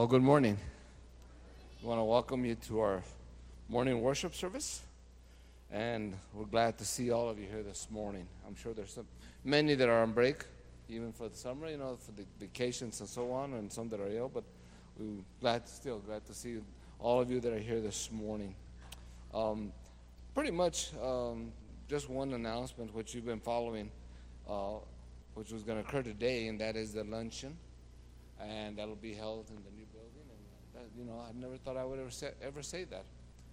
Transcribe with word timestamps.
Well, 0.00 0.06
good 0.06 0.22
morning. 0.22 0.56
We 1.82 1.88
want 1.88 1.98
to 1.98 2.04
welcome 2.04 2.46
you 2.46 2.54
to 2.54 2.80
our 2.80 3.02
morning 3.68 4.00
worship 4.00 4.34
service, 4.34 4.80
and 5.70 6.14
we're 6.32 6.46
glad 6.46 6.78
to 6.78 6.86
see 6.86 7.10
all 7.10 7.28
of 7.28 7.38
you 7.38 7.46
here 7.46 7.62
this 7.62 7.86
morning. 7.90 8.26
I'm 8.46 8.56
sure 8.56 8.72
there's 8.72 8.94
some, 8.94 9.06
many 9.44 9.74
that 9.74 9.90
are 9.90 10.02
on 10.02 10.12
break, 10.12 10.46
even 10.88 11.12
for 11.12 11.28
the 11.28 11.36
summer, 11.36 11.68
you 11.68 11.76
know, 11.76 11.98
for 12.00 12.12
the 12.12 12.24
vacations 12.38 13.00
and 13.00 13.08
so 13.10 13.30
on, 13.30 13.52
and 13.52 13.70
some 13.70 13.90
that 13.90 14.00
are 14.00 14.08
ill. 14.10 14.30
But 14.32 14.44
we're 14.98 15.22
glad, 15.38 15.68
still 15.68 15.98
glad 15.98 16.24
to 16.28 16.32
see 16.32 16.60
all 16.98 17.20
of 17.20 17.30
you 17.30 17.38
that 17.38 17.52
are 17.52 17.58
here 17.58 17.82
this 17.82 18.10
morning. 18.10 18.54
Um, 19.34 19.70
pretty 20.34 20.50
much, 20.50 20.92
um, 21.02 21.52
just 21.90 22.08
one 22.08 22.32
announcement 22.32 22.94
which 22.94 23.14
you've 23.14 23.26
been 23.26 23.38
following, 23.38 23.90
uh, 24.48 24.76
which 25.34 25.52
was 25.52 25.62
going 25.62 25.76
to 25.76 25.86
occur 25.86 26.02
today, 26.02 26.46
and 26.46 26.58
that 26.58 26.74
is 26.74 26.94
the 26.94 27.04
luncheon, 27.04 27.54
and 28.40 28.78
that'll 28.78 28.96
be 28.96 29.12
held 29.12 29.50
in 29.50 29.56
the 29.56 29.70
new 29.72 29.84
building. 29.92 30.24
And 30.30 30.40
that, 30.69 30.69
you 30.96 31.04
know, 31.04 31.22
I 31.28 31.32
never 31.38 31.56
thought 31.56 31.76
I 31.76 31.84
would 31.84 31.98
ever 31.98 32.10
say, 32.10 32.30
ever 32.42 32.62
say 32.62 32.84
that, 32.84 33.04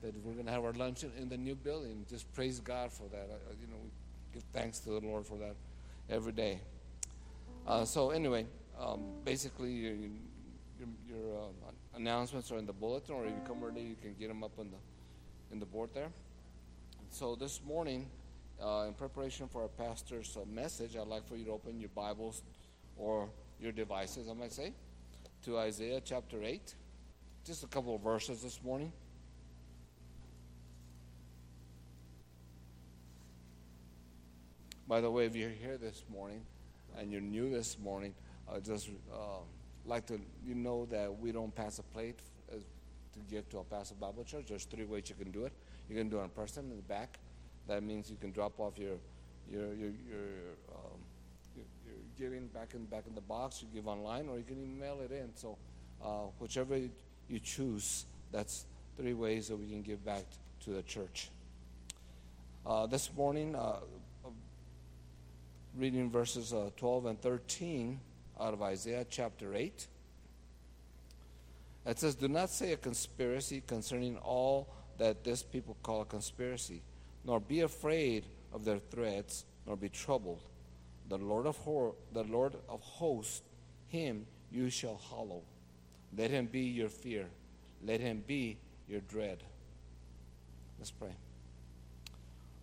that 0.01 0.13
we're 0.23 0.33
going 0.33 0.45
to 0.45 0.51
have 0.51 0.63
our 0.63 0.73
luncheon 0.73 1.11
in 1.17 1.29
the 1.29 1.37
new 1.37 1.55
building. 1.55 2.05
Just 2.09 2.31
praise 2.33 2.59
God 2.59 2.91
for 2.91 3.07
that. 3.09 3.29
I, 3.29 3.53
you 3.61 3.67
know, 3.67 3.77
we 3.83 3.89
give 4.33 4.43
thanks 4.53 4.79
to 4.79 4.89
the 4.89 4.99
Lord 4.99 5.25
for 5.25 5.37
that 5.37 5.55
every 6.09 6.31
day. 6.31 6.61
Uh, 7.67 7.85
so 7.85 8.11
anyway, 8.11 8.45
um, 8.79 9.01
basically, 9.25 9.71
your, 9.71 9.93
your, 9.93 10.87
your 11.07 11.37
uh, 11.37 11.71
announcements 11.95 12.51
are 12.51 12.57
in 12.57 12.65
the 12.65 12.73
bulletin, 12.73 13.15
or 13.15 13.25
if 13.25 13.31
you 13.31 13.41
come 13.45 13.63
early, 13.63 13.81
you 13.81 13.95
can 14.01 14.15
get 14.19 14.27
them 14.27 14.43
up 14.43 14.57
on 14.59 14.69
the 14.71 14.77
in 15.51 15.59
the 15.59 15.65
board 15.65 15.89
there. 15.93 16.09
So 17.09 17.35
this 17.35 17.61
morning, 17.65 18.07
uh, 18.61 18.85
in 18.87 18.93
preparation 18.93 19.47
for 19.47 19.61
our 19.61 19.67
pastor's 19.67 20.35
uh, 20.35 20.45
message, 20.45 20.95
I'd 20.95 21.07
like 21.07 21.27
for 21.27 21.35
you 21.35 21.45
to 21.45 21.51
open 21.51 21.79
your 21.79 21.89
Bibles 21.95 22.43
or 22.97 23.29
your 23.59 23.71
devices, 23.71 24.27
I 24.29 24.33
might 24.33 24.51
say, 24.51 24.73
to 25.45 25.57
Isaiah 25.57 26.01
chapter 26.03 26.43
8. 26.43 26.75
Just 27.47 27.63
a 27.63 27.67
couple 27.67 27.95
of 27.95 28.01
verses 28.01 28.41
this 28.41 28.61
morning. 28.61 28.91
By 34.85 34.99
the 34.99 35.09
way, 35.09 35.27
if 35.27 35.33
you're 35.33 35.49
here 35.49 35.77
this 35.77 36.03
morning 36.11 36.41
and 36.97 37.09
you're 37.09 37.21
new 37.21 37.49
this 37.49 37.79
morning, 37.79 38.13
I 38.53 38.59
just 38.59 38.89
uh, 39.13 39.39
like 39.85 40.05
to 40.07 40.19
you 40.45 40.55
know 40.55 40.87
that 40.87 41.17
we 41.17 41.31
don't 41.31 41.55
pass 41.55 41.79
a 41.79 41.83
plate 41.83 42.19
to 42.51 43.19
give 43.29 43.47
to 43.51 43.59
El 43.59 43.63
Paso 43.63 43.95
Bible 43.95 44.25
Church. 44.25 44.47
There's 44.49 44.65
three 44.65 44.83
ways 44.83 45.03
you 45.07 45.15
can 45.15 45.31
do 45.31 45.45
it. 45.45 45.53
You 45.89 45.95
can 45.95 46.09
do 46.09 46.19
it 46.19 46.23
in 46.23 46.29
person 46.31 46.69
in 46.69 46.75
the 46.75 46.83
back. 46.83 47.17
That 47.69 47.81
means 47.81 48.09
you 48.09 48.17
can 48.17 48.33
drop 48.33 48.59
off 48.59 48.77
your 48.77 48.97
your 49.49 49.67
your, 49.67 49.91
your, 50.05 50.27
um, 50.75 50.99
your, 51.55 51.65
your 51.85 51.95
giving 52.19 52.47
back 52.47 52.73
in 52.73 52.83
back 52.87 53.05
in 53.07 53.15
the 53.15 53.21
box. 53.21 53.61
You 53.61 53.69
give 53.73 53.87
online, 53.87 54.27
or 54.27 54.37
you 54.37 54.43
can 54.43 54.61
email 54.61 54.99
it 54.99 55.13
in. 55.13 55.29
So 55.33 55.57
uh, 56.03 56.25
whichever 56.39 56.77
you 57.29 57.39
choose, 57.39 58.05
that's 58.31 58.65
three 58.97 59.13
ways 59.13 59.47
that 59.47 59.57
we 59.57 59.67
can 59.67 59.81
give 59.81 60.03
back 60.03 60.23
to 60.65 60.71
the 60.71 60.81
church. 60.83 61.29
Uh, 62.65 62.85
this 62.85 63.09
morning, 63.15 63.55
uh, 63.55 63.77
reading 65.77 66.09
verses 66.09 66.53
uh, 66.53 66.69
12 66.77 67.05
and 67.05 67.21
13 67.21 67.99
out 68.39 68.53
of 68.53 68.61
Isaiah 68.61 69.05
chapter 69.09 69.55
8. 69.55 69.87
It 71.85 71.99
says, 71.99 72.15
Do 72.15 72.27
not 72.27 72.49
say 72.49 72.73
a 72.73 72.77
conspiracy 72.77 73.63
concerning 73.65 74.17
all 74.17 74.67
that 74.97 75.23
this 75.23 75.43
people 75.43 75.77
call 75.83 76.01
a 76.01 76.05
conspiracy, 76.05 76.81
nor 77.23 77.39
be 77.39 77.61
afraid 77.61 78.25
of 78.51 78.65
their 78.65 78.79
threats, 78.79 79.45
nor 79.65 79.77
be 79.77 79.89
troubled. 79.89 80.41
The 81.09 81.17
Lord 81.17 81.45
of 81.45 81.57
the 82.11 82.23
Lord 82.23 82.55
of 82.67 82.81
hosts, 82.81 83.41
him 83.87 84.25
you 84.51 84.69
shall 84.69 84.99
hallow. 85.09 85.43
Let 86.15 86.31
him 86.31 86.45
be 86.45 86.61
your 86.61 86.89
fear. 86.89 87.25
Let 87.83 87.99
him 87.99 88.23
be 88.25 88.57
your 88.87 89.01
dread. 89.01 89.43
Let's 90.79 90.91
pray. 90.91 91.15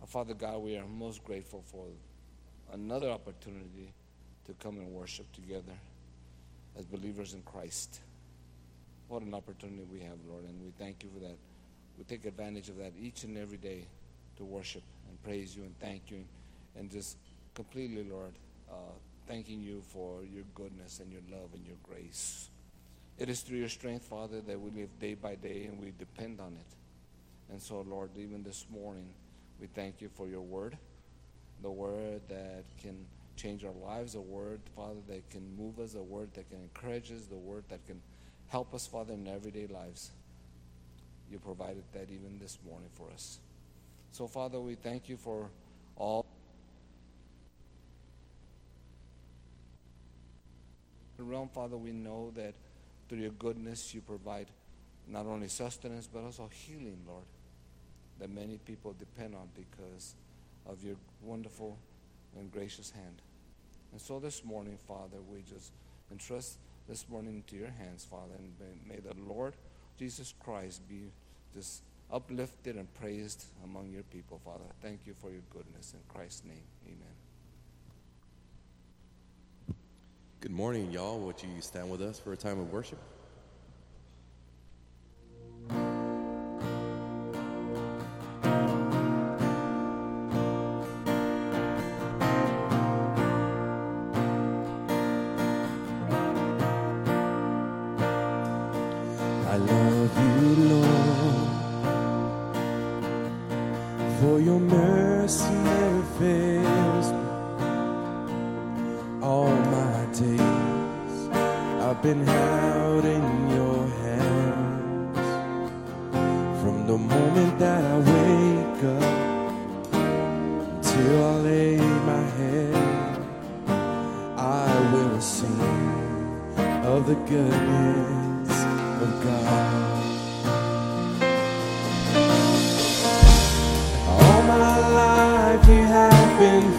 Our 0.01 0.07
Father 0.07 0.33
God, 0.33 0.61
we 0.61 0.77
are 0.77 0.85
most 0.85 1.23
grateful 1.23 1.63
for 1.65 1.85
another 2.73 3.09
opportunity 3.09 3.93
to 4.45 4.53
come 4.53 4.77
and 4.77 4.91
worship 4.91 5.31
together 5.33 5.73
as 6.77 6.85
believers 6.85 7.33
in 7.33 7.41
Christ. 7.41 7.99
What 9.07 9.21
an 9.21 9.33
opportunity 9.33 9.83
we 9.91 9.99
have, 9.99 10.17
Lord, 10.27 10.43
and 10.43 10.61
we 10.63 10.71
thank 10.77 11.03
you 11.03 11.09
for 11.13 11.19
that. 11.19 11.37
We 11.97 12.03
take 12.03 12.25
advantage 12.25 12.69
of 12.69 12.77
that 12.77 12.93
each 12.99 13.23
and 13.23 13.37
every 13.37 13.57
day 13.57 13.85
to 14.37 14.43
worship 14.43 14.83
and 15.09 15.21
praise 15.23 15.55
you 15.55 15.63
and 15.63 15.77
thank 15.79 16.11
you 16.11 16.23
and 16.77 16.91
just 16.91 17.17
completely, 17.53 18.03
Lord, 18.03 18.33
uh, 18.69 18.73
thanking 19.27 19.61
you 19.61 19.81
for 19.89 20.23
your 20.23 20.43
goodness 20.53 20.99
and 20.99 21.11
your 21.11 21.21
love 21.31 21.49
and 21.53 21.65
your 21.65 21.77
grace. 21.83 22.49
It 23.17 23.29
is 23.29 23.41
through 23.41 23.59
your 23.59 23.69
strength, 23.69 24.05
Father, 24.05 24.41
that 24.41 24.59
we 24.59 24.71
live 24.71 24.99
day 24.99 25.13
by 25.13 25.35
day 25.35 25.65
and 25.65 25.79
we 25.79 25.93
depend 25.97 26.41
on 26.41 26.57
it. 26.59 26.75
And 27.51 27.61
so, 27.61 27.81
Lord, 27.81 28.09
even 28.17 28.43
this 28.43 28.65
morning, 28.69 29.07
we 29.59 29.67
thank 29.67 30.01
you 30.01 30.09
for 30.09 30.27
your 30.27 30.41
word, 30.41 30.77
the 31.61 31.71
word 31.71 32.21
that 32.27 32.65
can 32.81 33.05
change 33.37 33.63
our 33.63 33.71
lives, 33.71 34.15
a 34.15 34.21
word, 34.21 34.59
Father, 34.75 34.99
that 35.07 35.29
can 35.29 35.55
move 35.57 35.79
us, 35.79 35.95
a 35.95 36.03
word 36.03 36.33
that 36.33 36.49
can 36.49 36.59
encourage 36.61 37.11
us, 37.11 37.25
the 37.29 37.35
word 37.35 37.63
that 37.69 37.85
can 37.87 38.01
help 38.49 38.73
us, 38.73 38.85
Father, 38.85 39.13
in 39.13 39.27
everyday 39.27 39.67
lives. 39.67 40.11
You 41.31 41.39
provided 41.39 41.83
that 41.93 42.09
even 42.11 42.37
this 42.39 42.57
morning 42.67 42.89
for 42.95 43.09
us. 43.13 43.39
So, 44.11 44.27
Father, 44.27 44.59
we 44.59 44.75
thank 44.75 45.07
you 45.07 45.17
for 45.17 45.49
all. 45.95 46.25
realm, 51.17 51.49
Father, 51.53 51.75
we 51.75 51.91
know 51.91 52.31
that 52.35 52.53
through 53.07 53.19
your 53.19 53.31
goodness 53.31 53.93
you 53.93 54.01
provide 54.01 54.47
not 55.07 55.25
only 55.25 55.47
sustenance 55.47 56.07
but 56.11 56.23
also 56.23 56.49
healing, 56.51 56.97
Lord, 57.07 57.25
that 58.19 58.29
many 58.29 58.57
people 58.57 58.95
depend 58.97 59.35
on 59.35 59.49
because 59.55 60.15
of 60.65 60.83
your 60.83 60.95
wonderful 61.21 61.77
and 62.37 62.51
gracious 62.51 62.89
hand. 62.89 63.21
And 63.91 64.01
so 64.01 64.19
this 64.19 64.43
morning, 64.43 64.77
Father, 64.87 65.17
we 65.31 65.41
just 65.41 65.71
entrust 66.11 66.57
this 66.87 67.07
morning 67.09 67.35
into 67.35 67.55
your 67.55 67.71
hands, 67.71 68.05
Father, 68.05 68.33
and 68.37 68.53
may 68.87 68.99
the 68.99 69.15
Lord 69.21 69.53
Jesus 69.97 70.33
Christ 70.43 70.87
be 70.87 71.11
just 71.53 71.81
uplifted 72.11 72.75
and 72.75 72.93
praised 72.95 73.45
among 73.63 73.89
your 73.91 74.03
people, 74.03 74.39
Father. 74.43 74.65
Thank 74.81 75.01
you 75.05 75.13
for 75.13 75.29
your 75.29 75.41
goodness. 75.49 75.93
In 75.93 75.99
Christ's 76.13 76.43
name, 76.45 76.63
amen. 76.85 77.24
Good 80.41 80.51
morning, 80.51 80.91
y'all. 80.91 81.19
Would 81.21 81.41
you 81.41 81.61
stand 81.61 81.89
with 81.89 82.01
us 82.01 82.19
for 82.19 82.33
a 82.33 82.37
time 82.37 82.59
of 82.59 82.71
worship? 82.71 82.99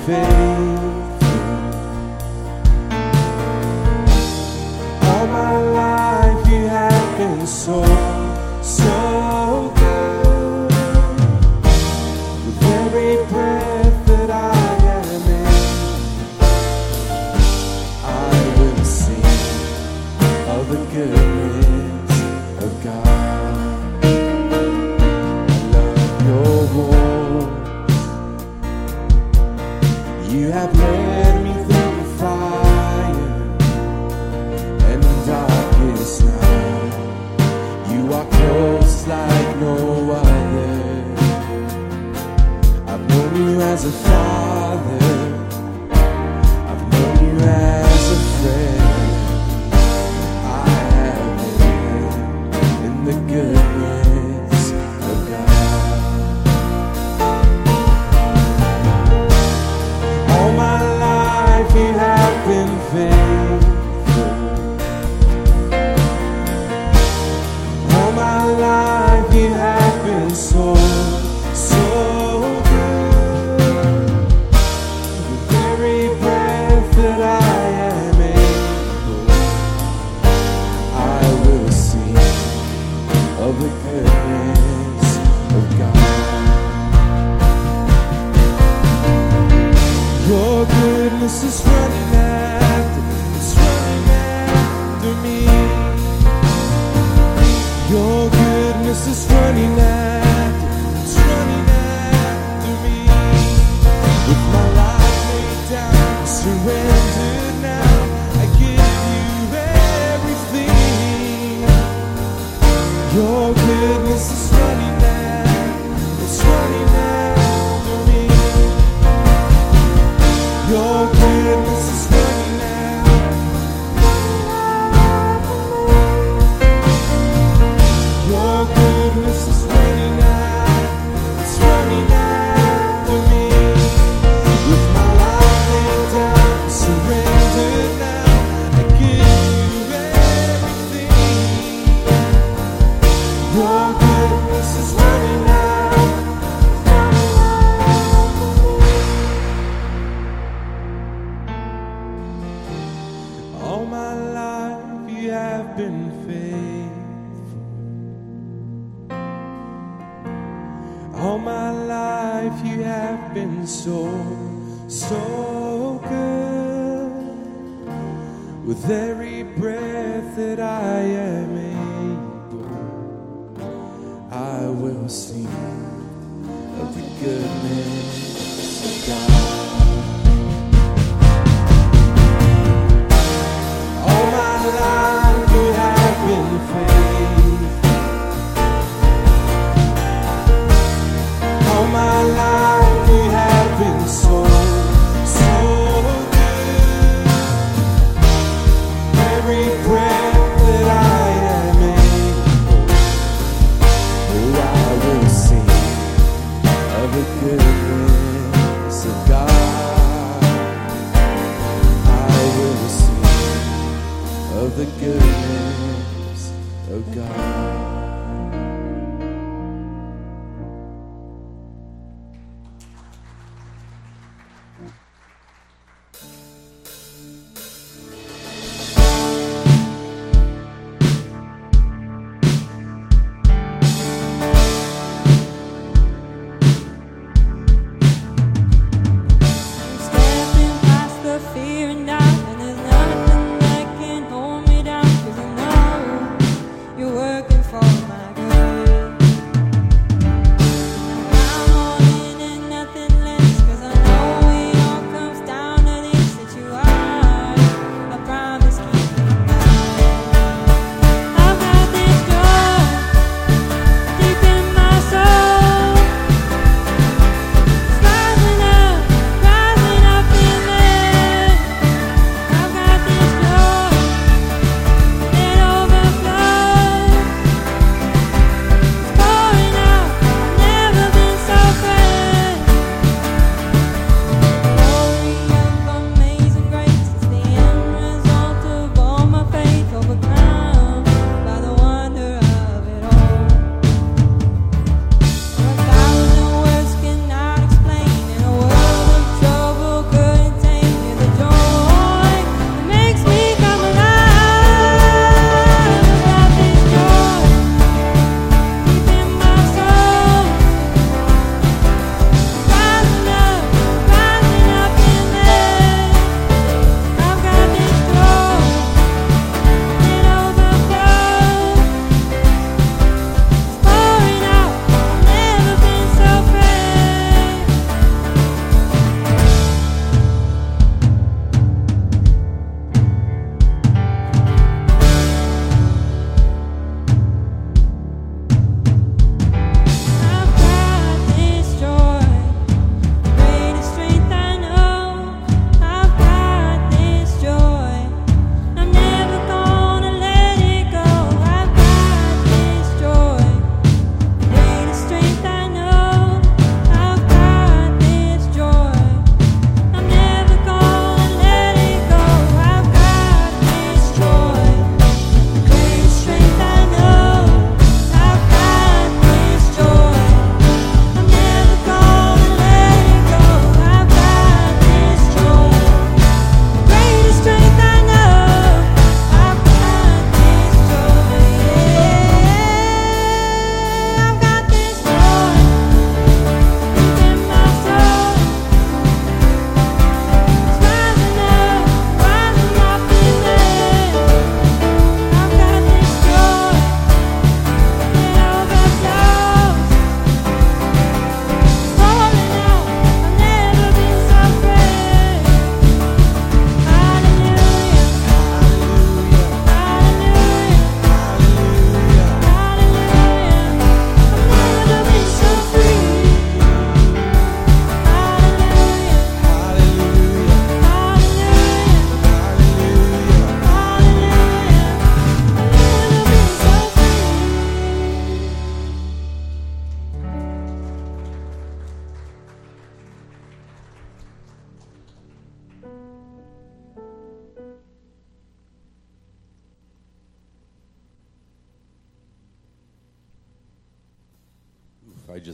Been 0.07 0.46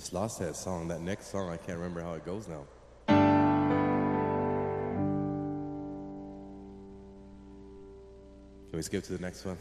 just 0.02 0.12
lost 0.12 0.40
that 0.40 0.56
song. 0.56 0.88
That 0.88 1.00
next 1.00 1.28
song, 1.28 1.48
I 1.48 1.56
can't 1.56 1.78
remember 1.78 2.02
how 2.02 2.14
it 2.14 2.26
goes 2.26 2.48
now. 2.48 2.64
Can 3.06 3.14
we 8.72 8.82
skip 8.82 9.04
to 9.04 9.12
the 9.12 9.22
next 9.22 9.44
one? 9.44 9.58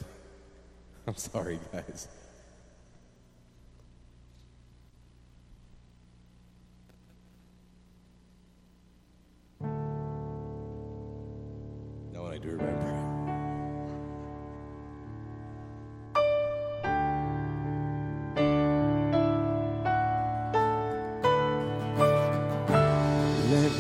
I'm 1.08 1.16
sorry, 1.16 1.60
guys. 1.72 2.08
That 9.60 9.68
one 12.20 12.34
I 12.34 12.40
do 12.40 12.50
remember. 12.50 13.11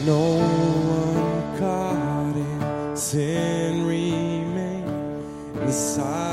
No 0.05 0.39
one 0.39 1.59
caught 1.59 2.35
in 2.35 2.97
sin 2.97 3.85
remained 3.85 5.61
inside. 5.61 6.30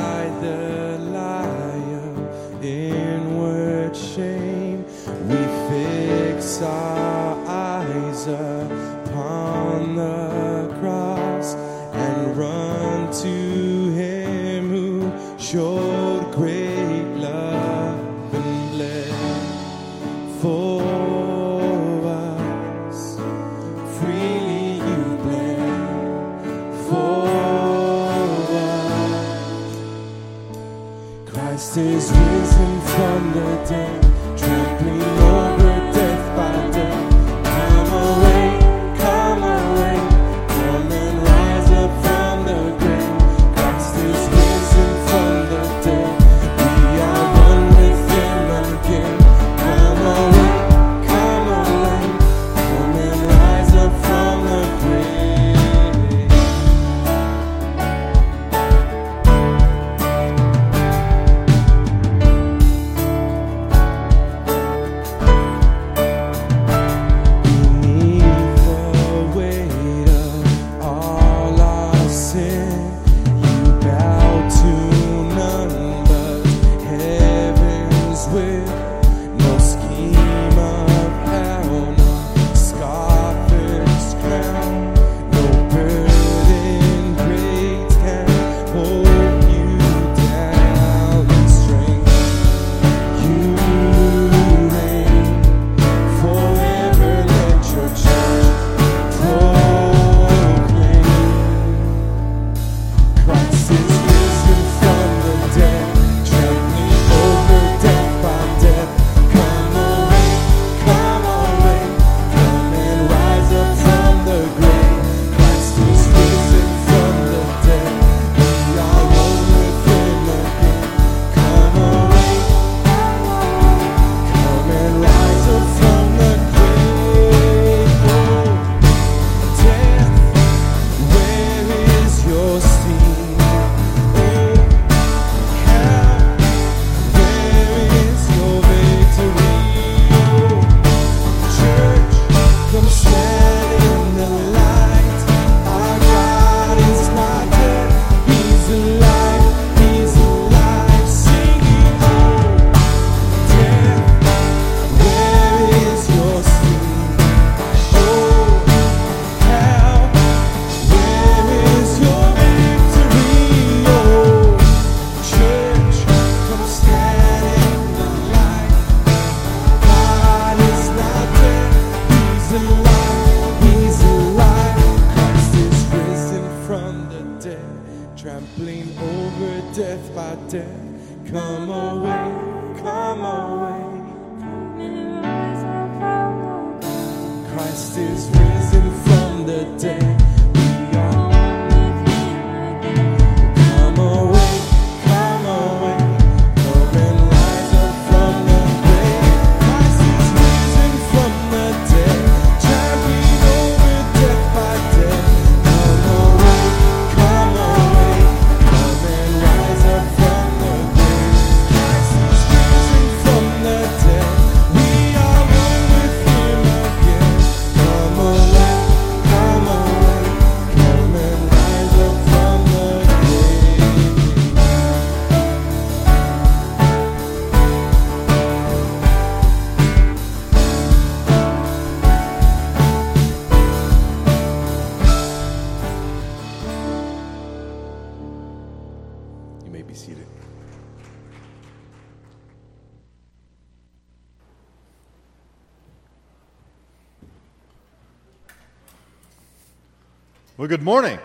Well, 250.69 250.77
good 250.77 250.85
morning. 250.85 251.19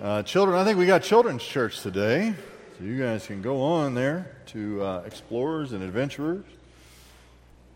Uh, 0.00 0.22
children, 0.22 0.56
I 0.56 0.64
think 0.64 0.78
we 0.78 0.86
got 0.86 1.02
children's 1.02 1.42
church 1.42 1.82
today. 1.82 2.32
So 2.78 2.84
you 2.84 2.98
guys 2.98 3.26
can 3.26 3.42
go 3.42 3.60
on 3.60 3.94
there 3.94 4.34
to 4.46 4.82
uh, 4.82 5.02
explorers 5.04 5.72
and 5.72 5.82
adventurers. 5.82 6.46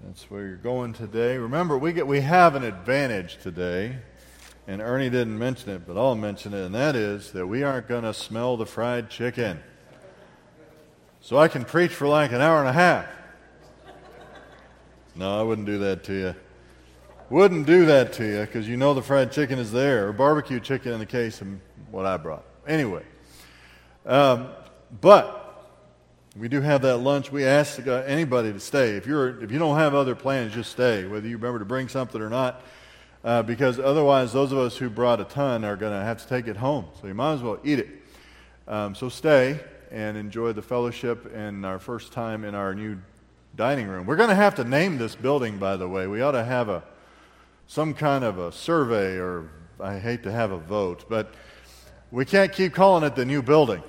That's 0.00 0.30
where 0.30 0.46
you're 0.46 0.56
going 0.56 0.94
today. 0.94 1.36
Remember, 1.36 1.76
we, 1.76 1.92
get, 1.92 2.06
we 2.06 2.22
have 2.22 2.54
an 2.54 2.64
advantage 2.64 3.36
today, 3.42 3.98
and 4.66 4.80
Ernie 4.80 5.10
didn't 5.10 5.38
mention 5.38 5.72
it, 5.72 5.86
but 5.86 5.98
I'll 5.98 6.14
mention 6.14 6.54
it, 6.54 6.64
and 6.64 6.74
that 6.74 6.96
is 6.96 7.32
that 7.32 7.46
we 7.46 7.62
aren't 7.62 7.86
going 7.86 8.04
to 8.04 8.14
smell 8.14 8.56
the 8.56 8.64
fried 8.64 9.10
chicken. 9.10 9.60
So 11.20 11.36
I 11.36 11.48
can 11.48 11.66
preach 11.66 11.92
for 11.92 12.08
like 12.08 12.32
an 12.32 12.40
hour 12.40 12.60
and 12.60 12.68
a 12.70 12.72
half. 12.72 13.06
No, 15.14 15.38
I 15.38 15.42
wouldn't 15.42 15.66
do 15.66 15.76
that 15.80 16.02
to 16.04 16.14
you. 16.14 16.34
Wouldn't 17.28 17.66
do 17.66 17.86
that 17.86 18.12
to 18.14 18.24
you 18.24 18.40
because 18.42 18.68
you 18.68 18.76
know 18.76 18.94
the 18.94 19.02
fried 19.02 19.32
chicken 19.32 19.58
is 19.58 19.72
there, 19.72 20.08
or 20.08 20.12
barbecue 20.12 20.60
chicken 20.60 20.92
in 20.92 21.00
the 21.00 21.06
case 21.06 21.40
of 21.40 21.48
what 21.90 22.06
I 22.06 22.18
brought. 22.18 22.44
Anyway, 22.68 23.02
um, 24.04 24.48
but 25.00 25.42
we 26.38 26.48
do 26.48 26.60
have 26.60 26.82
that 26.82 26.98
lunch. 26.98 27.32
We 27.32 27.44
ask 27.44 27.84
anybody 27.84 28.52
to 28.52 28.60
stay. 28.60 28.90
If 28.90 29.06
you're 29.08 29.42
if 29.42 29.50
you 29.50 29.58
don't 29.58 29.76
have 29.76 29.92
other 29.92 30.14
plans, 30.14 30.54
just 30.54 30.70
stay, 30.70 31.04
whether 31.04 31.26
you 31.26 31.36
remember 31.36 31.58
to 31.58 31.64
bring 31.64 31.88
something 31.88 32.22
or 32.22 32.30
not, 32.30 32.62
uh, 33.24 33.42
because 33.42 33.80
otherwise, 33.80 34.32
those 34.32 34.52
of 34.52 34.58
us 34.58 34.76
who 34.76 34.88
brought 34.88 35.20
a 35.20 35.24
ton 35.24 35.64
are 35.64 35.74
going 35.74 35.98
to 35.98 36.04
have 36.04 36.22
to 36.22 36.28
take 36.28 36.46
it 36.46 36.56
home. 36.56 36.84
So 37.00 37.08
you 37.08 37.14
might 37.14 37.32
as 37.32 37.42
well 37.42 37.58
eat 37.64 37.80
it. 37.80 37.88
Um, 38.68 38.94
so 38.94 39.08
stay 39.08 39.58
and 39.90 40.16
enjoy 40.16 40.52
the 40.52 40.62
fellowship 40.62 41.32
and 41.34 41.66
our 41.66 41.80
first 41.80 42.12
time 42.12 42.44
in 42.44 42.54
our 42.54 42.72
new 42.72 42.98
dining 43.56 43.88
room. 43.88 44.06
We're 44.06 44.16
going 44.16 44.28
to 44.28 44.36
have 44.36 44.54
to 44.56 44.64
name 44.64 44.98
this 44.98 45.16
building, 45.16 45.58
by 45.58 45.76
the 45.76 45.88
way. 45.88 46.06
We 46.06 46.22
ought 46.22 46.32
to 46.32 46.44
have 46.44 46.68
a 46.68 46.84
some 47.66 47.94
kind 47.94 48.24
of 48.24 48.38
a 48.38 48.52
survey, 48.52 49.16
or 49.16 49.50
I 49.80 49.98
hate 49.98 50.22
to 50.24 50.32
have 50.32 50.50
a 50.50 50.58
vote, 50.58 51.06
but 51.08 51.34
we 52.10 52.24
can't 52.24 52.52
keep 52.52 52.72
calling 52.74 53.04
it 53.04 53.16
the 53.16 53.24
new 53.24 53.42
building 53.42 53.82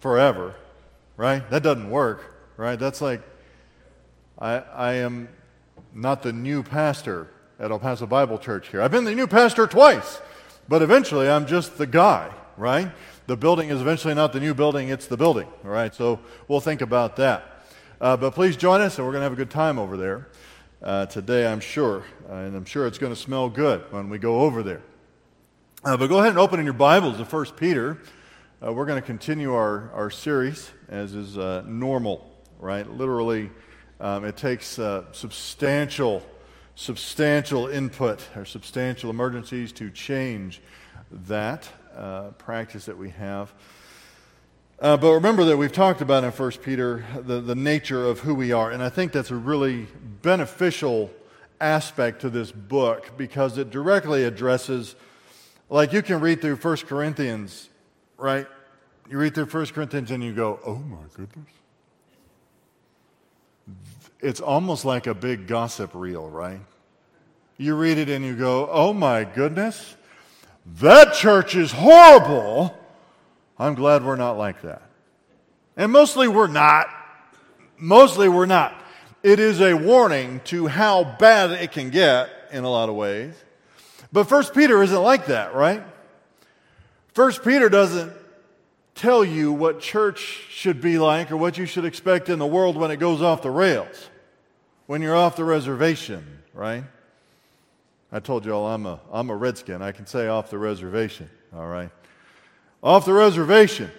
forever 0.00 0.54
right? 1.16 1.48
That 1.50 1.62
doesn't 1.62 1.90
work, 1.90 2.34
right? 2.56 2.78
That's 2.78 3.00
like, 3.00 3.22
I, 4.38 4.58
I 4.58 4.92
am 4.94 5.28
not 5.94 6.22
the 6.22 6.32
new 6.32 6.62
pastor 6.62 7.28
at 7.58 7.70
El 7.70 7.78
Paso 7.78 8.06
Bible 8.06 8.38
Church 8.38 8.68
here. 8.68 8.82
I've 8.82 8.90
been 8.90 9.04
the 9.04 9.14
new 9.14 9.26
pastor 9.26 9.66
twice, 9.66 10.20
but 10.68 10.82
eventually 10.82 11.28
I'm 11.28 11.46
just 11.46 11.78
the 11.78 11.86
guy, 11.86 12.32
right? 12.56 12.90
The 13.26 13.36
building 13.36 13.68
is 13.68 13.80
eventually 13.80 14.14
not 14.14 14.32
the 14.32 14.40
new 14.40 14.54
building, 14.54 14.88
it's 14.88 15.06
the 15.06 15.16
building, 15.16 15.46
all 15.64 15.70
right? 15.70 15.94
So 15.94 16.18
we'll 16.48 16.60
think 16.60 16.80
about 16.80 17.16
that. 17.16 17.64
Uh, 18.00 18.16
but 18.16 18.32
please 18.32 18.56
join 18.56 18.80
us, 18.80 18.98
and 18.98 19.06
we're 19.06 19.12
going 19.12 19.20
to 19.20 19.26
have 19.26 19.32
a 19.32 19.36
good 19.36 19.50
time 19.50 19.78
over 19.78 19.96
there 19.96 20.28
uh, 20.82 21.06
today, 21.06 21.46
I'm 21.46 21.60
sure. 21.60 22.04
Uh, 22.28 22.34
and 22.34 22.56
I'm 22.56 22.64
sure 22.64 22.86
it's 22.86 22.98
going 22.98 23.12
to 23.12 23.20
smell 23.20 23.48
good 23.48 23.84
when 23.92 24.08
we 24.08 24.18
go 24.18 24.40
over 24.40 24.62
there. 24.62 24.82
Uh, 25.84 25.96
but 25.96 26.08
go 26.08 26.18
ahead 26.18 26.30
and 26.30 26.38
open 26.38 26.58
in 26.58 26.64
your 26.64 26.74
Bibles 26.74 27.16
to 27.18 27.24
1 27.24 27.46
Peter. 27.56 27.98
Uh, 28.64 28.72
we're 28.72 28.86
going 28.86 29.00
to 29.00 29.06
continue 29.06 29.54
our, 29.54 29.90
our 29.92 30.10
series 30.10 30.70
as 30.88 31.14
is 31.14 31.38
uh, 31.38 31.62
normal, 31.66 32.30
right? 32.58 32.88
Literally, 32.88 33.50
um, 34.00 34.24
it 34.24 34.36
takes 34.36 34.78
uh, 34.78 35.04
substantial, 35.12 36.24
substantial 36.74 37.68
input 37.68 38.26
or 38.36 38.44
substantial 38.44 39.10
emergencies 39.10 39.72
to 39.72 39.90
change 39.90 40.60
that 41.10 41.68
practice 42.38 42.86
that 42.86 42.96
we 42.96 43.10
have. 43.10 43.52
Uh, 44.82 44.98
but 44.98 45.12
remember 45.12 45.44
that 45.44 45.56
we've 45.56 45.72
talked 45.72 46.02
about 46.02 46.24
in 46.24 46.30
1 46.30 46.50
Peter 46.62 47.06
the, 47.24 47.40
the 47.40 47.54
nature 47.54 48.04
of 48.04 48.20
who 48.20 48.34
we 48.34 48.52
are, 48.52 48.70
and 48.70 48.82
I 48.82 48.90
think 48.90 49.12
that's 49.12 49.30
a 49.30 49.36
really 49.36 49.86
beneficial 50.20 51.10
aspect 51.60 52.20
to 52.22 52.28
this 52.28 52.52
book 52.52 53.16
because 53.16 53.56
it 53.56 53.70
directly 53.70 54.24
addresses, 54.24 54.96
like 55.70 55.94
you 55.94 56.02
can 56.02 56.20
read 56.20 56.42
through 56.42 56.56
1 56.56 56.76
Corinthians 56.78 57.70
right? 58.22 58.46
You 59.10 59.18
read 59.18 59.34
through 59.34 59.46
1 59.46 59.66
Corinthians 59.66 60.10
and 60.10 60.22
you 60.22 60.32
go, 60.32 60.60
oh 60.64 60.76
my 60.76 61.02
goodness. 61.16 61.48
It's 64.20 64.40
almost 64.40 64.84
like 64.84 65.08
a 65.08 65.14
big 65.14 65.48
gossip 65.48 65.90
reel, 65.92 66.28
right? 66.28 66.60
You 67.58 67.74
read 67.74 67.98
it 67.98 68.08
and 68.08 68.24
you 68.24 68.36
go, 68.36 68.68
oh 68.70 68.92
my 68.92 69.24
goodness, 69.24 69.96
that 70.80 71.14
church 71.14 71.56
is 71.56 71.72
horrible. 71.72 72.78
I'm 73.62 73.76
glad 73.76 74.04
we're 74.04 74.16
not 74.16 74.36
like 74.36 74.62
that. 74.62 74.82
And 75.76 75.92
mostly 75.92 76.26
we're 76.26 76.48
not. 76.48 76.88
Mostly 77.78 78.28
we're 78.28 78.46
not. 78.46 78.74
It 79.22 79.38
is 79.38 79.60
a 79.60 79.74
warning 79.74 80.40
to 80.46 80.66
how 80.66 81.04
bad 81.04 81.52
it 81.52 81.70
can 81.70 81.90
get 81.90 82.28
in 82.50 82.64
a 82.64 82.68
lot 82.68 82.88
of 82.88 82.96
ways. 82.96 83.34
But 84.12 84.24
First 84.24 84.52
Peter 84.52 84.82
isn't 84.82 85.02
like 85.02 85.26
that, 85.26 85.54
right? 85.54 85.84
First 87.14 87.44
Peter 87.44 87.68
doesn't 87.68 88.12
tell 88.96 89.24
you 89.24 89.52
what 89.52 89.78
church 89.78 90.18
should 90.50 90.80
be 90.80 90.98
like 90.98 91.30
or 91.30 91.36
what 91.36 91.56
you 91.56 91.66
should 91.66 91.84
expect 91.84 92.28
in 92.28 92.40
the 92.40 92.46
world 92.46 92.76
when 92.76 92.90
it 92.90 92.96
goes 92.96 93.22
off 93.22 93.42
the 93.42 93.50
rails, 93.50 94.10
when 94.86 95.02
you're 95.02 95.16
off 95.16 95.36
the 95.36 95.44
reservation, 95.44 96.42
right? 96.52 96.82
I 98.10 98.18
told 98.18 98.44
you 98.44 98.52
all 98.52 98.66
I'm 98.66 98.86
a, 98.86 99.00
I'm 99.12 99.30
a 99.30 99.36
redskin. 99.36 99.82
I 99.82 99.92
can 99.92 100.06
say 100.06 100.26
off 100.26 100.50
the 100.50 100.58
reservation, 100.58 101.30
all 101.54 101.68
right? 101.68 101.90
Off 102.82 103.04
the 103.04 103.12
reservation. 103.12 103.90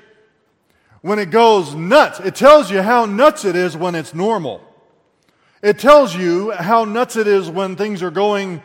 When 1.01 1.19
it 1.19 1.31
goes 1.31 1.75
nuts, 1.75 2.19
it 2.19 2.35
tells 2.35 2.71
you 2.71 2.81
how 2.81 3.05
nuts 3.05 3.45
it 3.45 3.55
is 3.55 3.75
when 3.75 3.95
it's 3.95 4.13
normal. 4.13 4.61
It 5.61 5.79
tells 5.79 6.15
you 6.15 6.51
how 6.51 6.85
nuts 6.85 7.15
it 7.15 7.27
is 7.27 7.49
when 7.49 7.75
things 7.75 8.03
are 8.03 8.11
going 8.11 8.61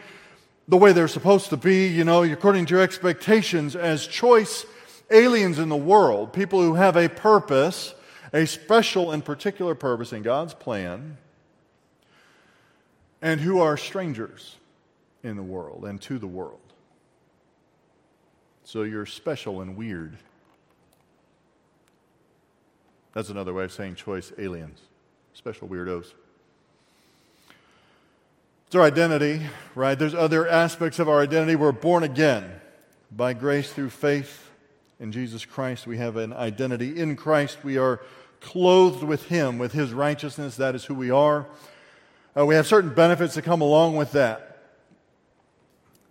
the 0.68 0.76
way 0.76 0.92
they're 0.92 1.08
supposed 1.08 1.50
to 1.50 1.56
be, 1.56 1.86
you 1.86 2.04
know, 2.04 2.22
according 2.24 2.66
to 2.66 2.74
your 2.74 2.82
expectations 2.82 3.74
as 3.74 4.06
choice 4.06 4.66
aliens 5.10 5.58
in 5.58 5.68
the 5.68 5.76
world, 5.76 6.32
people 6.32 6.60
who 6.60 6.74
have 6.74 6.96
a 6.96 7.08
purpose, 7.08 7.94
a 8.32 8.46
special 8.46 9.10
and 9.10 9.24
particular 9.24 9.74
purpose 9.74 10.12
in 10.12 10.22
God's 10.22 10.54
plan, 10.54 11.16
and 13.22 13.40
who 13.40 13.60
are 13.60 13.76
strangers 13.76 14.56
in 15.22 15.36
the 15.36 15.42
world 15.42 15.84
and 15.84 16.00
to 16.02 16.18
the 16.18 16.26
world. 16.26 16.67
So 18.68 18.82
you're 18.82 19.06
special 19.06 19.62
and 19.62 19.78
weird. 19.78 20.18
That's 23.14 23.30
another 23.30 23.54
way 23.54 23.64
of 23.64 23.72
saying 23.72 23.94
choice 23.94 24.30
aliens, 24.36 24.78
special 25.32 25.68
weirdos. 25.68 26.12
It's 28.66 28.76
our 28.76 28.82
identity, 28.82 29.40
right? 29.74 29.98
There's 29.98 30.14
other 30.14 30.46
aspects 30.46 30.98
of 30.98 31.08
our 31.08 31.22
identity. 31.22 31.56
We're 31.56 31.72
born 31.72 32.02
again 32.02 32.60
by 33.10 33.32
grace 33.32 33.72
through 33.72 33.88
faith 33.88 34.50
in 35.00 35.12
Jesus 35.12 35.46
Christ. 35.46 35.86
We 35.86 35.96
have 35.96 36.18
an 36.18 36.34
identity 36.34 37.00
in 37.00 37.16
Christ. 37.16 37.64
We 37.64 37.78
are 37.78 38.02
clothed 38.42 39.02
with 39.02 39.28
Him, 39.28 39.56
with 39.56 39.72
His 39.72 39.94
righteousness. 39.94 40.56
That 40.56 40.74
is 40.74 40.84
who 40.84 40.94
we 40.94 41.10
are. 41.10 41.46
Uh, 42.36 42.44
we 42.44 42.54
have 42.54 42.66
certain 42.66 42.92
benefits 42.92 43.34
that 43.36 43.46
come 43.46 43.62
along 43.62 43.96
with 43.96 44.12
that. 44.12 44.58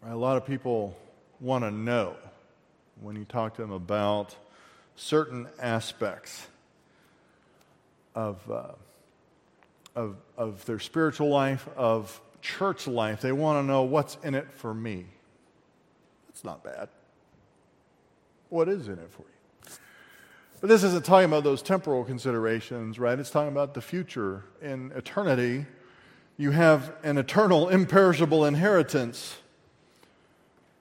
Right? 0.01 0.13
A 0.13 0.17
lot 0.17 0.37
of 0.37 0.45
people 0.47 0.97
want 1.39 1.63
to 1.63 1.69
know 1.69 2.15
when 3.01 3.15
you 3.15 3.25
talk 3.25 3.55
to 3.55 3.61
them 3.61 3.71
about 3.71 4.35
certain 4.95 5.47
aspects 5.59 6.47
of, 8.15 8.39
uh, 8.49 8.71
of, 9.95 10.15
of 10.37 10.65
their 10.65 10.79
spiritual 10.79 11.29
life, 11.29 11.67
of 11.75 12.19
church 12.41 12.87
life, 12.87 13.21
they 13.21 13.31
want 13.31 13.63
to 13.63 13.67
know 13.67 13.83
what's 13.83 14.17
in 14.23 14.35
it 14.35 14.51
for 14.51 14.73
me. 14.73 15.05
That's 16.27 16.43
not 16.43 16.63
bad. 16.63 16.89
What 18.49 18.69
is 18.69 18.87
in 18.87 18.93
it 18.93 19.09
for 19.11 19.23
you? 19.23 19.73
But 20.59 20.69
this 20.69 20.83
isn't 20.83 21.05
talking 21.05 21.25
about 21.25 21.43
those 21.43 21.61
temporal 21.61 22.03
considerations, 22.03 22.97
right? 22.97 23.19
It's 23.19 23.29
talking 23.29 23.51
about 23.51 23.75
the 23.75 23.81
future. 23.81 24.43
In 24.61 24.91
eternity, 24.95 25.67
you 26.37 26.51
have 26.51 26.93
an 27.03 27.19
eternal, 27.19 27.69
imperishable 27.69 28.45
inheritance 28.45 29.37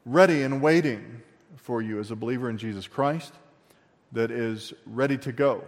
ready 0.07 0.43
and 0.43 0.63
waiting 0.63 1.23
for 1.67 1.83
you 1.83 1.99
as 1.99 2.13
a 2.13 2.17
believer 2.17 2.49
in 2.49 2.59
Jesus 2.59 2.87
Christ 2.87 3.33
that 4.13 4.31
is 4.31 4.73
ready 4.87 5.19
to 5.19 5.33
go 5.33 5.65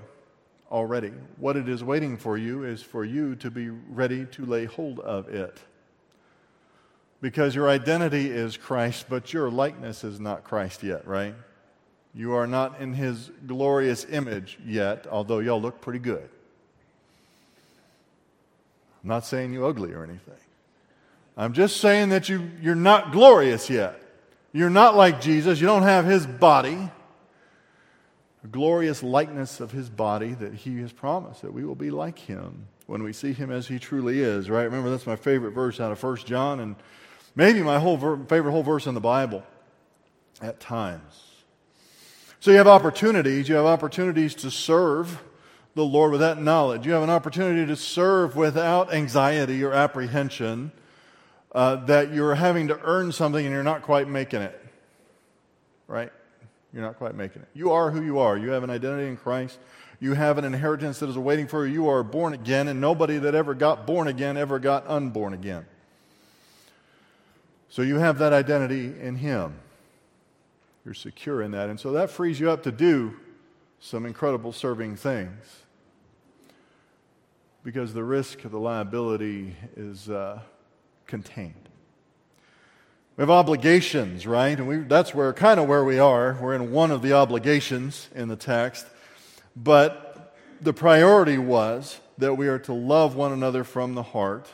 already. 0.70 1.12
What 1.38 1.56
it 1.56 1.68
is 1.68 1.82
waiting 1.82 2.16
for 2.16 2.38
you 2.38 2.62
is 2.62 2.80
for 2.80 3.04
you 3.04 3.34
to 3.36 3.50
be 3.50 3.68
ready 3.68 4.24
to 4.26 4.46
lay 4.46 4.66
hold 4.66 5.00
of 5.00 5.28
it 5.28 5.58
because 7.20 7.52
your 7.52 7.68
identity 7.68 8.30
is 8.30 8.56
Christ, 8.56 9.06
but 9.08 9.32
your 9.32 9.50
likeness 9.50 10.04
is 10.04 10.20
not 10.20 10.44
Christ 10.44 10.84
yet, 10.84 11.04
right? 11.04 11.34
You 12.14 12.34
are 12.34 12.46
not 12.46 12.80
in 12.80 12.94
his 12.94 13.32
glorious 13.48 14.06
image 14.08 14.56
yet, 14.64 15.08
although 15.10 15.40
y'all 15.40 15.60
look 15.60 15.80
pretty 15.80 15.98
good. 15.98 16.28
I'm 19.02 19.08
not 19.08 19.26
saying 19.26 19.52
you 19.52 19.66
ugly 19.66 19.92
or 19.94 20.04
anything. 20.04 20.34
I'm 21.36 21.54
just 21.54 21.78
saying 21.78 22.10
that 22.10 22.28
you, 22.28 22.52
you're 22.62 22.76
not 22.76 23.10
glorious 23.10 23.68
yet. 23.68 24.00
You're 24.52 24.70
not 24.70 24.96
like 24.96 25.20
Jesus. 25.20 25.60
You 25.60 25.66
don't 25.66 25.82
have 25.82 26.04
his 26.04 26.26
body, 26.26 26.90
a 28.42 28.46
glorious 28.46 29.02
likeness 29.02 29.60
of 29.60 29.72
his 29.72 29.90
body 29.90 30.34
that 30.34 30.54
he 30.54 30.80
has 30.80 30.92
promised 30.92 31.42
that 31.42 31.52
we 31.52 31.64
will 31.64 31.74
be 31.74 31.90
like 31.90 32.18
him 32.18 32.66
when 32.86 33.02
we 33.02 33.12
see 33.12 33.32
him 33.32 33.50
as 33.50 33.68
he 33.68 33.78
truly 33.78 34.20
is, 34.20 34.48
right? 34.48 34.64
Remember, 34.64 34.90
that's 34.90 35.06
my 35.06 35.16
favorite 35.16 35.50
verse 35.50 35.80
out 35.80 35.92
of 35.92 36.02
1 36.02 36.16
John 36.18 36.60
and 36.60 36.76
Maybe 37.38 37.62
my 37.62 37.78
whole 37.78 37.96
ver- 37.96 38.24
favorite 38.24 38.50
whole 38.50 38.64
verse 38.64 38.88
in 38.88 38.94
the 38.94 39.00
Bible 39.00 39.44
at 40.42 40.58
times. 40.58 41.24
So 42.40 42.50
you 42.50 42.56
have 42.56 42.66
opportunities. 42.66 43.48
You 43.48 43.54
have 43.54 43.64
opportunities 43.64 44.34
to 44.36 44.50
serve 44.50 45.22
the 45.76 45.84
Lord 45.84 46.10
with 46.10 46.20
that 46.20 46.42
knowledge. 46.42 46.84
You 46.84 46.90
have 46.94 47.04
an 47.04 47.10
opportunity 47.10 47.64
to 47.64 47.76
serve 47.76 48.34
without 48.34 48.92
anxiety 48.92 49.62
or 49.62 49.72
apprehension 49.72 50.72
uh, 51.52 51.76
that 51.86 52.12
you're 52.12 52.34
having 52.34 52.68
to 52.68 52.78
earn 52.82 53.12
something 53.12 53.44
and 53.44 53.52
you're 53.52 53.62
not 53.62 53.82
quite 53.82 54.08
making 54.08 54.42
it. 54.42 54.60
Right? 55.86 56.12
You're 56.72 56.82
not 56.82 56.96
quite 56.98 57.14
making 57.14 57.42
it. 57.42 57.48
You 57.54 57.72
are 57.72 57.90
who 57.90 58.02
you 58.02 58.18
are. 58.18 58.36
You 58.36 58.50
have 58.50 58.62
an 58.62 58.70
identity 58.70 59.08
in 59.08 59.16
Christ. 59.16 59.58
You 60.00 60.14
have 60.14 60.38
an 60.38 60.44
inheritance 60.44 61.00
that 61.00 61.08
is 61.08 61.16
awaiting 61.16 61.48
for 61.48 61.66
you. 61.66 61.72
You 61.72 61.88
are 61.88 62.02
born 62.02 62.34
again, 62.34 62.68
and 62.68 62.80
nobody 62.80 63.18
that 63.18 63.34
ever 63.34 63.54
got 63.54 63.86
born 63.86 64.06
again 64.06 64.36
ever 64.36 64.58
got 64.58 64.86
unborn 64.86 65.32
again. 65.32 65.66
So 67.68 67.82
you 67.82 67.96
have 67.96 68.18
that 68.18 68.32
identity 68.32 68.92
in 69.00 69.16
Him. 69.16 69.54
You're 70.84 70.94
secure 70.94 71.42
in 71.42 71.50
that. 71.50 71.68
And 71.68 71.80
so 71.80 71.92
that 71.92 72.10
frees 72.10 72.38
you 72.38 72.50
up 72.50 72.62
to 72.62 72.72
do 72.72 73.16
some 73.80 74.06
incredible 74.06 74.52
serving 74.52 74.96
things 74.96 75.62
because 77.62 77.92
the 77.92 78.04
risk 78.04 78.44
of 78.44 78.52
the 78.52 78.58
liability 78.58 79.54
is 79.76 80.08
uh, 80.08 80.40
contained. 81.08 81.68
We 83.16 83.22
have 83.22 83.30
obligations, 83.30 84.28
right? 84.28 84.56
And 84.56 84.68
we, 84.68 84.76
that's 84.76 85.12
where 85.12 85.32
kind 85.32 85.58
of 85.58 85.66
where 85.66 85.84
we 85.84 85.98
are. 85.98 86.38
We're 86.40 86.54
in 86.54 86.70
one 86.70 86.92
of 86.92 87.02
the 87.02 87.14
obligations 87.14 88.08
in 88.14 88.28
the 88.28 88.36
text. 88.36 88.86
But 89.56 90.36
the 90.60 90.72
priority 90.72 91.36
was 91.36 91.98
that 92.18 92.34
we 92.34 92.46
are 92.46 92.60
to 92.60 92.72
love 92.72 93.16
one 93.16 93.32
another 93.32 93.64
from 93.64 93.96
the 93.96 94.04
heart, 94.04 94.46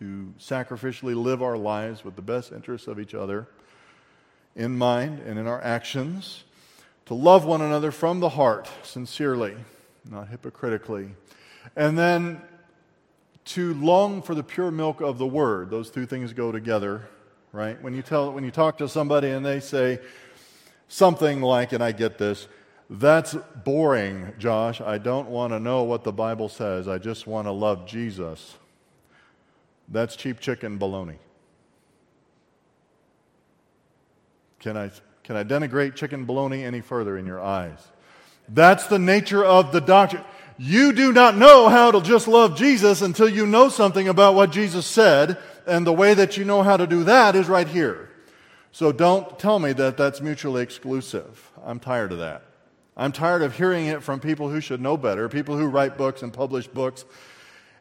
to 0.00 0.34
sacrificially 0.40 1.14
live 1.14 1.40
our 1.40 1.56
lives 1.56 2.04
with 2.04 2.16
the 2.16 2.22
best 2.22 2.50
interests 2.50 2.88
of 2.88 2.98
each 2.98 3.14
other 3.14 3.46
in 4.56 4.76
mind 4.76 5.20
and 5.20 5.38
in 5.38 5.46
our 5.46 5.62
actions, 5.62 6.42
to 7.06 7.14
love 7.14 7.44
one 7.44 7.60
another 7.60 7.92
from 7.92 8.18
the 8.18 8.30
heart, 8.30 8.68
sincerely, 8.82 9.54
not 10.10 10.28
hypocritically, 10.28 11.10
and 11.76 11.96
then 11.96 12.42
to 13.48 13.72
long 13.74 14.20
for 14.20 14.34
the 14.34 14.42
pure 14.42 14.70
milk 14.70 15.00
of 15.00 15.18
the 15.18 15.26
word. 15.26 15.70
Those 15.70 15.90
two 15.90 16.04
things 16.04 16.32
go 16.32 16.52
together, 16.52 17.08
right? 17.52 17.80
When 17.82 17.94
you 17.94 18.02
tell 18.02 18.32
when 18.32 18.44
you 18.44 18.50
talk 18.50 18.78
to 18.78 18.88
somebody 18.88 19.30
and 19.30 19.44
they 19.44 19.60
say 19.60 20.00
something 20.88 21.40
like, 21.40 21.72
and 21.72 21.82
I 21.82 21.92
get 21.92 22.18
this, 22.18 22.46
that's 22.90 23.34
boring, 23.64 24.32
Josh. 24.38 24.80
I 24.80 24.98
don't 24.98 25.28
want 25.28 25.52
to 25.52 25.60
know 25.60 25.82
what 25.82 26.04
the 26.04 26.12
Bible 26.12 26.48
says. 26.48 26.88
I 26.88 26.98
just 26.98 27.26
want 27.26 27.46
to 27.46 27.52
love 27.52 27.86
Jesus. 27.86 28.56
That's 29.88 30.16
cheap 30.16 30.40
chicken 30.40 30.78
baloney. 30.78 31.16
Can 34.60 34.76
I, 34.76 34.90
can 35.22 35.36
I 35.36 35.44
denigrate 35.44 35.94
chicken 35.94 36.26
baloney 36.26 36.64
any 36.64 36.80
further 36.80 37.16
in 37.16 37.26
your 37.26 37.40
eyes? 37.40 37.78
That's 38.48 38.86
the 38.86 38.98
nature 38.98 39.44
of 39.44 39.72
the 39.72 39.80
doctrine. 39.80 40.24
You 40.58 40.92
do 40.92 41.12
not 41.12 41.36
know 41.36 41.68
how 41.68 41.92
to 41.92 42.00
just 42.00 42.26
love 42.26 42.56
Jesus 42.56 43.00
until 43.00 43.28
you 43.28 43.46
know 43.46 43.68
something 43.68 44.08
about 44.08 44.34
what 44.34 44.50
Jesus 44.50 44.86
said, 44.86 45.38
and 45.66 45.86
the 45.86 45.92
way 45.92 46.14
that 46.14 46.36
you 46.36 46.44
know 46.44 46.62
how 46.62 46.76
to 46.76 46.86
do 46.86 47.04
that 47.04 47.36
is 47.36 47.48
right 47.48 47.68
here. 47.68 48.10
So 48.72 48.90
don't 48.90 49.38
tell 49.38 49.60
me 49.60 49.72
that 49.74 49.96
that's 49.96 50.20
mutually 50.20 50.62
exclusive. 50.62 51.50
I'm 51.64 51.78
tired 51.78 52.10
of 52.10 52.18
that. 52.18 52.42
I'm 52.96 53.12
tired 53.12 53.42
of 53.42 53.56
hearing 53.56 53.86
it 53.86 54.02
from 54.02 54.18
people 54.18 54.50
who 54.50 54.60
should 54.60 54.80
know 54.80 54.96
better, 54.96 55.28
people 55.28 55.56
who 55.56 55.66
write 55.66 55.96
books 55.96 56.22
and 56.22 56.32
publish 56.32 56.66
books 56.66 57.04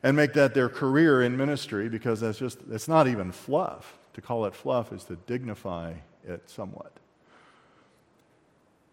and 0.04 0.16
make 0.16 0.34
that 0.34 0.54
their 0.54 0.70
career 0.70 1.24
in 1.24 1.36
ministry 1.36 1.90
because 1.90 2.20
that's 2.20 2.38
just, 2.38 2.60
it's 2.70 2.88
not 2.88 3.08
even 3.08 3.32
fluff. 3.32 3.98
To 4.14 4.22
call 4.22 4.46
it 4.46 4.54
fluff 4.54 4.94
is 4.94 5.04
to 5.06 5.16
dignify 5.16 5.94
it 6.28 6.48
somewhat. 6.48 6.92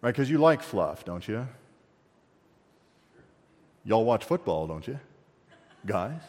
Right? 0.01 0.13
Because 0.13 0.31
you 0.31 0.39
like 0.39 0.63
fluff, 0.63 1.05
don't 1.05 1.27
you? 1.29 1.47
Y'all 3.85 4.05
watch 4.05 4.25
football, 4.25 4.67
don't 4.67 4.87
you? 4.87 4.99
Guys? 5.85 6.21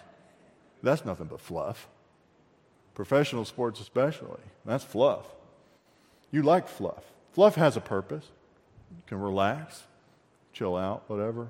That's 0.83 1.05
nothing 1.05 1.27
but 1.27 1.39
fluff. 1.39 1.87
Professional 2.93 3.45
sports, 3.45 3.79
especially. 3.79 4.41
That's 4.65 4.83
fluff. 4.83 5.25
You 6.31 6.43
like 6.43 6.67
fluff. 6.67 7.03
Fluff 7.33 7.55
has 7.55 7.77
a 7.77 7.81
purpose. 7.81 8.25
You 8.91 9.03
can 9.07 9.19
relax, 9.19 9.83
chill 10.53 10.75
out, 10.75 11.03
whatever. 11.07 11.49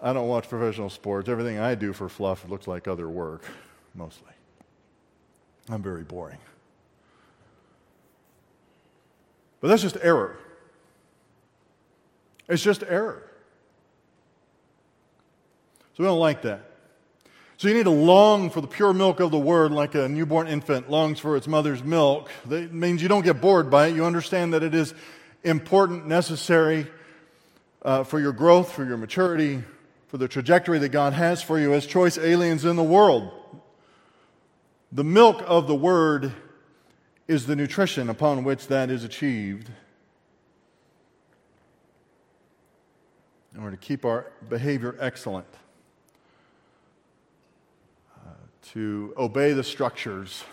I 0.00 0.12
don't 0.12 0.28
watch 0.28 0.48
professional 0.48 0.90
sports. 0.90 1.28
Everything 1.28 1.58
I 1.58 1.74
do 1.74 1.92
for 1.92 2.08
fluff 2.08 2.48
looks 2.48 2.66
like 2.66 2.88
other 2.88 3.08
work, 3.08 3.44
mostly. 3.94 4.32
I'm 5.68 5.82
very 5.82 6.02
boring. 6.02 6.38
But 9.60 9.68
that's 9.68 9.82
just 9.82 9.96
error. 10.02 10.36
It's 12.48 12.62
just 12.62 12.82
error. 12.82 13.31
So 15.94 16.02
we 16.02 16.04
don't 16.04 16.18
like 16.18 16.42
that. 16.42 16.68
So 17.58 17.68
you 17.68 17.74
need 17.74 17.84
to 17.84 17.90
long 17.90 18.50
for 18.50 18.60
the 18.60 18.66
pure 18.66 18.92
milk 18.92 19.20
of 19.20 19.30
the 19.30 19.38
word 19.38 19.72
like 19.72 19.94
a 19.94 20.08
newborn 20.08 20.48
infant 20.48 20.90
longs 20.90 21.18
for 21.18 21.36
its 21.36 21.46
mother's 21.46 21.82
milk. 21.84 22.30
That 22.46 22.72
means 22.72 23.02
you 23.02 23.08
don't 23.08 23.24
get 23.24 23.40
bored 23.40 23.70
by 23.70 23.88
it. 23.88 23.94
You 23.94 24.04
understand 24.04 24.54
that 24.54 24.62
it 24.62 24.74
is 24.74 24.94
important, 25.44 26.06
necessary 26.06 26.86
uh, 27.82 28.04
for 28.04 28.20
your 28.20 28.32
growth, 28.32 28.72
for 28.72 28.84
your 28.84 28.96
maturity, 28.96 29.62
for 30.08 30.18
the 30.18 30.28
trajectory 30.28 30.78
that 30.78 30.90
God 30.90 31.12
has 31.12 31.42
for 31.42 31.58
you 31.58 31.72
as 31.74 31.86
choice 31.86 32.18
aliens 32.18 32.64
in 32.64 32.76
the 32.76 32.82
world. 32.82 33.30
The 34.92 35.04
milk 35.04 35.42
of 35.46 35.66
the 35.68 35.74
word 35.74 36.32
is 37.26 37.46
the 37.46 37.56
nutrition 37.56 38.10
upon 38.10 38.44
which 38.44 38.66
that 38.66 38.90
is 38.90 39.04
achieved. 39.04 39.70
And 43.54 43.62
we're 43.62 43.70
to 43.70 43.76
keep 43.76 44.04
our 44.04 44.30
behavior 44.48 44.96
excellent, 45.00 45.46
uh, 48.16 48.30
to 48.70 49.12
obey 49.16 49.52
the 49.52 49.64
structures 49.64 50.44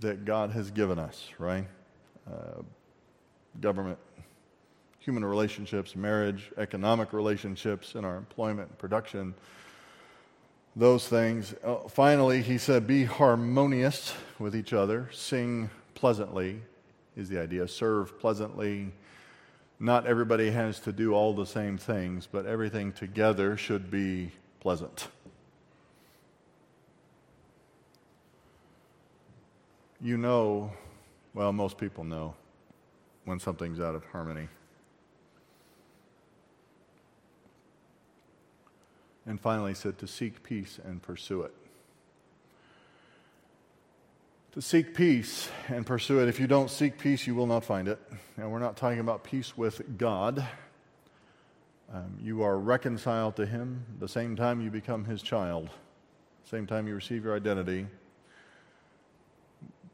that 0.00 0.24
God 0.24 0.50
has 0.50 0.70
given 0.70 0.98
us, 0.98 1.28
right? 1.38 1.66
Uh, 2.30 2.62
government, 3.60 3.98
human 4.98 5.24
relationships, 5.24 5.94
marriage, 5.94 6.50
economic 6.58 7.12
relationships, 7.12 7.94
in 7.94 8.04
our 8.04 8.16
employment, 8.16 8.68
and 8.68 8.78
production 8.78 9.34
those 10.76 11.06
things. 11.06 11.54
Uh, 11.62 11.76
finally, 11.88 12.42
he 12.42 12.58
said, 12.58 12.86
Be 12.86 13.04
harmonious 13.04 14.12
with 14.38 14.56
each 14.56 14.72
other, 14.72 15.08
sing 15.12 15.70
pleasantly, 15.94 16.60
is 17.16 17.28
the 17.28 17.38
idea. 17.38 17.68
Serve 17.68 18.18
pleasantly. 18.18 18.92
Not 19.78 20.06
everybody 20.06 20.50
has 20.50 20.80
to 20.80 20.92
do 20.92 21.14
all 21.14 21.32
the 21.32 21.46
same 21.46 21.78
things, 21.78 22.28
but 22.30 22.46
everything 22.46 22.92
together 22.92 23.56
should 23.56 23.90
be 23.90 24.32
pleasant. 24.60 25.08
You 30.04 30.18
know, 30.18 30.70
well, 31.32 31.50
most 31.54 31.78
people 31.78 32.04
know 32.04 32.34
when 33.24 33.40
something's 33.40 33.80
out 33.80 33.94
of 33.94 34.04
harmony. 34.04 34.48
And 39.24 39.40
finally, 39.40 39.70
he 39.70 39.74
said 39.74 39.96
to 40.00 40.06
seek 40.06 40.42
peace 40.42 40.78
and 40.84 41.00
pursue 41.00 41.40
it. 41.40 41.54
To 44.52 44.60
seek 44.60 44.92
peace 44.92 45.48
and 45.68 45.86
pursue 45.86 46.20
it. 46.20 46.28
If 46.28 46.38
you 46.38 46.46
don't 46.46 46.70
seek 46.70 46.98
peace, 46.98 47.26
you 47.26 47.34
will 47.34 47.46
not 47.46 47.64
find 47.64 47.88
it. 47.88 47.98
And 48.36 48.52
we're 48.52 48.58
not 48.58 48.76
talking 48.76 48.98
about 48.98 49.24
peace 49.24 49.56
with 49.56 49.96
God. 49.96 50.46
Um, 51.90 52.18
you 52.20 52.42
are 52.42 52.58
reconciled 52.58 53.36
to 53.36 53.46
Him 53.46 53.86
the 53.98 54.08
same 54.08 54.36
time 54.36 54.60
you 54.60 54.70
become 54.70 55.06
His 55.06 55.22
child, 55.22 55.70
same 56.44 56.66
time 56.66 56.86
you 56.86 56.94
receive 56.94 57.24
your 57.24 57.34
identity. 57.34 57.86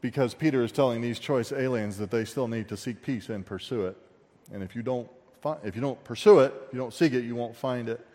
Because 0.01 0.33
Peter 0.33 0.63
is 0.63 0.71
telling 0.71 1.01
these 1.01 1.19
choice 1.19 1.51
aliens 1.51 1.97
that 1.99 2.09
they 2.09 2.25
still 2.25 2.47
need 2.47 2.67
to 2.69 2.77
seek 2.77 3.03
peace 3.03 3.29
and 3.29 3.45
pursue 3.45 3.85
it. 3.85 3.95
And 4.51 4.63
if 4.63 4.75
you 4.75 4.81
don't, 4.81 5.07
if 5.63 5.75
you 5.75 5.81
don't 5.81 6.03
pursue 6.03 6.39
it, 6.39 6.53
you 6.73 6.79
don't 6.79 6.93
seek 6.93 7.13
it, 7.13 7.23
you 7.23 7.35
won't 7.35 7.55
find 7.55 7.87
it. 7.87 8.05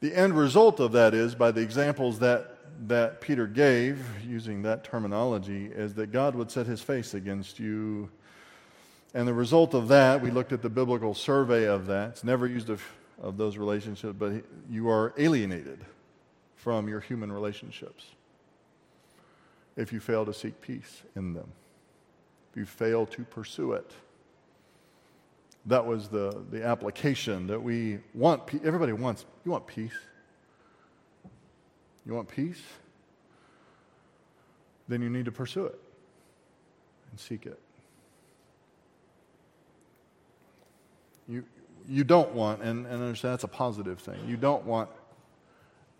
The 0.00 0.14
end 0.14 0.36
result 0.36 0.80
of 0.80 0.92
that 0.92 1.14
is, 1.14 1.34
by 1.34 1.50
the 1.50 1.60
examples 1.60 2.18
that, 2.20 2.56
that 2.88 3.20
Peter 3.20 3.46
gave, 3.46 4.04
using 4.26 4.62
that 4.62 4.82
terminology, 4.82 5.66
is 5.66 5.94
that 5.94 6.10
God 6.10 6.34
would 6.34 6.50
set 6.50 6.66
his 6.66 6.80
face 6.80 7.14
against 7.14 7.58
you. 7.58 8.08
And 9.14 9.26
the 9.28 9.34
result 9.34 9.74
of 9.74 9.88
that, 9.88 10.22
we 10.22 10.30
looked 10.30 10.52
at 10.52 10.62
the 10.62 10.70
biblical 10.70 11.14
survey 11.14 11.66
of 11.66 11.86
that. 11.86 12.10
It's 12.10 12.24
never 12.24 12.46
used 12.46 12.70
of, 12.70 12.82
of 13.20 13.36
those 13.36 13.56
relationships, 13.56 14.14
but 14.18 14.32
you 14.68 14.88
are 14.88 15.12
alienated 15.18 15.80
from 16.56 16.88
your 16.88 17.00
human 17.00 17.30
relationships 17.30 18.04
if 19.80 19.92
you 19.92 20.00
fail 20.00 20.24
to 20.26 20.34
seek 20.34 20.60
peace 20.60 21.02
in 21.16 21.34
them, 21.34 21.50
if 22.50 22.56
you 22.56 22.66
fail 22.66 23.06
to 23.06 23.24
pursue 23.24 23.72
it 23.72 23.90
that 25.66 25.84
was 25.84 26.08
the, 26.08 26.42
the 26.50 26.64
application 26.64 27.46
that 27.48 27.62
we 27.62 27.98
want. 28.14 28.42
Everybody 28.64 28.92
wants, 28.92 29.26
you 29.44 29.52
want 29.52 29.66
peace? 29.66 29.96
You 32.06 32.14
want 32.14 32.28
peace? 32.28 32.60
Then 34.88 35.02
you 35.02 35.10
need 35.10 35.26
to 35.26 35.32
pursue 35.32 35.66
it 35.66 35.78
and 37.10 37.20
seek 37.20 37.46
it. 37.46 37.60
You, 41.28 41.44
you 41.88 42.04
don't 42.04 42.32
want, 42.32 42.62
and, 42.62 42.86
and 42.86 43.02
understand 43.02 43.34
that's 43.34 43.44
a 43.44 43.48
positive 43.48 44.00
thing, 44.00 44.18
you 44.26 44.36
don't 44.36 44.64
want 44.64 44.88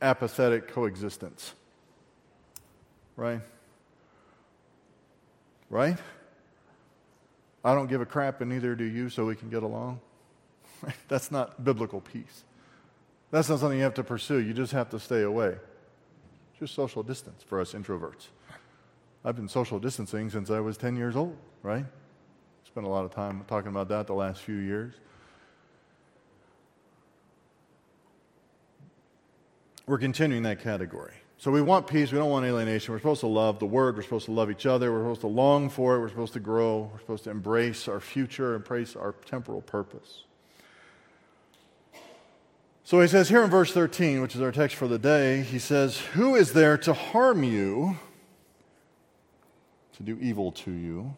apathetic 0.03 0.69
coexistence. 0.69 1.53
Right? 3.17 3.41
Right? 5.71 5.97
I 7.65 7.75
don't 7.75 7.89
give 7.89 8.01
a 8.01 8.07
crap, 8.07 8.41
and 8.41 8.51
neither 8.51 8.75
do 8.75 8.85
you, 8.85 9.09
so 9.09 9.25
we 9.25 9.37
can 9.37 9.49
get 9.49 9.63
along. 9.63 10.01
That's 11.09 11.31
not 11.31 11.65
biblical 11.65 12.01
peace. 12.01 12.45
That's 13.31 13.49
not 13.49 13.61
something 13.61 13.79
you 13.79 13.85
have 13.85 13.95
to 13.95 14.05
pursue. 14.05 14.39
You 14.39 14.53
just 14.53 14.73
have 14.73 14.91
to 14.91 14.99
stay 14.99 15.23
away. 15.23 15.57
Just 16.59 16.75
social 16.75 17.03
distance 17.03 17.43
for 17.43 17.61
us 17.61 17.73
introverts. 17.73 18.27
I've 19.25 19.37
been 19.37 19.49
social 19.49 19.79
distancing 19.79 20.31
since 20.31 20.51
I 20.51 20.61
was 20.61 20.77
10 20.77 20.97
years 20.97 21.15
old, 21.15 21.37
right? 21.63 21.85
Spent 22.65 22.87
a 22.87 22.91
lot 22.91 23.05
of 23.05 23.15
time 23.15 23.45
talking 23.47 23.69
about 23.69 23.89
that 23.89 24.07
the 24.07 24.15
last 24.15 24.41
few 24.41 24.57
years. 24.57 24.95
We're 29.87 29.99
continuing 29.99 30.43
that 30.45 30.61
category. 30.61 31.15
So 31.41 31.51
we 31.51 31.63
want 31.63 31.87
peace. 31.87 32.13
We 32.13 32.19
don't 32.19 32.29
want 32.29 32.45
alienation. 32.45 32.93
We're 32.93 32.99
supposed 32.99 33.21
to 33.21 33.27
love 33.27 33.61
the 33.61 33.67
Word. 33.67 33.97
We're 33.97 34.03
supposed 34.03 34.27
to 34.27 34.31
love 34.31 34.51
each 34.51 34.67
other. 34.67 34.93
We're 34.93 35.01
supposed 35.01 35.23
to 35.23 35.27
long 35.29 35.71
for 35.71 35.97
it. 35.97 36.01
We're 36.01 36.11
supposed 36.11 36.35
to 36.35 36.41
grow. 36.41 36.91
We're 36.93 36.99
supposed 36.99 37.25
to 37.25 37.31
embrace 37.31 37.89
our 37.89 37.99
future, 37.99 38.55
embrace 38.55 38.95
our 38.95 39.13
temporal 39.25 39.63
purpose. 39.63 40.25
So 42.85 43.01
he 43.01 43.09
says 43.09 43.31
here 43.31 43.43
in 43.43 43.49
verse 43.49 43.73
13, 43.73 44.21
which 44.21 44.35
is 44.35 44.43
our 44.43 44.53
text 44.53 44.77
for 44.77 44.87
the 44.87 44.99
day, 44.99 45.41
he 45.41 45.59
says, 45.59 45.97
Who 46.13 46.35
is 46.35 46.53
there 46.53 46.77
to 46.77 46.93
harm 46.93 47.43
you, 47.43 47.97
to 49.97 50.03
do 50.03 50.19
evil 50.21 50.53
to 50.53 50.71
you, 50.71 51.15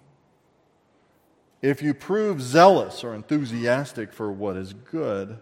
if 1.62 1.82
you 1.82 1.94
prove 1.94 2.40
zealous 2.40 3.02
or 3.02 3.12
enthusiastic 3.12 4.12
for 4.12 4.30
what 4.30 4.56
is 4.56 4.72
good? 4.72 5.38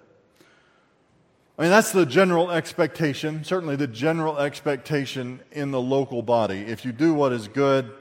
I 1.60 1.64
mean, 1.64 1.72
that's 1.72 1.92
the 1.92 2.06
general 2.06 2.50
expectation, 2.50 3.44
certainly 3.44 3.76
the 3.76 3.86
general 3.86 4.38
expectation 4.38 5.40
in 5.52 5.72
the 5.72 5.80
local 5.80 6.22
body. 6.22 6.60
If 6.60 6.86
you 6.86 6.92
do 6.92 7.12
what 7.12 7.32
is 7.32 7.48
good, 7.48 7.92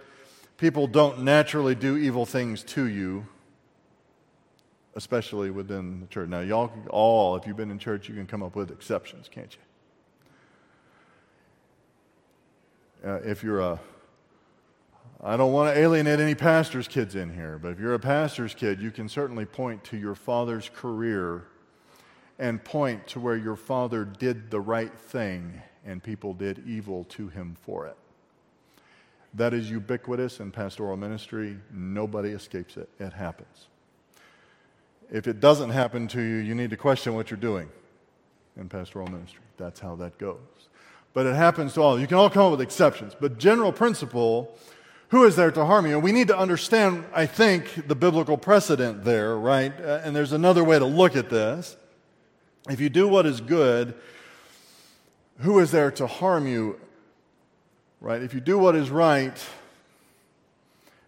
people 0.56 0.88
don't 0.88 1.24
naturally 1.24 1.76
do 1.76 1.98
evil 1.98 2.26
things 2.26 2.64
to 2.64 2.86
you 2.86 3.28
especially 4.96 5.52
within 5.52 6.00
the 6.00 6.08
church. 6.08 6.30
Now, 6.30 6.40
y'all 6.40 6.72
all, 6.90 7.36
if 7.36 7.46
you've 7.46 7.58
been 7.58 7.70
in 7.70 7.80
church, 7.80 8.08
you 8.08 8.16
can 8.16 8.26
come 8.26 8.42
up 8.42 8.56
with 8.56 8.72
exceptions, 8.72 9.28
can't 9.30 9.56
you? 13.04 13.10
Uh, 13.10 13.20
if 13.26 13.44
you're 13.44 13.60
a, 13.60 13.80
I 15.22 15.36
don't 15.36 15.52
want 15.52 15.76
to 15.76 15.80
alienate 15.80 16.22
any 16.22 16.34
pastor's 16.34 16.88
kids 16.88 17.16
in 17.16 17.34
here, 17.34 17.60
but 17.62 17.74
if 17.74 17.80
you're 17.80 17.94
a 17.94 18.00
pastor's 18.00 18.54
kid, 18.54 18.82
you 18.82 18.90
can 18.90 19.10
certainly 19.10 19.46
point 19.46 19.84
to 19.86 19.98
your 19.98 20.16
father's 20.16 20.70
career 20.74 21.44
and 22.40 22.64
point 22.64 23.06
to 23.08 23.20
where 23.20 23.36
your 23.36 23.58
father 23.58 24.06
did 24.06 24.50
the 24.50 24.62
right 24.62 24.98
thing 24.98 25.62
and 25.86 26.02
people 26.02 26.34
did 26.34 26.64
evil 26.66 27.04
to 27.10 27.28
him 27.28 27.56
for 27.62 27.86
it. 27.86 27.98
That 29.34 29.54
is 29.54 29.70
ubiquitous 29.70 30.40
in 30.40 30.52
pastoral 30.52 30.98
ministry. 30.98 31.58
Nobody 31.72 32.30
escapes 32.30 32.78
it. 32.78 32.90
It 33.00 33.14
happens. 33.14 33.68
If 35.12 35.28
it 35.28 35.40
doesn't 35.40 35.72
happen 35.72 36.08
to 36.10 36.22
you, 36.22 36.38
you 36.38 36.56
need 36.56 36.70
to 36.70 36.78
question 36.78 37.14
what 37.14 37.30
you're 37.30 37.40
doing 37.40 37.70
in 38.58 38.70
pastoral 38.70 39.08
ministry. 39.08 39.42
That's 39.58 39.80
how 39.80 39.96
that 39.98 40.18
goes. 40.18 40.38
But 41.14 41.26
it 41.26 41.36
happens 41.36 41.74
to 41.74 41.82
all. 41.82 42.00
You 42.00 42.08
can 42.08 42.18
all 42.18 42.30
come 42.30 42.46
up 42.46 42.52
with 42.52 42.62
exceptions. 42.62 43.16
But 43.20 43.38
general 43.40 43.72
principle, 43.72 44.56
who 45.10 45.26
is 45.26 45.36
there 45.36 45.52
to 45.52 45.66
harm 45.66 45.88
you? 45.88 45.96
And 45.96 46.04
we 46.04 46.12
need 46.12 46.28
to 46.28 46.38
understand, 46.38 47.06
I 47.14 47.26
think, 47.26 47.88
the 47.88 47.96
biblical 47.96 48.38
precedent 48.38 49.04
there, 49.04 49.36
right? 49.36 49.74
Uh, 49.80 50.02
and 50.04 50.16
there's 50.16 50.32
another 50.32 50.64
way 50.64 50.78
to 50.78 50.86
look 50.86 51.16
at 51.16 51.30
this. 51.30 51.76
If 52.68 52.80
you 52.80 52.90
do 52.90 53.08
what 53.08 53.26
is 53.26 53.40
good, 53.40 53.94
who 55.40 55.60
is 55.60 55.72
there 55.72 55.92
to 55.92 56.08
harm 56.08 56.48
you? 56.48 56.80
Right? 58.02 58.22
If 58.22 58.34
you 58.34 58.42
do 58.42 58.58
what 58.58 58.76
is 58.76 58.90
right, 58.90 59.38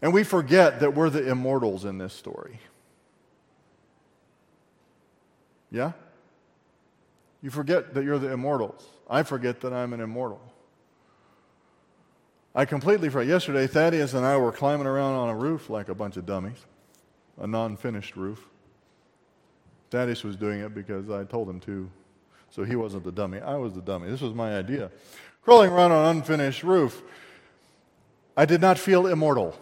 and 0.01 0.13
we 0.13 0.23
forget 0.23 0.79
that 0.79 0.95
we're 0.95 1.09
the 1.09 1.29
immortals 1.29 1.85
in 1.85 1.97
this 1.97 2.13
story. 2.13 2.59
Yeah? 5.71 5.93
You 7.41 7.49
forget 7.49 7.93
that 7.93 8.03
you're 8.03 8.19
the 8.19 8.31
immortals. 8.31 8.85
I 9.09 9.23
forget 9.23 9.61
that 9.61 9.73
I'm 9.73 9.93
an 9.93 10.01
immortal. 10.01 10.41
I 12.53 12.65
completely 12.65 13.09
forgot. 13.09 13.27
Yesterday, 13.27 13.67
Thaddeus 13.67 14.13
and 14.13 14.25
I 14.25 14.37
were 14.37 14.51
climbing 14.51 14.87
around 14.87 15.15
on 15.15 15.29
a 15.29 15.35
roof 15.35 15.69
like 15.69 15.87
a 15.87 15.95
bunch 15.95 16.17
of 16.17 16.25
dummies, 16.25 16.65
a 17.39 17.47
non 17.47 17.77
finished 17.77 18.15
roof. 18.15 18.47
Thaddeus 19.91 20.23
was 20.23 20.37
doing 20.37 20.61
it 20.61 20.73
because 20.73 21.09
I 21.09 21.25
told 21.25 21.49
him 21.49 21.59
to, 21.61 21.89
so 22.49 22.63
he 22.63 22.77
wasn't 22.77 23.03
the 23.03 23.11
dummy. 23.11 23.39
I 23.39 23.57
was 23.57 23.73
the 23.73 23.81
dummy. 23.81 24.09
This 24.09 24.21
was 24.21 24.33
my 24.33 24.57
idea. 24.57 24.89
Crawling 25.43 25.69
around 25.69 25.91
on 25.91 26.05
an 26.05 26.17
unfinished 26.17 26.63
roof, 26.63 27.03
I 28.37 28.45
did 28.45 28.61
not 28.61 28.79
feel 28.79 29.07
immortal. 29.07 29.59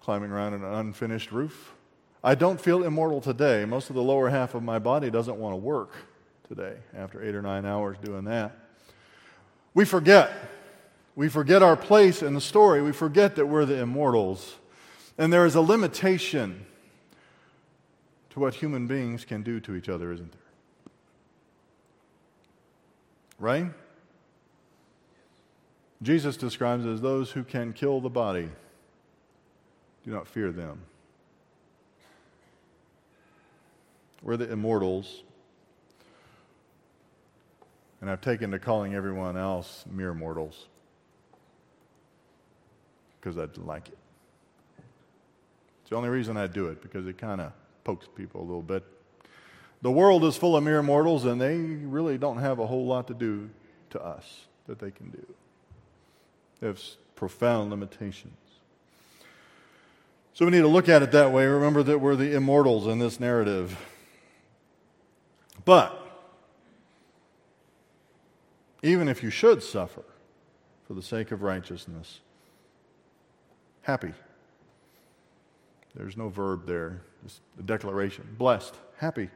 Climbing 0.00 0.30
around 0.30 0.54
on 0.54 0.64
an 0.64 0.74
unfinished 0.74 1.30
roof, 1.30 1.72
I 2.24 2.34
don't 2.34 2.60
feel 2.60 2.82
immortal 2.82 3.20
today. 3.20 3.64
Most 3.64 3.88
of 3.88 3.94
the 3.94 4.02
lower 4.02 4.28
half 4.28 4.54
of 4.56 4.62
my 4.62 4.80
body 4.80 5.10
doesn't 5.10 5.36
want 5.36 5.52
to 5.52 5.56
work 5.56 5.92
today 6.48 6.74
after 6.96 7.22
eight 7.22 7.34
or 7.36 7.42
nine 7.42 7.64
hours 7.64 7.96
doing 8.02 8.24
that. 8.24 8.56
We 9.74 9.84
forget. 9.84 10.32
We 11.14 11.28
forget 11.28 11.62
our 11.62 11.76
place 11.76 12.22
in 12.22 12.34
the 12.34 12.40
story. 12.40 12.82
We 12.82 12.92
forget 12.92 13.36
that 13.36 13.46
we're 13.46 13.64
the 13.64 13.78
immortals. 13.78 14.56
And 15.18 15.32
there 15.32 15.46
is 15.46 15.54
a 15.54 15.60
limitation 15.60 16.66
to 18.36 18.40
what 18.40 18.54
human 18.54 18.86
beings 18.86 19.24
can 19.24 19.42
do 19.42 19.58
to 19.58 19.74
each 19.74 19.88
other, 19.88 20.12
isn't 20.12 20.30
there? 20.30 20.40
Right? 23.38 23.66
Jesus 26.02 26.36
describes 26.36 26.84
as 26.84 27.00
those 27.00 27.30
who 27.30 27.42
can 27.42 27.72
kill 27.72 28.02
the 28.02 28.10
body. 28.10 28.50
Do 30.04 30.10
not 30.10 30.28
fear 30.28 30.52
them. 30.52 30.82
We're 34.22 34.36
the 34.36 34.52
immortals. 34.52 35.22
And 38.02 38.10
I've 38.10 38.20
taken 38.20 38.50
to 38.50 38.58
calling 38.58 38.94
everyone 38.94 39.38
else 39.38 39.86
mere 39.90 40.12
mortals 40.12 40.66
because 43.18 43.38
I 43.38 43.46
like 43.62 43.88
it. 43.88 43.98
It's 45.80 45.88
the 45.88 45.96
only 45.96 46.10
reason 46.10 46.36
I 46.36 46.46
do 46.48 46.66
it 46.66 46.82
because 46.82 47.06
it 47.06 47.16
kind 47.16 47.40
of 47.40 47.52
pokes 47.86 48.08
people 48.16 48.40
a 48.40 48.42
little 48.42 48.62
bit. 48.62 48.84
The 49.80 49.92
world 49.92 50.24
is 50.24 50.36
full 50.36 50.56
of 50.56 50.64
mere 50.64 50.82
mortals, 50.82 51.24
and 51.24 51.40
they 51.40 51.56
really 51.56 52.18
don't 52.18 52.38
have 52.38 52.58
a 52.58 52.66
whole 52.66 52.84
lot 52.84 53.06
to 53.06 53.14
do 53.14 53.48
to 53.90 54.02
us 54.02 54.46
that 54.66 54.80
they 54.80 54.90
can 54.90 55.10
do. 55.10 55.24
They 56.58 56.66
have 56.66 56.82
profound 57.14 57.70
limitations. 57.70 58.34
So 60.34 60.44
we 60.44 60.50
need 60.50 60.62
to 60.62 60.68
look 60.68 60.88
at 60.88 61.02
it 61.02 61.12
that 61.12 61.30
way. 61.30 61.46
Remember 61.46 61.84
that 61.84 62.00
we're 62.00 62.16
the 62.16 62.34
immortals 62.34 62.88
in 62.88 62.98
this 62.98 63.20
narrative. 63.20 63.78
But 65.64 65.96
even 68.82 69.08
if 69.08 69.22
you 69.22 69.30
should 69.30 69.62
suffer 69.62 70.02
for 70.88 70.94
the 70.94 71.02
sake 71.02 71.30
of 71.30 71.42
righteousness, 71.42 72.20
happy. 73.82 74.12
There's 75.96 76.16
no 76.16 76.28
verb 76.28 76.66
there, 76.66 77.02
just 77.24 77.40
a 77.58 77.62
declaration. 77.62 78.28
Blessed, 78.38 78.74
happy. 78.98 79.30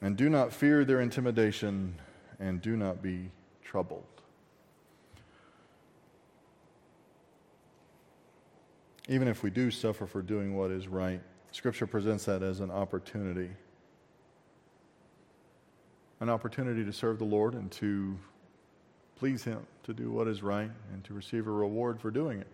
And 0.00 0.16
do 0.16 0.30
not 0.30 0.52
fear 0.52 0.84
their 0.84 1.00
intimidation, 1.00 1.94
and 2.40 2.62
do 2.62 2.76
not 2.76 3.02
be 3.02 3.30
troubled. 3.62 4.04
Even 9.08 9.28
if 9.28 9.42
we 9.42 9.50
do 9.50 9.70
suffer 9.70 10.06
for 10.06 10.22
doing 10.22 10.56
what 10.56 10.70
is 10.70 10.88
right, 10.88 11.20
Scripture 11.50 11.86
presents 11.86 12.24
that 12.26 12.42
as 12.42 12.60
an 12.60 12.70
opportunity 12.70 13.50
an 16.20 16.28
opportunity 16.28 16.84
to 16.84 16.92
serve 16.92 17.18
the 17.18 17.24
Lord 17.24 17.54
and 17.54 17.70
to 17.70 18.18
please 19.16 19.44
Him, 19.44 19.64
to 19.84 19.92
do 19.92 20.10
what 20.10 20.26
is 20.26 20.42
right, 20.42 20.70
and 20.92 21.04
to 21.04 21.14
receive 21.14 21.46
a 21.46 21.50
reward 21.50 22.00
for 22.00 22.10
doing 22.10 22.40
it. 22.40 22.48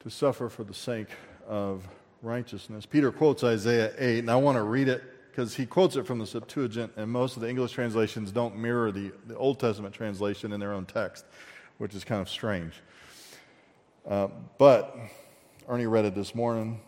To 0.00 0.10
suffer 0.10 0.48
for 0.48 0.64
the 0.64 0.72
sake 0.72 1.08
of 1.46 1.86
righteousness. 2.22 2.86
Peter 2.86 3.12
quotes 3.12 3.44
Isaiah 3.44 3.92
8, 3.98 4.20
and 4.20 4.30
I 4.30 4.36
want 4.36 4.56
to 4.56 4.62
read 4.62 4.88
it 4.88 5.02
because 5.30 5.54
he 5.54 5.66
quotes 5.66 5.94
it 5.96 6.06
from 6.06 6.18
the 6.18 6.26
Septuagint, 6.26 6.92
and 6.96 7.10
most 7.10 7.36
of 7.36 7.42
the 7.42 7.50
English 7.50 7.72
translations 7.72 8.32
don't 8.32 8.56
mirror 8.56 8.90
the, 8.90 9.12
the 9.26 9.36
Old 9.36 9.60
Testament 9.60 9.94
translation 9.94 10.52
in 10.52 10.60
their 10.60 10.72
own 10.72 10.86
text, 10.86 11.26
which 11.76 11.94
is 11.94 12.02
kind 12.02 12.22
of 12.22 12.30
strange. 12.30 12.72
Uh, 14.08 14.28
but 14.56 14.96
Ernie 15.68 15.86
read 15.86 16.06
it 16.06 16.14
this 16.14 16.34
morning, 16.34 16.80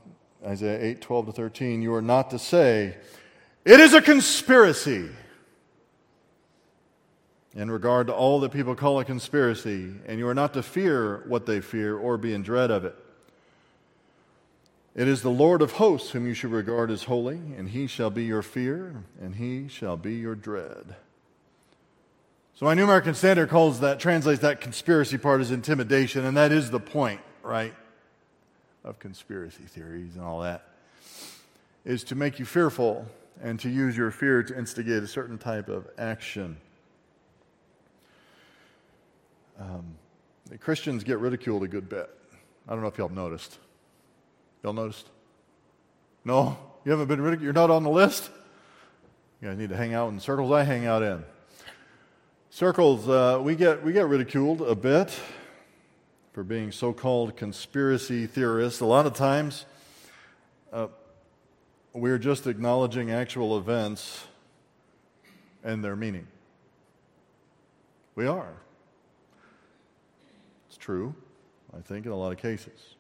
Isaiah 0.45 0.83
8, 0.83 1.03
12 1.03 1.27
to 1.27 1.33
13. 1.33 1.83
You 1.83 1.95
are 1.95 2.03
not 2.03 2.31
to 2.31 2.39
say, 2.39 2.97
it 3.65 3.79
is 3.79 3.93
a 3.93 4.01
conspiracy. 4.01 5.11
In 7.55 7.71
regard 7.71 8.07
to 8.07 8.15
all 8.15 8.41
that 8.41 8.53
people 8.53 8.75
call 8.75 8.99
a 9.01 9.05
conspiracy, 9.05 9.93
and 10.07 10.19
you 10.19 10.27
are 10.27 10.35
not 10.35 10.55
to 10.55 10.63
fear 10.63 11.25
what 11.27 11.45
they 11.45 11.61
fear 11.61 11.99
or 11.99 12.17
be 12.17 12.33
in 12.33 12.43
dread 12.43 12.71
of 12.71 12.87
it. 12.87 12.97
It 14.95 15.09
is 15.09 15.23
the 15.23 15.31
Lord 15.31 15.63
of 15.63 15.73
hosts 15.73 16.11
whom 16.11 16.27
you 16.27 16.35
should 16.35 16.51
regard 16.51 16.91
as 16.91 17.05
holy, 17.05 17.41
and 17.57 17.71
he 17.71 17.87
shall 17.87 18.11
be 18.11 18.25
your 18.25 18.43
fear, 18.43 19.05
and 19.21 19.37
he 19.37 19.67
shall 19.69 19.97
be 19.97 20.17
your 20.17 20.35
dread. 20.35 20.97
So 22.55 22.67
my 22.67 22.75
New 22.75 22.85
American 22.85 23.15
Standard 23.15 23.49
calls 23.49 23.81
that, 23.81 23.99
translates 23.99 24.43
that 24.43 24.61
conspiracy 24.61 25.17
part 25.17 25.41
as 25.41 25.51
intimidation, 25.51 26.27
and 26.27 26.37
that 26.37 26.53
is 26.53 26.71
the 26.71 26.79
point, 26.79 27.23
right, 27.43 27.75
of 28.85 28.99
conspiracy 28.99 29.65
theories 29.65 30.15
and 30.15 30.25
all 30.25 30.43
that, 30.43 30.69
is 31.87 32.05
to 32.05 32.15
make 32.15 32.39
you 32.39 32.45
fearful 32.45 33.07
and 33.43 33.59
to 33.61 33.71
use 33.71 33.97
your 33.97 34.11
fear 34.11 34.43
to 34.43 34.57
instigate 34.57 35.03
a 35.03 35.09
certain 35.09 35.39
type 35.39 35.69
of 35.69 35.89
action. 35.97 36.59
Um, 39.59 39.97
Christians 40.61 41.03
get 41.03 41.19
ridiculed 41.19 41.63
a 41.63 41.69
good 41.69 41.89
bit. 41.89 42.11
I 42.69 42.73
don't 42.73 42.83
know 42.83 42.89
if 42.89 42.99
y'all 42.99 43.09
noticed. 43.09 43.59
Y'all 44.63 44.73
noticed? 44.73 45.09
No? 46.25 46.57
You 46.85 46.93
haven't 46.93 47.09
been 47.09 47.21
ridiculed? 47.21 47.45
You're 47.45 47.53
not 47.53 47.71
on 47.71 47.83
the 47.83 47.91
list? 47.91 48.31
You 49.41 49.49
guys 49.49 49.59
need 49.59 49.71
to 49.71 49.77
hang 49.77 49.93
out 49.93 50.13
in 50.13 50.21
circles 50.21 50.53
I 50.53 50.63
hang 50.63 50.87
out 50.87 51.03
in. 51.03 51.25
Circles, 52.51 53.09
uh, 53.09 53.41
we, 53.43 53.57
get, 53.57 53.83
we 53.83 53.93
get 53.93 54.07
ridiculed 54.07 54.63
a 54.63 54.75
bit 54.75 55.19
for 56.33 56.45
being 56.45 56.71
so 56.71 56.93
called 56.93 57.37
conspiracy 57.37 58.27
theorists. 58.27 58.81
A 58.81 58.87
lot 58.87 59.07
of 59.07 59.15
times, 59.15 59.65
uh, 60.73 60.87
we're 61.93 62.19
just 62.19 62.47
acknowledging 62.47 63.11
actual 63.11 63.59
events 63.59 64.25
and 65.65 65.85
their 65.85 65.97
meaning. 65.97 66.27
We 68.15 68.27
are. 68.27 68.53
It's 70.69 70.77
true, 70.77 71.15
I 71.77 71.81
think, 71.81 72.07
in 72.07 72.13
a 72.13 72.17
lot 72.17 72.33
of 72.33 72.39
cases. 72.39 72.95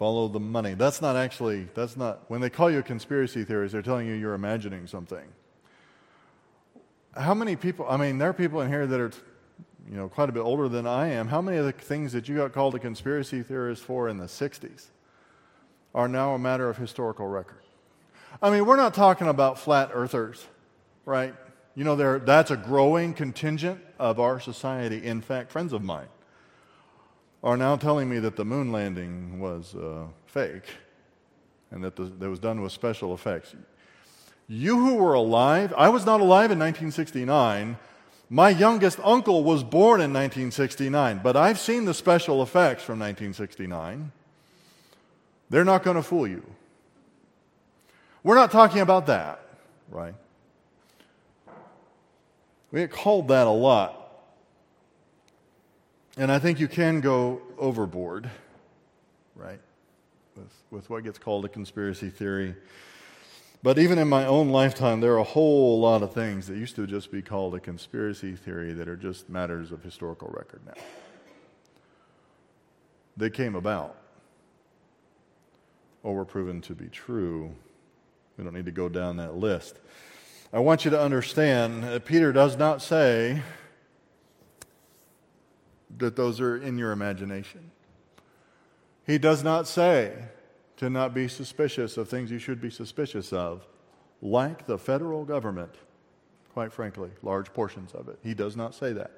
Follow 0.00 0.28
the 0.28 0.40
money. 0.40 0.72
That's 0.72 1.02
not 1.02 1.14
actually, 1.14 1.68
that's 1.74 1.94
not, 1.94 2.20
when 2.28 2.40
they 2.40 2.48
call 2.48 2.70
you 2.70 2.78
a 2.78 2.82
conspiracy 2.82 3.44
theorist, 3.44 3.72
they're 3.72 3.82
telling 3.82 4.06
you 4.06 4.14
you're 4.14 4.32
imagining 4.32 4.86
something. 4.86 5.26
How 7.14 7.34
many 7.34 7.54
people, 7.54 7.84
I 7.86 7.98
mean, 7.98 8.16
there 8.16 8.30
are 8.30 8.32
people 8.32 8.62
in 8.62 8.70
here 8.70 8.86
that 8.86 8.98
are, 8.98 9.10
you 9.86 9.98
know, 9.98 10.08
quite 10.08 10.30
a 10.30 10.32
bit 10.32 10.40
older 10.40 10.70
than 10.70 10.86
I 10.86 11.08
am. 11.08 11.28
How 11.28 11.42
many 11.42 11.58
of 11.58 11.66
the 11.66 11.72
things 11.72 12.14
that 12.14 12.30
you 12.30 12.36
got 12.38 12.54
called 12.54 12.74
a 12.74 12.78
conspiracy 12.78 13.42
theorist 13.42 13.82
for 13.82 14.08
in 14.08 14.16
the 14.16 14.24
60s 14.24 14.86
are 15.94 16.08
now 16.08 16.32
a 16.32 16.38
matter 16.38 16.70
of 16.70 16.78
historical 16.78 17.26
record? 17.26 17.60
I 18.40 18.48
mean, 18.48 18.64
we're 18.64 18.76
not 18.76 18.94
talking 18.94 19.28
about 19.28 19.58
flat 19.58 19.90
earthers, 19.92 20.46
right? 21.04 21.34
You 21.74 21.84
know, 21.84 22.18
that's 22.18 22.50
a 22.50 22.56
growing 22.56 23.12
contingent 23.12 23.82
of 23.98 24.18
our 24.18 24.40
society. 24.40 25.04
In 25.04 25.20
fact, 25.20 25.52
friends 25.52 25.74
of 25.74 25.82
mine 25.82 26.08
are 27.42 27.56
now 27.56 27.76
telling 27.76 28.08
me 28.08 28.18
that 28.18 28.36
the 28.36 28.44
moon 28.44 28.70
landing 28.72 29.40
was 29.40 29.74
uh, 29.74 30.04
fake 30.26 30.64
and 31.70 31.82
that 31.82 31.96
the, 31.96 32.04
that 32.04 32.28
was 32.28 32.38
done 32.38 32.60
with 32.60 32.72
special 32.72 33.14
effects. 33.14 33.54
You 34.48 34.78
who 34.78 34.94
were 34.96 35.14
alive, 35.14 35.72
I 35.76 35.88
was 35.88 36.04
not 36.04 36.20
alive 36.20 36.50
in 36.50 36.58
1969. 36.58 37.78
My 38.28 38.50
youngest 38.50 38.98
uncle 39.02 39.42
was 39.44 39.62
born 39.62 40.00
in 40.00 40.12
1969, 40.12 41.20
but 41.22 41.36
I've 41.36 41.58
seen 41.58 41.84
the 41.84 41.94
special 41.94 42.42
effects 42.42 42.82
from 42.82 42.98
1969. 42.98 44.12
They're 45.48 45.64
not 45.64 45.82
going 45.82 45.96
to 45.96 46.02
fool 46.02 46.26
you. 46.26 46.44
We're 48.22 48.34
not 48.34 48.50
talking 48.50 48.80
about 48.80 49.06
that, 49.06 49.40
right? 49.88 50.14
We 52.70 52.80
get 52.80 52.90
called 52.90 53.28
that 53.28 53.46
a 53.46 53.50
lot. 53.50 53.99
And 56.20 56.30
I 56.30 56.38
think 56.38 56.60
you 56.60 56.68
can 56.68 57.00
go 57.00 57.40
overboard, 57.56 58.28
right, 59.34 59.58
with, 60.36 60.52
with 60.70 60.90
what 60.90 61.02
gets 61.02 61.18
called 61.18 61.46
a 61.46 61.48
conspiracy 61.48 62.10
theory. 62.10 62.56
But 63.62 63.78
even 63.78 63.98
in 63.98 64.06
my 64.06 64.26
own 64.26 64.50
lifetime, 64.50 65.00
there 65.00 65.14
are 65.14 65.18
a 65.20 65.24
whole 65.24 65.80
lot 65.80 66.02
of 66.02 66.12
things 66.12 66.46
that 66.48 66.58
used 66.58 66.76
to 66.76 66.86
just 66.86 67.10
be 67.10 67.22
called 67.22 67.54
a 67.54 67.58
conspiracy 67.58 68.36
theory 68.36 68.74
that 68.74 68.86
are 68.86 68.96
just 68.96 69.30
matters 69.30 69.72
of 69.72 69.82
historical 69.82 70.28
record 70.28 70.60
now. 70.66 70.74
They 73.16 73.30
came 73.30 73.54
about 73.54 73.96
or 76.02 76.14
were 76.14 76.26
proven 76.26 76.60
to 76.60 76.74
be 76.74 76.88
true. 76.88 77.50
We 78.36 78.44
don't 78.44 78.52
need 78.52 78.66
to 78.66 78.72
go 78.72 78.90
down 78.90 79.16
that 79.16 79.36
list. 79.36 79.78
I 80.52 80.58
want 80.58 80.84
you 80.84 80.90
to 80.90 81.00
understand 81.00 81.82
that 81.82 82.04
Peter 82.04 82.30
does 82.30 82.58
not 82.58 82.82
say 82.82 83.40
that 85.98 86.16
those 86.16 86.40
are 86.40 86.56
in 86.56 86.78
your 86.78 86.92
imagination. 86.92 87.70
He 89.06 89.18
does 89.18 89.42
not 89.42 89.66
say 89.66 90.14
to 90.76 90.88
not 90.88 91.12
be 91.12 91.28
suspicious 91.28 91.96
of 91.96 92.08
things 92.08 92.30
you 92.30 92.38
should 92.38 92.60
be 92.60 92.70
suspicious 92.70 93.32
of, 93.32 93.66
like 94.22 94.66
the 94.66 94.78
federal 94.78 95.24
government, 95.24 95.74
quite 96.54 96.72
frankly, 96.72 97.10
large 97.22 97.52
portions 97.52 97.92
of 97.92 98.08
it. 98.08 98.18
He 98.22 98.34
does 98.34 98.56
not 98.56 98.74
say 98.74 98.92
that. 98.92 99.12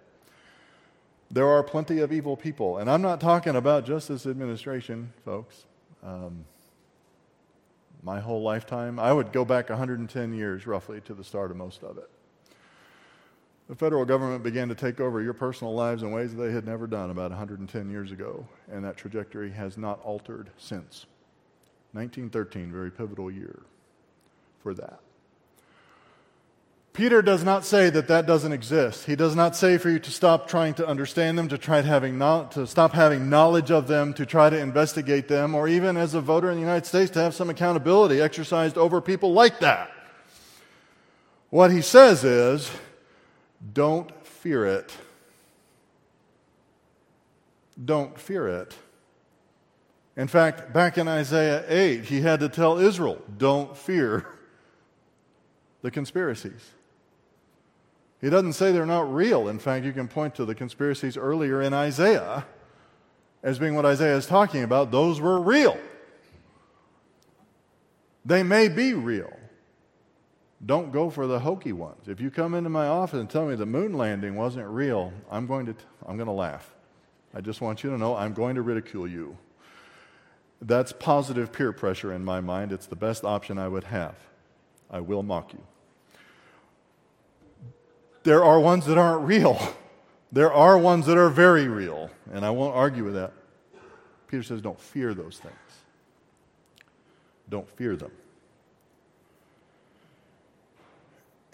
There 1.30 1.48
are 1.48 1.62
plenty 1.62 2.00
of 2.00 2.12
evil 2.12 2.36
people, 2.36 2.78
and 2.78 2.90
I'm 2.90 3.00
not 3.00 3.20
talking 3.20 3.56
about 3.56 3.86
just 3.86 4.08
this 4.08 4.26
administration, 4.26 5.12
folks. 5.24 5.64
Um, 6.02 6.44
my 8.02 8.20
whole 8.20 8.42
lifetime, 8.42 8.98
I 8.98 9.12
would 9.12 9.32
go 9.32 9.44
back 9.44 9.68
110 9.68 10.34
years 10.34 10.66
roughly 10.66 11.00
to 11.02 11.14
the 11.14 11.24
start 11.24 11.50
of 11.50 11.56
most 11.56 11.82
of 11.82 11.96
it. 11.96 12.10
The 13.72 13.78
federal 13.78 14.04
government 14.04 14.42
began 14.42 14.68
to 14.68 14.74
take 14.74 15.00
over 15.00 15.22
your 15.22 15.32
personal 15.32 15.72
lives 15.72 16.02
in 16.02 16.12
ways 16.12 16.36
they 16.36 16.52
had 16.52 16.66
never 16.66 16.86
done 16.86 17.08
about 17.08 17.30
110 17.30 17.90
years 17.90 18.12
ago, 18.12 18.46
and 18.70 18.84
that 18.84 18.98
trajectory 18.98 19.50
has 19.52 19.78
not 19.78 19.98
altered 20.02 20.50
since. 20.58 21.06
1913, 21.92 22.70
very 22.70 22.90
pivotal 22.90 23.30
year 23.30 23.62
for 24.62 24.74
that. 24.74 25.00
Peter 26.92 27.22
does 27.22 27.44
not 27.44 27.64
say 27.64 27.88
that 27.88 28.08
that 28.08 28.26
doesn't 28.26 28.52
exist. 28.52 29.06
He 29.06 29.16
does 29.16 29.34
not 29.34 29.56
say 29.56 29.78
for 29.78 29.88
you 29.88 29.98
to 30.00 30.10
stop 30.10 30.46
trying 30.48 30.74
to 30.74 30.86
understand 30.86 31.38
them, 31.38 31.48
to 31.48 31.56
try 31.56 31.80
to 31.80 31.88
having 31.88 32.18
no, 32.18 32.48
to 32.50 32.66
stop 32.66 32.92
having 32.92 33.30
knowledge 33.30 33.70
of 33.70 33.88
them, 33.88 34.12
to 34.12 34.26
try 34.26 34.50
to 34.50 34.58
investigate 34.58 35.28
them, 35.28 35.54
or 35.54 35.66
even 35.66 35.96
as 35.96 36.12
a 36.12 36.20
voter 36.20 36.50
in 36.50 36.56
the 36.56 36.60
United 36.60 36.84
States 36.84 37.10
to 37.12 37.20
have 37.20 37.34
some 37.34 37.48
accountability 37.48 38.20
exercised 38.20 38.76
over 38.76 39.00
people 39.00 39.32
like 39.32 39.60
that. 39.60 39.90
What 41.48 41.70
he 41.70 41.80
says 41.80 42.22
is, 42.22 42.70
don't 43.72 44.26
fear 44.26 44.66
it. 44.66 44.96
Don't 47.82 48.18
fear 48.18 48.48
it. 48.48 48.74
In 50.16 50.28
fact, 50.28 50.72
back 50.72 50.98
in 50.98 51.08
Isaiah 51.08 51.64
8, 51.68 52.04
he 52.04 52.20
had 52.20 52.40
to 52.40 52.48
tell 52.48 52.78
Israel, 52.78 53.20
don't 53.38 53.76
fear 53.76 54.26
the 55.80 55.90
conspiracies. 55.90 56.70
He 58.20 58.30
doesn't 58.30 58.52
say 58.52 58.72
they're 58.72 58.86
not 58.86 59.12
real. 59.12 59.48
In 59.48 59.58
fact, 59.58 59.84
you 59.84 59.92
can 59.92 60.06
point 60.06 60.34
to 60.36 60.44
the 60.44 60.54
conspiracies 60.54 61.16
earlier 61.16 61.60
in 61.60 61.72
Isaiah 61.72 62.46
as 63.42 63.58
being 63.58 63.74
what 63.74 63.84
Isaiah 63.84 64.16
is 64.16 64.26
talking 64.26 64.62
about. 64.62 64.90
Those 64.90 65.20
were 65.20 65.40
real. 65.40 65.76
They 68.24 68.42
may 68.42 68.68
be 68.68 68.94
real. 68.94 69.32
Don't 70.64 70.92
go 70.92 71.10
for 71.10 71.26
the 71.26 71.40
hokey 71.40 71.72
ones. 71.72 72.06
If 72.06 72.20
you 72.20 72.30
come 72.30 72.54
into 72.54 72.70
my 72.70 72.86
office 72.86 73.18
and 73.18 73.28
tell 73.28 73.46
me 73.46 73.56
the 73.56 73.66
moon 73.66 73.94
landing 73.94 74.36
wasn't 74.36 74.68
real, 74.68 75.12
I'm 75.30 75.46
going 75.46 75.66
to, 75.66 75.72
t- 75.72 75.84
I'm 76.06 76.16
going 76.16 76.28
to 76.28 76.32
laugh. 76.32 76.72
I 77.34 77.40
just 77.40 77.60
want 77.60 77.82
you 77.82 77.90
to 77.90 77.98
know 77.98 78.14
I'm 78.14 78.32
going 78.32 78.54
to 78.54 78.62
ridicule 78.62 79.08
you. 79.08 79.36
That's 80.60 80.92
positive 80.92 81.52
peer 81.52 81.72
pressure 81.72 82.12
in 82.12 82.24
my 82.24 82.40
mind. 82.40 82.70
It's 82.70 82.86
the 82.86 82.94
best 82.94 83.24
option 83.24 83.58
I 83.58 83.66
would 83.66 83.84
have. 83.84 84.14
I 84.88 85.00
will 85.00 85.24
mock 85.24 85.52
you. 85.52 85.62
There 88.22 88.44
are 88.44 88.60
ones 88.60 88.86
that 88.86 88.98
aren't 88.98 89.26
real. 89.26 89.58
There 90.30 90.52
are 90.52 90.78
ones 90.78 91.06
that 91.06 91.18
are 91.18 91.28
very 91.28 91.66
real, 91.66 92.10
and 92.32 92.44
I 92.44 92.50
won't 92.50 92.76
argue 92.76 93.04
with 93.04 93.14
that. 93.14 93.32
Peter 94.28 94.44
says, 94.44 94.62
don't 94.62 94.78
fear 94.78 95.12
those 95.12 95.38
things. 95.38 95.54
Don't 97.48 97.68
fear 97.76 97.96
them. 97.96 98.12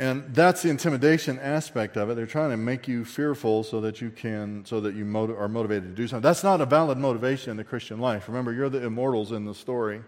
And 0.00 0.32
that's 0.32 0.62
the 0.62 0.70
intimidation 0.70 1.40
aspect 1.40 1.96
of 1.96 2.08
it. 2.08 2.14
They're 2.14 2.26
trying 2.26 2.50
to 2.50 2.56
make 2.56 2.86
you 2.86 3.04
fearful 3.04 3.64
so 3.64 3.80
that 3.80 4.00
you 4.00 4.10
can, 4.10 4.64
so 4.64 4.80
that 4.80 4.94
you 4.94 5.04
motiv- 5.04 5.36
are 5.36 5.48
motivated 5.48 5.88
to 5.88 5.94
do 5.94 6.06
something. 6.06 6.22
That's 6.22 6.44
not 6.44 6.60
a 6.60 6.66
valid 6.66 6.98
motivation 6.98 7.50
in 7.50 7.56
the 7.56 7.64
Christian 7.64 7.98
life. 7.98 8.28
Remember, 8.28 8.52
you're 8.52 8.68
the 8.68 8.84
immortals 8.84 9.32
in 9.32 9.44
the 9.44 9.54
story. 9.54 10.02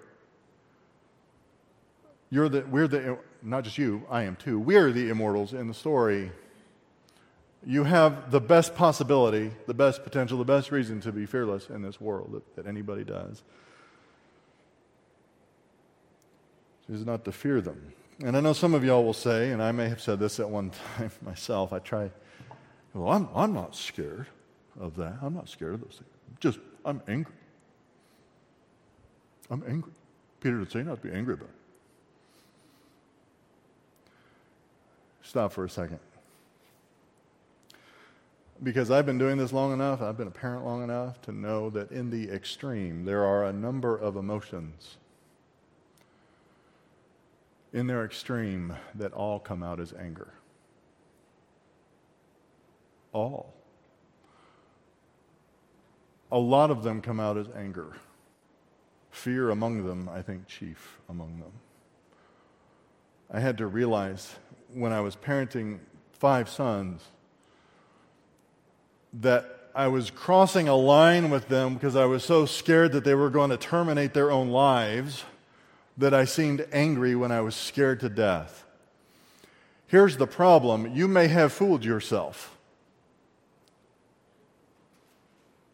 You're 2.30 2.48
the, 2.48 2.60
we're 2.62 2.86
the, 2.86 3.18
not 3.42 3.64
just 3.64 3.78
you, 3.78 4.06
I 4.08 4.22
am 4.22 4.36
too. 4.36 4.60
We're 4.60 4.92
the 4.92 5.10
immortals 5.10 5.54
in 5.54 5.66
the 5.66 5.74
story. 5.74 6.30
You 7.66 7.82
have 7.82 8.30
the 8.30 8.40
best 8.40 8.76
possibility, 8.76 9.50
the 9.66 9.74
best 9.74 10.04
potential, 10.04 10.38
the 10.38 10.44
best 10.44 10.70
reason 10.70 11.00
to 11.00 11.10
be 11.10 11.26
fearless 11.26 11.68
in 11.68 11.82
this 11.82 12.00
world 12.00 12.30
that, 12.32 12.56
that 12.56 12.66
anybody 12.68 13.02
does. 13.02 13.42
Is 16.88 17.04
not 17.04 17.24
to 17.24 17.32
fear 17.32 17.60
them. 17.60 17.92
And 18.22 18.36
I 18.36 18.40
know 18.40 18.52
some 18.52 18.74
of 18.74 18.84
y'all 18.84 19.02
will 19.02 19.14
say, 19.14 19.50
and 19.50 19.62
I 19.62 19.72
may 19.72 19.88
have 19.88 20.00
said 20.00 20.18
this 20.18 20.40
at 20.40 20.48
one 20.48 20.70
time 20.70 21.10
myself, 21.22 21.72
I 21.72 21.78
try, 21.78 22.10
well, 22.92 23.10
I'm, 23.12 23.28
I'm 23.34 23.54
not 23.54 23.74
scared 23.74 24.26
of 24.78 24.96
that. 24.96 25.14
I'm 25.22 25.34
not 25.34 25.48
scared 25.48 25.74
of 25.74 25.80
those 25.80 25.94
things. 25.94 26.10
Just, 26.38 26.58
I'm 26.84 27.00
angry. 27.08 27.34
I'm 29.50 29.64
angry. 29.66 29.92
Peter 30.40 30.58
didn't 30.58 30.72
say 30.72 30.82
not 30.82 31.02
to 31.02 31.08
be 31.08 31.14
angry 31.14 31.34
about 31.34 31.48
it. 31.48 31.54
Stop 35.22 35.52
for 35.52 35.64
a 35.64 35.70
second. 35.70 35.98
Because 38.62 38.90
I've 38.90 39.06
been 39.06 39.18
doing 39.18 39.38
this 39.38 39.52
long 39.52 39.72
enough, 39.72 40.02
I've 40.02 40.18
been 40.18 40.28
a 40.28 40.32
parent 40.32 40.64
long 40.66 40.82
enough 40.82 41.22
to 41.22 41.32
know 41.32 41.70
that 41.70 41.90
in 41.90 42.10
the 42.10 42.30
extreme, 42.30 43.06
there 43.06 43.24
are 43.24 43.46
a 43.46 43.52
number 43.52 43.96
of 43.96 44.16
emotions 44.16 44.98
in 47.72 47.86
their 47.86 48.04
extreme 48.04 48.74
that 48.94 49.12
all 49.12 49.38
come 49.38 49.62
out 49.62 49.80
as 49.80 49.92
anger. 49.92 50.34
All. 53.12 53.54
A 56.32 56.38
lot 56.38 56.70
of 56.70 56.82
them 56.82 57.00
come 57.00 57.20
out 57.20 57.36
as 57.36 57.46
anger. 57.56 57.96
Fear 59.10 59.50
among 59.50 59.86
them, 59.86 60.08
I 60.08 60.22
think, 60.22 60.46
chief 60.46 60.98
among 61.08 61.40
them. 61.40 61.52
I 63.32 63.40
had 63.40 63.58
to 63.58 63.66
realize 63.66 64.36
when 64.72 64.92
I 64.92 65.00
was 65.00 65.16
parenting 65.16 65.78
five 66.12 66.48
sons 66.48 67.02
that 69.12 69.70
I 69.74 69.88
was 69.88 70.10
crossing 70.10 70.68
a 70.68 70.74
line 70.74 71.30
with 71.30 71.48
them 71.48 71.74
because 71.74 71.96
I 71.96 72.04
was 72.06 72.24
so 72.24 72.46
scared 72.46 72.92
that 72.92 73.04
they 73.04 73.14
were 73.14 73.30
going 73.30 73.50
to 73.50 73.56
terminate 73.56 74.14
their 74.14 74.30
own 74.30 74.50
lives 74.50 75.24
that 76.00 76.14
I 76.14 76.24
seemed 76.24 76.66
angry 76.72 77.14
when 77.14 77.30
I 77.30 77.42
was 77.42 77.54
scared 77.54 78.00
to 78.00 78.08
death. 78.08 78.64
Here's 79.86 80.16
the 80.16 80.26
problem 80.26 80.94
you 80.94 81.06
may 81.06 81.28
have 81.28 81.52
fooled 81.52 81.84
yourself. 81.84 82.56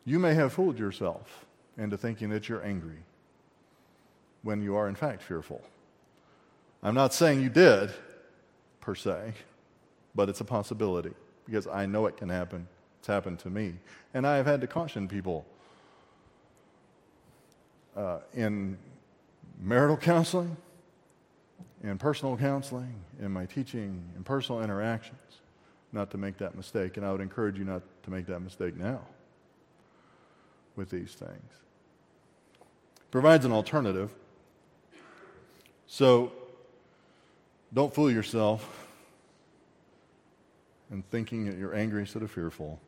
You 0.05 0.19
may 0.19 0.35
have 0.35 0.53
fooled 0.53 0.79
yourself 0.79 1.47
into 1.79 1.97
thinking 1.97 2.31
that 2.31 2.49
you're 2.49 2.65
angry 2.65 2.99
when 4.43 4.63
you 4.63 4.77
are, 4.77 4.89
in 4.89 4.95
fact, 4.95 5.23
fearful. 5.23 5.63
I'm 6.83 6.95
not 6.95 7.15
saying 7.15 7.41
you 7.41 7.49
did, 7.49 7.91
per 8.81 8.95
se, 8.95 9.33
but 10.15 10.29
it's 10.29 10.41
a 10.41 10.45
possibility 10.45 11.13
because 11.45 11.67
I 11.67 11.87
know 11.87 12.07
it 12.07 12.17
can 12.17 12.29
happen. 12.29 12.67
It's 12.99 13.09
happened 13.09 13.39
to 13.41 13.51
me. 13.51 13.75
And 14.13 14.27
I 14.27 14.37
have 14.37 14.47
had 14.47 14.61
to 14.61 14.67
caution 14.67 15.07
people 15.09 15.47
uh, 17.97 18.19
in 18.35 18.79
marital 19.61 19.97
counseling, 19.97 20.57
in 21.83 21.99
personal 21.99 22.37
counseling, 22.37 22.95
in 23.21 23.31
my 23.31 23.47
teaching, 23.47 24.03
in 24.17 24.25
personal 24.25 24.63
interactions, 24.63 25.41
not 25.93 26.11
to 26.11 26.19
make 26.19 26.39
that 26.39 26.55
mistake. 26.55 26.97
And 26.97 27.07
I 27.07 27.13
would 27.13 27.21
encourage 27.21 27.59
you 27.59 27.65
not 27.65 27.83
to 28.05 28.11
make 28.11 28.27
that 28.27 28.41
mistake 28.41 28.77
now 28.77 29.01
with 30.75 30.91
these 30.91 31.13
things. 31.13 31.53
Provides 33.11 33.45
an 33.45 33.53
alternative. 33.53 34.13
So 35.87 36.33
don't 37.73 37.95
fool 37.95 38.11
yourself 38.11 38.87
in 40.91 41.03
thinking 41.03 41.47
that 41.47 41.57
you're 41.57 41.75
angry 41.75 42.01
instead 42.01 42.23
of 42.23 42.31
fearful. 42.31 42.81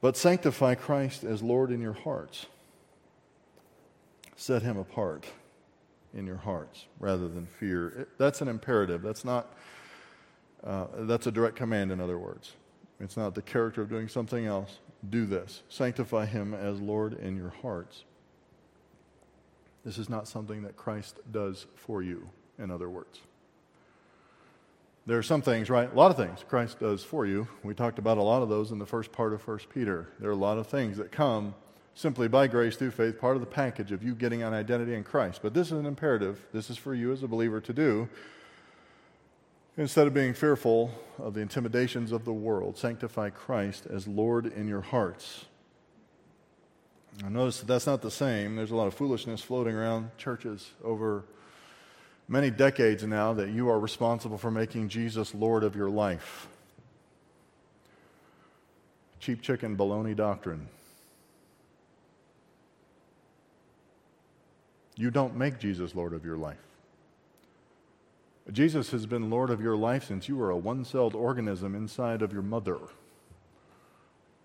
But 0.00 0.16
sanctify 0.16 0.74
Christ 0.74 1.24
as 1.24 1.42
Lord 1.42 1.70
in 1.70 1.80
your 1.80 1.94
hearts. 1.94 2.46
Set 4.36 4.62
him 4.62 4.76
apart 4.76 5.26
in 6.14 6.26
your 6.26 6.36
hearts 6.36 6.86
rather 7.00 7.28
than 7.28 7.46
fear. 7.46 8.06
That's 8.18 8.40
an 8.40 8.48
imperative. 8.48 9.02
That's 9.02 9.24
not, 9.24 9.52
uh, 10.62 10.86
that's 11.00 11.26
a 11.26 11.32
direct 11.32 11.56
command, 11.56 11.90
in 11.90 12.00
other 12.00 12.18
words. 12.18 12.52
It's 13.00 13.16
not 13.16 13.34
the 13.34 13.42
character 13.42 13.82
of 13.82 13.88
doing 13.88 14.08
something 14.08 14.46
else. 14.46 14.78
Do 15.08 15.26
this. 15.26 15.62
Sanctify 15.68 16.26
him 16.26 16.54
as 16.54 16.80
Lord 16.80 17.14
in 17.14 17.36
your 17.36 17.50
hearts. 17.62 18.04
This 19.84 19.98
is 19.98 20.08
not 20.08 20.26
something 20.26 20.62
that 20.62 20.76
Christ 20.76 21.20
does 21.30 21.66
for 21.76 22.02
you, 22.02 22.28
in 22.58 22.70
other 22.70 22.88
words. 22.88 23.20
There 25.06 25.16
are 25.16 25.22
some 25.22 25.42
things, 25.42 25.70
right? 25.70 25.90
A 25.90 25.94
lot 25.94 26.10
of 26.10 26.16
things 26.16 26.44
Christ 26.48 26.80
does 26.80 27.04
for 27.04 27.26
you. 27.26 27.46
We 27.62 27.74
talked 27.74 28.00
about 28.00 28.18
a 28.18 28.22
lot 28.22 28.42
of 28.42 28.48
those 28.48 28.72
in 28.72 28.78
the 28.80 28.86
first 28.86 29.12
part 29.12 29.32
of 29.32 29.46
1 29.46 29.60
Peter. 29.72 30.08
There 30.18 30.28
are 30.28 30.32
a 30.32 30.36
lot 30.36 30.58
of 30.58 30.66
things 30.66 30.96
that 30.96 31.12
come 31.12 31.54
simply 31.96 32.28
by 32.28 32.46
grace 32.46 32.76
through 32.76 32.90
faith, 32.90 33.18
part 33.18 33.36
of 33.36 33.40
the 33.40 33.46
package 33.46 33.90
of 33.90 34.04
you 34.04 34.14
getting 34.14 34.42
an 34.42 34.52
identity 34.52 34.94
in 34.94 35.02
Christ. 35.02 35.40
But 35.42 35.54
this 35.54 35.68
is 35.68 35.72
an 35.72 35.86
imperative. 35.86 36.46
This 36.52 36.70
is 36.70 36.76
for 36.76 36.94
you 36.94 37.10
as 37.10 37.22
a 37.22 37.26
believer 37.26 37.60
to 37.62 37.72
do. 37.72 38.08
Instead 39.78 40.06
of 40.06 40.14
being 40.14 40.34
fearful 40.34 40.90
of 41.18 41.34
the 41.34 41.40
intimidations 41.40 42.12
of 42.12 42.24
the 42.24 42.32
world, 42.32 42.76
sanctify 42.78 43.30
Christ 43.30 43.86
as 43.86 44.06
Lord 44.06 44.46
in 44.46 44.68
your 44.68 44.82
hearts. 44.82 45.46
I 47.24 47.30
notice 47.30 47.60
that 47.60 47.66
that's 47.66 47.86
not 47.86 48.02
the 48.02 48.10
same. 48.10 48.56
There's 48.56 48.70
a 48.70 48.76
lot 48.76 48.86
of 48.86 48.94
foolishness 48.94 49.40
floating 49.40 49.74
around 49.74 50.10
churches 50.18 50.70
over 50.84 51.24
many 52.28 52.50
decades 52.50 53.04
now 53.04 53.32
that 53.32 53.48
you 53.48 53.70
are 53.70 53.80
responsible 53.80 54.36
for 54.36 54.50
making 54.50 54.90
Jesus 54.90 55.34
Lord 55.34 55.64
of 55.64 55.74
your 55.74 55.88
life. 55.88 56.46
Cheap 59.18 59.40
chicken 59.40 59.78
baloney 59.78 60.14
doctrine. 60.14 60.68
You 64.96 65.10
don't 65.10 65.36
make 65.36 65.58
Jesus 65.58 65.94
Lord 65.94 66.12
of 66.12 66.24
your 66.24 66.36
life. 66.36 66.56
Jesus 68.52 68.90
has 68.92 69.06
been 69.06 69.28
Lord 69.28 69.50
of 69.50 69.60
your 69.60 69.76
life 69.76 70.04
since 70.04 70.28
you 70.28 70.36
were 70.36 70.50
a 70.50 70.56
one 70.56 70.84
celled 70.84 71.14
organism 71.14 71.74
inside 71.74 72.22
of 72.22 72.32
your 72.32 72.42
mother. 72.42 72.78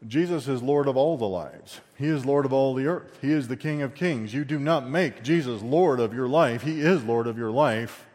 Jesus 0.07 0.47
is 0.47 0.63
Lord 0.63 0.87
of 0.87 0.97
all 0.97 1.15
the 1.15 1.27
lives. 1.27 1.79
He 1.95 2.07
is 2.07 2.25
Lord 2.25 2.45
of 2.45 2.51
all 2.51 2.73
the 2.73 2.87
earth. 2.87 3.19
He 3.21 3.31
is 3.31 3.47
the 3.47 3.55
King 3.55 3.83
of 3.83 3.93
kings. 3.93 4.33
You 4.33 4.43
do 4.43 4.57
not 4.57 4.89
make 4.89 5.21
Jesus 5.21 5.61
Lord 5.61 5.99
of 5.99 6.13
your 6.13 6.27
life, 6.27 6.63
He 6.63 6.81
is 6.81 7.03
Lord 7.03 7.27
of 7.27 7.37
your 7.37 7.51
life. 7.51 8.05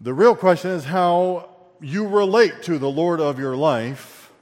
The 0.00 0.14
real 0.14 0.34
question 0.34 0.70
is 0.70 0.86
how 0.86 1.50
you 1.80 2.06
relate 2.06 2.62
to 2.62 2.78
the 2.78 2.90
Lord 2.90 3.20
of 3.20 3.38
your 3.38 3.56
life. 3.56 4.32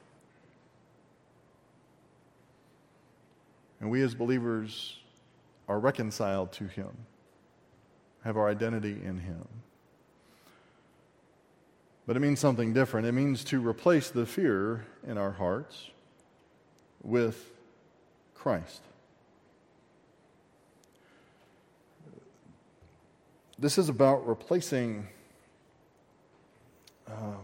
And 3.81 3.91
we 3.91 4.03
as 4.03 4.15
believers 4.15 4.99
are 5.69 5.79
reconciled 5.79 6.53
to 6.53 6.65
Him, 6.65 6.91
have 8.23 8.37
our 8.37 8.49
identity 8.49 9.01
in 9.05 9.19
Him. 9.19 9.47
But 12.07 12.17
it 12.17 12.21
means 12.21 12.39
something 12.39 12.75
different. 12.75 13.07
It 13.07 13.13
means 13.13 13.45
to 13.45 13.67
replace 13.67 14.11
the 14.11 14.27
fear 14.27 14.85
in 15.07 15.17
our 15.17 15.33
hearts 15.33 15.91
with 17.03 17.51
Christ. 18.35 18.83
This 23.59 23.79
is 23.79 23.89
about 23.89 24.27
replacing, 24.27 25.07
um, 27.09 27.39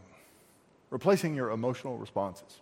replacing 0.91 1.35
your 1.35 1.51
emotional 1.53 1.97
responses. 1.97 2.61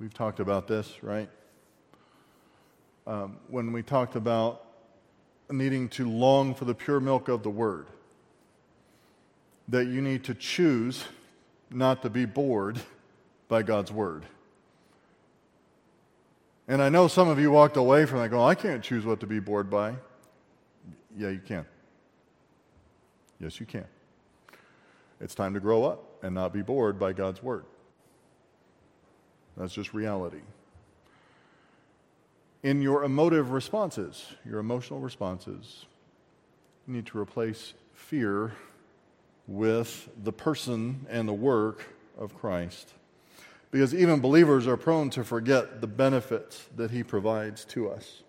We've 0.00 0.14
talked 0.14 0.40
about 0.40 0.66
this, 0.66 1.02
right? 1.02 1.28
Um, 3.06 3.36
when 3.48 3.72
we 3.72 3.82
talked 3.82 4.16
about 4.16 4.64
needing 5.50 5.88
to 5.90 6.08
long 6.10 6.54
for 6.54 6.64
the 6.64 6.74
pure 6.74 6.98
milk 6.98 7.28
of 7.28 7.42
the 7.42 7.50
Word 7.50 7.86
that 9.68 9.86
you 9.86 10.00
need 10.00 10.24
to 10.24 10.34
choose 10.34 11.04
not 11.70 12.02
to 12.02 12.10
be 12.10 12.24
bored 12.24 12.78
by 13.48 13.62
God's 13.62 13.90
word. 13.90 14.24
And 16.68 16.82
I 16.82 16.88
know 16.88 17.08
some 17.08 17.28
of 17.28 17.38
you 17.38 17.50
walked 17.50 17.76
away 17.76 18.06
from 18.06 18.18
that 18.18 18.30
going, 18.30 18.48
I 18.48 18.54
can't 18.54 18.82
choose 18.82 19.04
what 19.04 19.20
to 19.20 19.26
be 19.26 19.38
bored 19.38 19.70
by. 19.70 19.94
Yeah, 21.16 21.30
you 21.30 21.40
can. 21.44 21.64
Yes, 23.40 23.60
you 23.60 23.66
can. 23.66 23.84
It's 25.20 25.34
time 25.34 25.54
to 25.54 25.60
grow 25.60 25.84
up 25.84 26.02
and 26.22 26.34
not 26.34 26.52
be 26.52 26.62
bored 26.62 26.98
by 26.98 27.12
God's 27.12 27.42
word. 27.42 27.64
That's 29.56 29.72
just 29.72 29.94
reality. 29.94 30.40
In 32.62 32.82
your 32.82 33.04
emotive 33.04 33.50
responses, 33.50 34.26
your 34.44 34.58
emotional 34.58 35.00
responses, 35.00 35.86
you 36.86 36.94
need 36.94 37.06
to 37.06 37.18
replace 37.18 37.74
fear 37.94 38.52
with 39.46 40.08
the 40.22 40.32
person 40.32 41.06
and 41.08 41.28
the 41.28 41.32
work 41.32 41.84
of 42.18 42.34
Christ. 42.34 42.92
Because 43.70 43.94
even 43.94 44.20
believers 44.20 44.66
are 44.66 44.76
prone 44.76 45.10
to 45.10 45.24
forget 45.24 45.80
the 45.80 45.86
benefits 45.86 46.66
that 46.76 46.90
he 46.90 47.02
provides 47.02 47.64
to 47.66 47.90
us. 47.90 48.22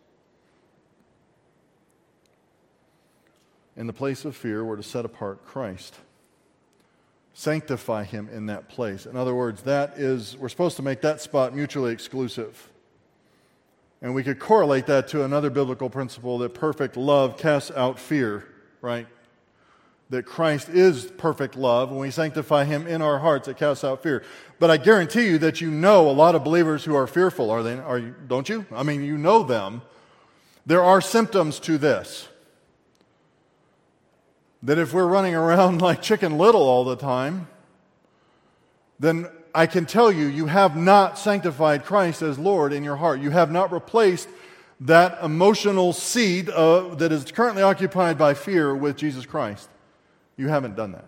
In 3.75 3.87
the 3.87 3.93
place 3.93 4.25
of 4.25 4.35
fear, 4.35 4.65
we're 4.65 4.75
to 4.75 4.83
set 4.83 5.05
apart 5.05 5.45
Christ. 5.45 5.95
Sanctify 7.33 8.05
him 8.05 8.27
in 8.33 8.47
that 8.47 8.67
place. 8.67 9.05
In 9.05 9.15
other 9.15 9.35
words, 9.35 9.61
that 9.63 9.93
is, 9.97 10.35
we're 10.35 10.49
supposed 10.49 10.75
to 10.77 10.81
make 10.81 11.01
that 11.01 11.21
spot 11.21 11.55
mutually 11.55 11.93
exclusive. 11.93 12.69
And 14.01 14.13
we 14.13 14.23
could 14.23 14.39
correlate 14.39 14.85
that 14.87 15.07
to 15.09 15.23
another 15.23 15.49
biblical 15.49 15.89
principle 15.89 16.37
that 16.39 16.53
perfect 16.53 16.97
love 16.97 17.37
casts 17.37 17.71
out 17.71 17.99
fear, 17.99 18.47
right? 18.81 19.07
that 20.09 20.25
Christ 20.25 20.69
is 20.69 21.11
perfect 21.17 21.55
love. 21.55 21.89
When 21.89 21.99
we 21.99 22.11
sanctify 22.11 22.65
him 22.65 22.87
in 22.87 23.01
our 23.01 23.19
hearts, 23.19 23.47
it 23.47 23.57
casts 23.57 23.83
out 23.83 24.01
fear. 24.01 24.23
But 24.59 24.71
I 24.71 24.77
guarantee 24.77 25.25
you 25.27 25.37
that 25.39 25.59
you 25.59 25.69
know 25.69 26.09
a 26.09 26.11
lot 26.11 26.35
of 26.35 26.43
believers 26.43 26.85
who 26.85 26.95
are 26.95 27.07
fearful, 27.07 27.51
are 27.51 27.61
they? 27.61 27.77
Are 27.77 27.99
you, 27.99 28.15
don't 28.27 28.47
you? 28.47 28.65
I 28.71 28.83
mean, 28.83 29.03
you 29.03 29.17
know 29.17 29.43
them. 29.43 29.81
There 30.65 30.83
are 30.83 31.01
symptoms 31.01 31.59
to 31.61 31.77
this. 31.77 32.29
That 34.63 34.77
if 34.77 34.93
we're 34.93 35.07
running 35.07 35.35
around 35.35 35.81
like 35.81 36.01
chicken 36.01 36.37
little 36.37 36.63
all 36.63 36.85
the 36.85 36.95
time, 36.95 37.47
then 38.99 39.27
I 39.53 39.65
can 39.65 39.85
tell 39.85 40.11
you, 40.11 40.27
you 40.27 40.47
have 40.47 40.75
not 40.75 41.17
sanctified 41.17 41.85
Christ 41.85 42.21
as 42.21 42.37
Lord 42.37 42.73
in 42.73 42.83
your 42.83 42.95
heart. 42.95 43.19
You 43.19 43.29
have 43.31 43.51
not 43.51 43.71
replaced 43.71 44.29
that 44.81 45.23
emotional 45.23 45.93
seed 45.93 46.49
uh, 46.49 46.95
that 46.95 47.11
is 47.11 47.31
currently 47.31 47.63
occupied 47.63 48.17
by 48.17 48.33
fear 48.33 48.75
with 48.75 48.97
Jesus 48.97 49.25
Christ. 49.25 49.69
You 50.35 50.49
haven't 50.49 50.75
done 50.75 50.91
that. 50.91 51.07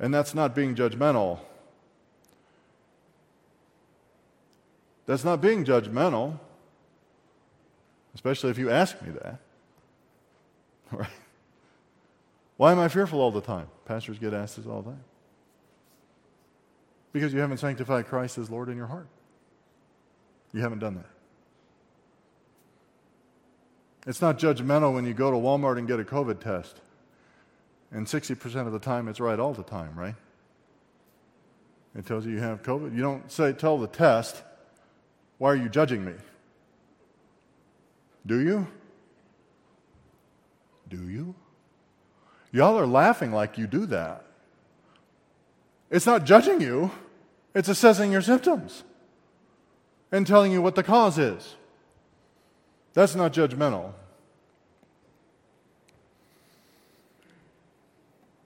And 0.00 0.12
that's 0.12 0.34
not 0.34 0.54
being 0.54 0.74
judgmental. 0.74 1.38
That's 5.06 5.24
not 5.24 5.40
being 5.40 5.64
judgmental, 5.64 6.38
especially 8.14 8.50
if 8.50 8.58
you 8.58 8.70
ask 8.70 9.00
me 9.02 9.12
that. 9.12 9.38
Right? 10.92 11.08
Why 12.56 12.70
am 12.70 12.78
I 12.78 12.88
fearful 12.88 13.20
all 13.20 13.32
the 13.32 13.40
time? 13.40 13.66
Pastors 13.84 14.18
get 14.18 14.32
asked 14.32 14.56
this 14.56 14.66
all 14.66 14.82
the 14.82 14.90
time. 14.90 15.04
Because 17.14 17.32
you 17.32 17.38
haven't 17.38 17.58
sanctified 17.58 18.08
Christ 18.08 18.38
as 18.38 18.50
Lord 18.50 18.68
in 18.68 18.76
your 18.76 18.88
heart. 18.88 19.06
You 20.52 20.60
haven't 20.60 20.80
done 20.80 20.96
that. 20.96 21.06
It's 24.06 24.20
not 24.20 24.36
judgmental 24.36 24.92
when 24.92 25.06
you 25.06 25.14
go 25.14 25.30
to 25.30 25.36
Walmart 25.36 25.78
and 25.78 25.86
get 25.86 26.00
a 26.00 26.04
COVID 26.04 26.40
test. 26.40 26.80
And 27.92 28.04
60% 28.04 28.66
of 28.66 28.72
the 28.72 28.80
time, 28.80 29.06
it's 29.06 29.20
right 29.20 29.38
all 29.38 29.54
the 29.54 29.62
time, 29.62 29.94
right? 29.94 30.16
It 31.96 32.04
tells 32.04 32.26
you 32.26 32.32
you 32.32 32.40
have 32.40 32.62
COVID. 32.62 32.92
You 32.92 33.02
don't 33.02 33.30
say, 33.30 33.52
tell 33.52 33.78
the 33.78 33.86
test, 33.86 34.42
why 35.38 35.52
are 35.52 35.56
you 35.56 35.68
judging 35.68 36.04
me? 36.04 36.14
Do 38.26 38.40
you? 38.40 38.66
Do 40.88 41.08
you? 41.08 41.36
Y'all 42.50 42.76
are 42.76 42.88
laughing 42.88 43.30
like 43.30 43.56
you 43.56 43.68
do 43.68 43.86
that. 43.86 44.24
It's 45.92 46.06
not 46.06 46.24
judging 46.24 46.60
you, 46.60 46.90
it's 47.54 47.68
assessing 47.68 48.10
your 48.10 48.22
symptoms 48.22 48.82
and 50.10 50.26
telling 50.26 50.52
you 50.52 50.60
what 50.60 50.74
the 50.74 50.82
cause 50.82 51.18
is. 51.18 51.56
That's 52.92 53.14
not 53.14 53.32
judgmental. 53.32 53.92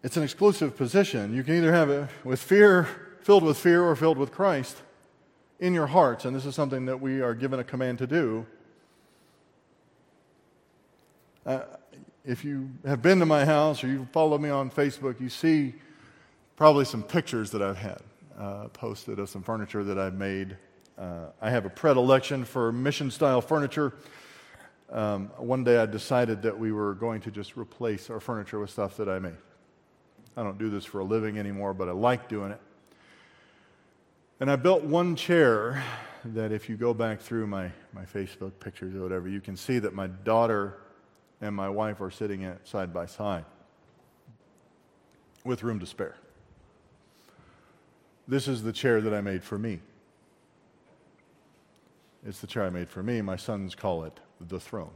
It's 0.02 0.16
an 0.16 0.22
exclusive 0.22 0.76
position. 0.76 1.34
You 1.34 1.42
can 1.42 1.56
either 1.56 1.72
have 1.72 1.90
it 1.90 2.09
with 2.24 2.40
fear, 2.40 2.88
filled 3.22 3.42
with 3.42 3.59
fear, 3.59 3.82
or 3.82 3.96
filled 3.96 4.16
with 4.16 4.30
Christ 4.30 4.76
in 5.59 5.74
your 5.74 5.88
hearts. 5.88 6.24
And 6.24 6.36
this 6.36 6.46
is 6.46 6.54
something 6.54 6.86
that 6.86 7.00
we 7.00 7.20
are 7.20 7.34
given 7.34 7.59
a 7.59 7.64
command 7.64 7.98
to 7.98 8.06
do. 8.06 8.46
Uh, 11.44 11.61
if 12.24 12.44
you 12.44 12.70
have 12.86 13.02
been 13.02 13.18
to 13.20 13.26
my 13.26 13.44
house 13.44 13.82
or 13.82 13.88
you 13.88 14.06
follow 14.12 14.38
me 14.38 14.50
on 14.50 14.70
Facebook, 14.70 15.20
you 15.20 15.28
see 15.28 15.74
probably 16.56 16.84
some 16.84 17.02
pictures 17.02 17.50
that 17.50 17.62
I've 17.62 17.78
had 17.78 18.00
uh, 18.39 18.68
posted 18.68 19.18
of 19.18 19.28
some 19.28 19.43
furniture 19.43 19.84
that 19.84 19.99
I've 19.99 20.14
made. 20.14 20.57
Uh, 20.97 21.26
I 21.41 21.51
have 21.51 21.64
a 21.66 21.70
predilection 21.70 22.45
for 22.45 22.72
mission 22.72 23.11
style 23.11 23.41
furniture. 23.41 23.95
Um, 24.91 25.26
one 25.36 25.64
day 25.64 25.76
I 25.78 25.86
decided 25.86 26.43
that 26.43 26.59
we 26.59 26.72
were 26.72 26.95
going 26.95 27.20
to 27.22 27.30
just 27.30 27.57
replace 27.57 28.09
our 28.11 28.20
furniture 28.20 28.59
with 28.59 28.70
stuff 28.70 28.97
that 28.97 29.09
I 29.09 29.18
made. 29.18 29.36
I 30.36 30.43
don't 30.43 30.59
do 30.59 30.70
this 30.70 30.84
for 30.84 31.01
a 31.01 31.05
living 31.05 31.39
anymore, 31.39 31.74
but 31.74 31.89
I 31.89 31.93
like 31.93 32.28
doing 32.28 32.53
it. 32.53 32.61
And 34.41 34.51
I 34.51 34.57
built 34.57 34.84
one 34.84 35.16
chair 35.16 35.82
that, 36.24 36.53
if 36.53 36.68
you 36.68 36.76
go 36.76 36.95
back 36.95 37.20
through 37.20 37.49
my, 37.49 37.70
my 37.93 38.05
Facebook 38.05 38.53
pictures 38.61 38.95
or 38.95 39.03
whatever, 39.03 39.28
you 39.28 39.41
can 39.41 39.57
see 39.57 39.78
that 39.80 39.95
my 39.95 40.07
daughter 40.07 40.78
and 41.41 41.55
my 41.55 41.68
wife 41.68 42.01
are 42.01 42.11
sitting 42.11 42.43
in 42.43 42.51
it 42.51 42.66
side 42.66 42.93
by 42.93 43.07
side 43.07 43.45
with 45.45 45.62
room 45.62 45.80
to 45.80 45.86
spare. 45.86 46.16
This 48.28 48.46
is 48.46 48.62
the 48.62 48.72
chair 48.72 49.00
that 49.00 49.14
I 49.14 49.22
made 49.22 49.42
for 49.42 49.58
me. 49.58 49.80
It's 52.26 52.40
the 52.40 52.46
chair 52.46 52.64
I 52.64 52.70
made 52.70 52.90
for 52.90 53.02
me. 53.02 53.22
My 53.22 53.36
sons 53.36 53.74
call 53.74 54.04
it 54.04 54.20
the 54.38 54.60
throne. 54.60 54.90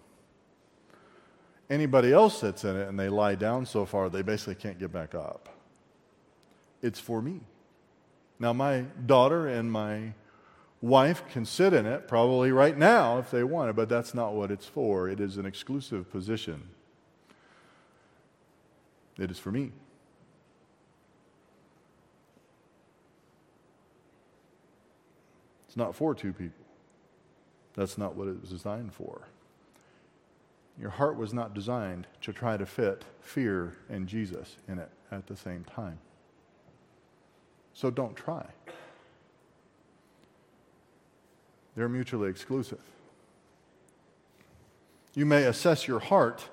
Anybody 1.70 2.12
else 2.12 2.38
sits 2.38 2.64
in 2.64 2.76
it 2.76 2.88
and 2.88 3.00
they 3.00 3.08
lie 3.08 3.34
down 3.34 3.64
so 3.64 3.86
far, 3.86 4.10
they 4.10 4.20
basically 4.20 4.56
can't 4.56 4.78
get 4.78 4.92
back 4.92 5.14
up. 5.14 5.48
It's 6.82 7.00
for 7.00 7.22
me. 7.22 7.40
Now, 8.38 8.52
my 8.52 8.82
daughter 9.06 9.46
and 9.46 9.72
my 9.72 10.12
wife 10.82 11.26
can 11.30 11.46
sit 11.46 11.72
in 11.72 11.86
it 11.86 12.08
probably 12.08 12.52
right 12.52 12.76
now 12.76 13.18
if 13.18 13.30
they 13.30 13.44
want 13.44 13.70
it, 13.70 13.76
but 13.76 13.88
that's 13.88 14.12
not 14.12 14.34
what 14.34 14.50
it's 14.50 14.66
for. 14.66 15.08
It 15.08 15.20
is 15.20 15.38
an 15.38 15.46
exclusive 15.46 16.10
position. 16.10 16.68
It 19.18 19.30
is 19.30 19.38
for 19.38 19.52
me. 19.52 19.70
It's 25.72 25.76
not 25.78 25.94
for 25.94 26.14
two 26.14 26.34
people. 26.34 26.66
That's 27.72 27.96
not 27.96 28.14
what 28.14 28.28
it 28.28 28.38
was 28.38 28.50
designed 28.50 28.92
for. 28.92 29.22
Your 30.78 30.90
heart 30.90 31.16
was 31.16 31.32
not 31.32 31.54
designed 31.54 32.06
to 32.20 32.30
try 32.30 32.58
to 32.58 32.66
fit 32.66 33.06
fear 33.22 33.78
and 33.88 34.06
Jesus 34.06 34.56
in 34.68 34.78
it 34.78 34.90
at 35.10 35.28
the 35.28 35.34
same 35.34 35.64
time. 35.64 35.98
So 37.72 37.90
don't 37.90 38.14
try. 38.14 38.44
They're 41.74 41.88
mutually 41.88 42.28
exclusive. 42.28 42.82
You 45.14 45.24
may 45.24 45.44
assess 45.44 45.88
your 45.88 46.00
heart. 46.00 46.50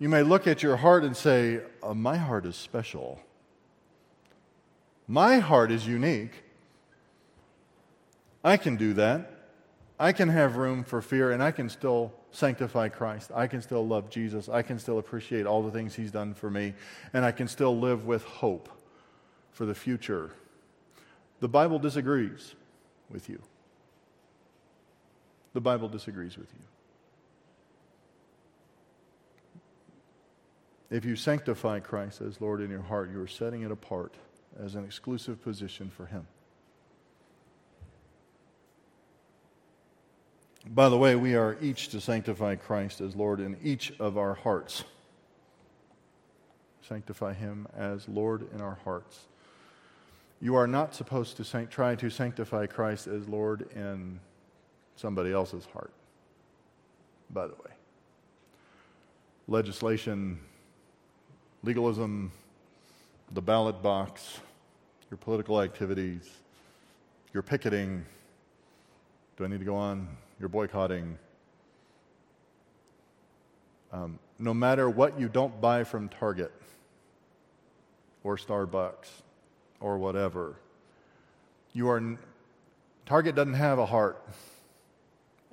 You 0.00 0.08
may 0.08 0.24
look 0.24 0.48
at 0.48 0.64
your 0.64 0.78
heart 0.78 1.04
and 1.04 1.16
say, 1.16 1.60
oh, 1.80 1.94
My 1.94 2.16
heart 2.16 2.44
is 2.44 2.56
special. 2.56 3.20
My 5.06 5.38
heart 5.38 5.70
is 5.70 5.86
unique. 5.86 6.42
I 8.44 8.56
can 8.56 8.76
do 8.76 8.94
that. 8.94 9.32
I 9.98 10.12
can 10.12 10.28
have 10.28 10.56
room 10.56 10.84
for 10.84 11.02
fear 11.02 11.32
and 11.32 11.42
I 11.42 11.50
can 11.50 11.68
still 11.68 12.12
sanctify 12.30 12.88
Christ. 12.88 13.32
I 13.34 13.46
can 13.46 13.60
still 13.60 13.86
love 13.86 14.10
Jesus. 14.10 14.48
I 14.48 14.62
can 14.62 14.78
still 14.78 14.98
appreciate 14.98 15.44
all 15.46 15.62
the 15.62 15.72
things 15.72 15.94
He's 15.94 16.12
done 16.12 16.34
for 16.34 16.50
me. 16.50 16.74
And 17.12 17.24
I 17.24 17.32
can 17.32 17.48
still 17.48 17.78
live 17.78 18.06
with 18.06 18.22
hope 18.24 18.68
for 19.50 19.66
the 19.66 19.74
future. 19.74 20.30
The 21.40 21.48
Bible 21.48 21.78
disagrees 21.78 22.54
with 23.10 23.28
you. 23.28 23.40
The 25.52 25.60
Bible 25.60 25.88
disagrees 25.88 26.36
with 26.36 26.48
you. 26.52 26.64
If 30.96 31.04
you 31.04 31.16
sanctify 31.16 31.80
Christ 31.80 32.20
as 32.20 32.40
Lord 32.40 32.60
in 32.60 32.70
your 32.70 32.82
heart, 32.82 33.10
you 33.10 33.20
are 33.20 33.26
setting 33.26 33.62
it 33.62 33.70
apart 33.70 34.14
as 34.62 34.74
an 34.74 34.84
exclusive 34.84 35.42
position 35.42 35.90
for 35.90 36.06
Him. 36.06 36.26
By 40.74 40.90
the 40.90 40.98
way, 40.98 41.16
we 41.16 41.34
are 41.34 41.56
each 41.62 41.88
to 41.88 42.00
sanctify 42.00 42.56
Christ 42.56 43.00
as 43.00 43.16
Lord 43.16 43.40
in 43.40 43.56
each 43.62 43.90
of 43.98 44.18
our 44.18 44.34
hearts. 44.34 44.84
Sanctify 46.82 47.32
Him 47.32 47.66
as 47.74 48.06
Lord 48.06 48.46
in 48.54 48.60
our 48.60 48.78
hearts. 48.84 49.28
You 50.42 50.56
are 50.56 50.66
not 50.66 50.94
supposed 50.94 51.38
to 51.38 51.44
sanct- 51.44 51.72
try 51.72 51.94
to 51.94 52.10
sanctify 52.10 52.66
Christ 52.66 53.06
as 53.06 53.26
Lord 53.26 53.70
in 53.74 54.20
somebody 54.96 55.32
else's 55.32 55.64
heart, 55.72 55.90
by 57.30 57.46
the 57.46 57.54
way. 57.54 57.72
Legislation, 59.46 60.38
legalism, 61.62 62.30
the 63.32 63.42
ballot 63.42 63.82
box, 63.82 64.40
your 65.10 65.16
political 65.16 65.62
activities, 65.62 66.28
your 67.32 67.42
picketing. 67.42 68.04
Do 69.38 69.46
I 69.46 69.48
need 69.48 69.60
to 69.60 69.64
go 69.64 69.76
on? 69.76 70.08
You're 70.38 70.48
boycotting. 70.48 71.18
Um, 73.92 74.18
no 74.38 74.54
matter 74.54 74.88
what 74.88 75.18
you 75.18 75.28
don't 75.28 75.60
buy 75.60 75.84
from 75.84 76.08
Target 76.08 76.52
or 78.22 78.36
Starbucks 78.36 79.08
or 79.80 79.98
whatever, 79.98 80.56
you 81.72 81.88
are 81.88 82.18
Target 83.06 83.34
doesn't 83.34 83.54
have 83.54 83.78
a 83.78 83.86
heart. 83.86 84.22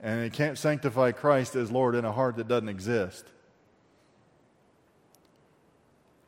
And 0.04 0.24
it 0.24 0.34
can't 0.34 0.58
sanctify 0.58 1.14
Christ 1.14 1.56
as 1.56 1.72
Lord 1.72 1.96
in 1.96 2.04
a 2.04 2.12
heart 2.12 2.36
that 2.36 2.48
doesn't 2.50 2.68
exist. 2.68 3.26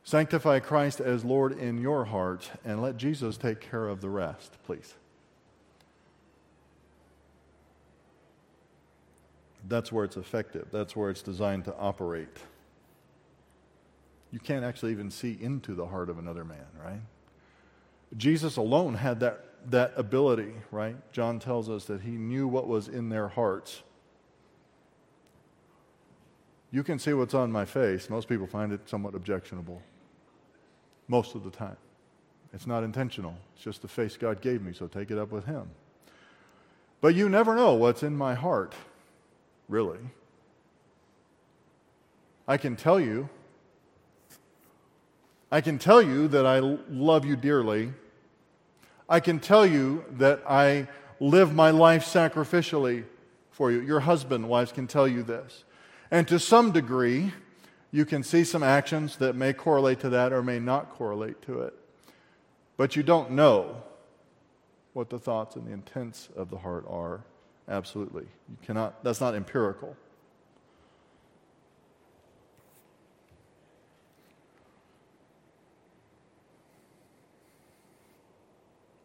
Sanctify 0.04 0.60
Christ 0.60 1.00
as 1.00 1.22
Lord 1.22 1.52
in 1.52 1.76
your 1.76 2.06
heart 2.06 2.50
and 2.64 2.80
let 2.80 2.96
Jesus 2.96 3.36
take 3.36 3.60
care 3.60 3.86
of 3.86 4.00
the 4.00 4.08
rest, 4.08 4.56
please. 4.64 4.94
That's 9.68 9.92
where 9.92 10.04
it's 10.04 10.16
effective. 10.16 10.68
That's 10.72 10.96
where 10.96 11.10
it's 11.10 11.22
designed 11.22 11.66
to 11.66 11.76
operate. 11.76 12.36
You 14.30 14.38
can't 14.38 14.64
actually 14.64 14.92
even 14.92 15.10
see 15.10 15.36
into 15.40 15.74
the 15.74 15.86
heart 15.86 16.10
of 16.10 16.18
another 16.18 16.44
man, 16.44 16.66
right? 16.82 17.00
Jesus 18.16 18.56
alone 18.56 18.94
had 18.94 19.20
that, 19.20 19.44
that 19.70 19.92
ability, 19.96 20.52
right? 20.70 20.96
John 21.12 21.38
tells 21.38 21.68
us 21.68 21.84
that 21.86 22.02
he 22.02 22.12
knew 22.12 22.48
what 22.48 22.66
was 22.66 22.88
in 22.88 23.08
their 23.08 23.28
hearts. 23.28 23.82
You 26.70 26.82
can 26.82 26.98
see 26.98 27.12
what's 27.12 27.34
on 27.34 27.50
my 27.50 27.64
face. 27.64 28.10
Most 28.10 28.28
people 28.28 28.46
find 28.46 28.72
it 28.72 28.88
somewhat 28.88 29.14
objectionable. 29.14 29.82
Most 31.08 31.34
of 31.34 31.44
the 31.44 31.50
time. 31.50 31.76
It's 32.52 32.66
not 32.66 32.82
intentional. 32.82 33.34
It's 33.54 33.64
just 33.64 33.82
the 33.82 33.88
face 33.88 34.16
God 34.16 34.40
gave 34.40 34.62
me, 34.62 34.72
so 34.72 34.86
take 34.86 35.10
it 35.10 35.18
up 35.18 35.30
with 35.30 35.44
Him. 35.44 35.70
But 37.00 37.14
you 37.14 37.28
never 37.28 37.54
know 37.54 37.74
what's 37.74 38.02
in 38.02 38.16
my 38.16 38.34
heart, 38.34 38.74
really. 39.68 39.98
I 42.46 42.56
can 42.56 42.76
tell 42.76 42.98
you. 42.98 43.28
I 45.50 45.60
can 45.60 45.78
tell 45.78 46.02
you 46.02 46.28
that 46.28 46.46
I 46.46 46.58
love 46.58 47.24
you 47.24 47.36
dearly. 47.36 47.92
I 49.08 49.20
can 49.20 49.40
tell 49.40 49.66
you 49.66 50.04
that 50.12 50.42
I 50.48 50.88
live 51.20 51.54
my 51.54 51.70
life 51.70 52.04
sacrificially 52.04 53.04
for 53.50 53.70
you. 53.70 53.80
Your 53.80 54.00
husband, 54.00 54.48
wives, 54.48 54.72
can 54.72 54.86
tell 54.86 55.08
you 55.08 55.22
this. 55.22 55.64
And 56.10 56.28
to 56.28 56.38
some 56.38 56.72
degree, 56.72 57.32
you 57.90 58.04
can 58.04 58.22
see 58.22 58.44
some 58.44 58.62
actions 58.62 59.16
that 59.16 59.34
may 59.34 59.52
correlate 59.52 60.00
to 60.00 60.10
that 60.10 60.32
or 60.32 60.42
may 60.42 60.58
not 60.58 60.90
correlate 60.90 61.40
to 61.42 61.62
it. 61.62 61.74
But 62.76 62.96
you 62.96 63.02
don't 63.02 63.32
know 63.32 63.82
what 64.92 65.10
the 65.10 65.18
thoughts 65.18 65.56
and 65.56 65.66
the 65.66 65.72
intents 65.72 66.28
of 66.36 66.50
the 66.50 66.58
heart 66.58 66.84
are. 66.88 67.20
Absolutely. 67.68 68.22
You 68.22 68.56
cannot, 68.62 69.04
that's 69.04 69.20
not 69.20 69.34
empirical. 69.34 69.96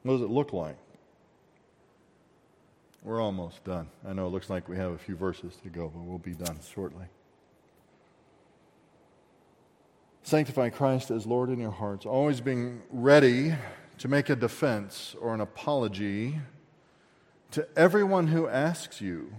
What 0.03 0.13
does 0.13 0.21
it 0.21 0.29
look 0.29 0.53
like? 0.53 0.77
We're 3.03 3.21
almost 3.21 3.63
done. 3.63 3.89
I 4.07 4.13
know 4.13 4.27
it 4.27 4.29
looks 4.29 4.49
like 4.49 4.69
we 4.69 4.77
have 4.77 4.91
a 4.91 4.97
few 4.97 5.15
verses 5.15 5.57
to 5.63 5.69
go, 5.69 5.89
but 5.93 6.03
we'll 6.03 6.17
be 6.17 6.33
done 6.33 6.57
shortly. 6.73 7.05
Sanctify 10.23 10.69
Christ 10.69 11.11
as 11.11 11.25
Lord 11.25 11.49
in 11.49 11.59
your 11.59 11.71
hearts, 11.71 12.05
always 12.05 12.39
being 12.39 12.81
ready 12.89 13.55
to 13.97 14.07
make 14.07 14.29
a 14.29 14.37
defense 14.37 15.15
or 15.19 15.33
an 15.33 15.41
apology 15.41 16.39
to 17.53 17.67
everyone 17.75 18.27
who 18.27 18.47
asks 18.47 18.99
you 18.99 19.31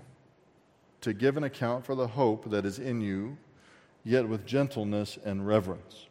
to 1.00 1.12
give 1.12 1.36
an 1.36 1.44
account 1.44 1.84
for 1.84 1.94
the 1.94 2.06
hope 2.06 2.48
that 2.50 2.64
is 2.64 2.78
in 2.78 3.00
you, 3.00 3.36
yet 4.04 4.28
with 4.28 4.46
gentleness 4.46 5.18
and 5.24 5.46
reverence. 5.46 6.06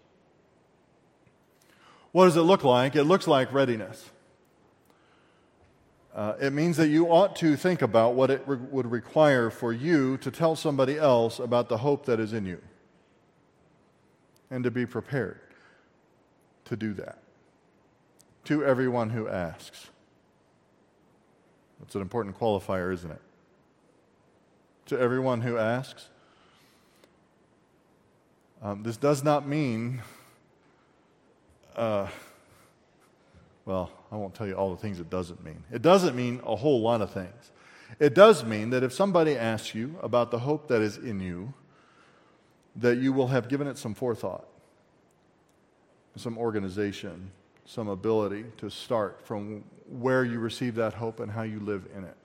What 2.12 2.26
does 2.26 2.36
it 2.36 2.41
look 2.41 2.64
like? 2.64 2.95
It 2.95 3.06
looks 3.06 3.26
like 3.26 3.51
readiness. 3.54 4.12
Uh, 6.14 6.34
it 6.41 6.51
means 6.51 6.78
that 6.78 6.89
you 6.89 7.08
ought 7.08 7.38
to 7.38 7.56
think 7.56 7.82
about 7.82 8.16
what 8.16 8.30
it 8.30 8.43
re- 8.45 8.58
would 8.70 8.91
require 8.91 9.49
for 9.49 9.72
you 9.72 10.18
to 10.18 10.30
tell 10.30 10.56
somebody 10.56 10.97
else 10.97 11.39
about 11.39 11.70
the 11.70 11.78
hope 11.78 12.06
that 12.06 12.20
is 12.20 12.34
in 12.34 12.45
you 12.45 12.62
and 14.51 14.64
to 14.66 14.70
be 14.70 14.86
prepared 14.86 15.39
to 16.66 16.76
do 16.76 16.93
that 16.93 17.18
to 18.43 18.64
everyone 18.64 19.10
who 19.10 19.28
asks. 19.28 19.89
That's 21.84 21.95
an 21.95 22.01
important 22.01 22.39
qualifier, 22.39 22.93
isn't 22.93 23.11
it? 23.11 23.21
To 24.86 24.97
everyone 24.97 25.41
who 25.41 25.57
asks. 25.57 26.07
Um, 28.61 28.84
this 28.84 28.95
does 28.95 29.21
not 29.21 29.45
mean, 29.45 30.01
uh, 31.75 32.07
well, 33.65 33.91
I 34.13 34.15
won't 34.15 34.34
tell 34.34 34.47
you 34.47 34.53
all 34.53 34.71
the 34.71 34.81
things 34.81 35.01
it 35.01 35.09
doesn't 35.09 35.43
mean. 35.43 35.61
It 35.73 35.81
doesn't 35.81 36.15
mean 36.15 36.39
a 36.45 36.55
whole 36.55 36.79
lot 36.79 37.01
of 37.01 37.11
things. 37.11 37.51
It 37.99 38.13
does 38.15 38.45
mean 38.45 38.69
that 38.69 38.81
if 38.81 38.93
somebody 38.93 39.38
asks 39.38 39.75
you 39.75 39.97
about 40.01 40.31
the 40.31 40.39
hope 40.39 40.69
that 40.69 40.81
is 40.81 40.95
in 40.95 41.19
you, 41.19 41.53
that 42.77 42.97
you 42.97 43.11
will 43.11 43.27
have 43.27 43.49
given 43.49 43.67
it 43.67 43.77
some 43.77 43.93
forethought, 43.93 44.47
some 46.15 46.38
organization, 46.38 47.31
some 47.66 47.88
ability 47.88 48.45
to 48.57 48.70
start 48.70 49.22
from 49.26 49.64
where 49.89 50.24
you 50.24 50.39
receive 50.39 50.76
that 50.76 50.93
hope 50.93 51.20
and 51.20 51.32
how 51.32 51.43
you 51.43 51.59
live 51.59 51.88
in 51.95 52.03
it. 52.03 52.16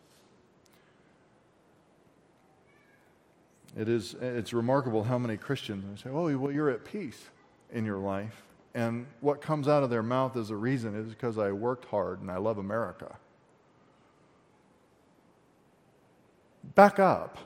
It 3.76 3.88
is, 3.88 4.14
it's 4.20 4.52
remarkable 4.52 5.04
how 5.04 5.18
many 5.18 5.36
Christians 5.36 6.02
say, 6.02 6.10
oh, 6.10 6.36
well, 6.36 6.52
you're 6.52 6.70
at 6.70 6.84
peace 6.84 7.26
in 7.72 7.84
your 7.84 7.98
life. 7.98 8.42
And 8.74 9.06
what 9.20 9.40
comes 9.40 9.68
out 9.68 9.82
of 9.82 9.90
their 9.90 10.02
mouth 10.02 10.36
as 10.36 10.50
a 10.50 10.56
reason 10.56 10.94
is 10.94 11.08
because 11.08 11.38
I 11.38 11.52
worked 11.52 11.84
hard 11.86 12.20
and 12.20 12.30
I 12.30 12.38
love 12.38 12.58
America. 12.58 13.16
Back 16.74 16.98
up. 16.98 17.38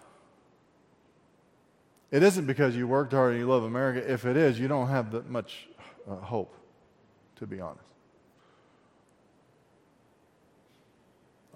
It 2.11 2.22
isn't 2.22 2.47
because 2.47 2.76
you 2.76 2.86
worked 2.86 3.12
hard 3.12 3.32
and 3.32 3.40
you 3.40 3.47
love 3.47 3.64
America. 3.64 4.11
If 4.11 4.26
it 4.26 4.36
is, 4.36 4.61
you 4.61 4.68
don't 4.68 4.88
have 4.88 5.12
that 5.12 5.30
much 5.30 5.68
uh, 6.11 6.16
hope, 6.16 6.55
to 7.43 7.47
be 7.49 7.61
honest. 7.61 7.82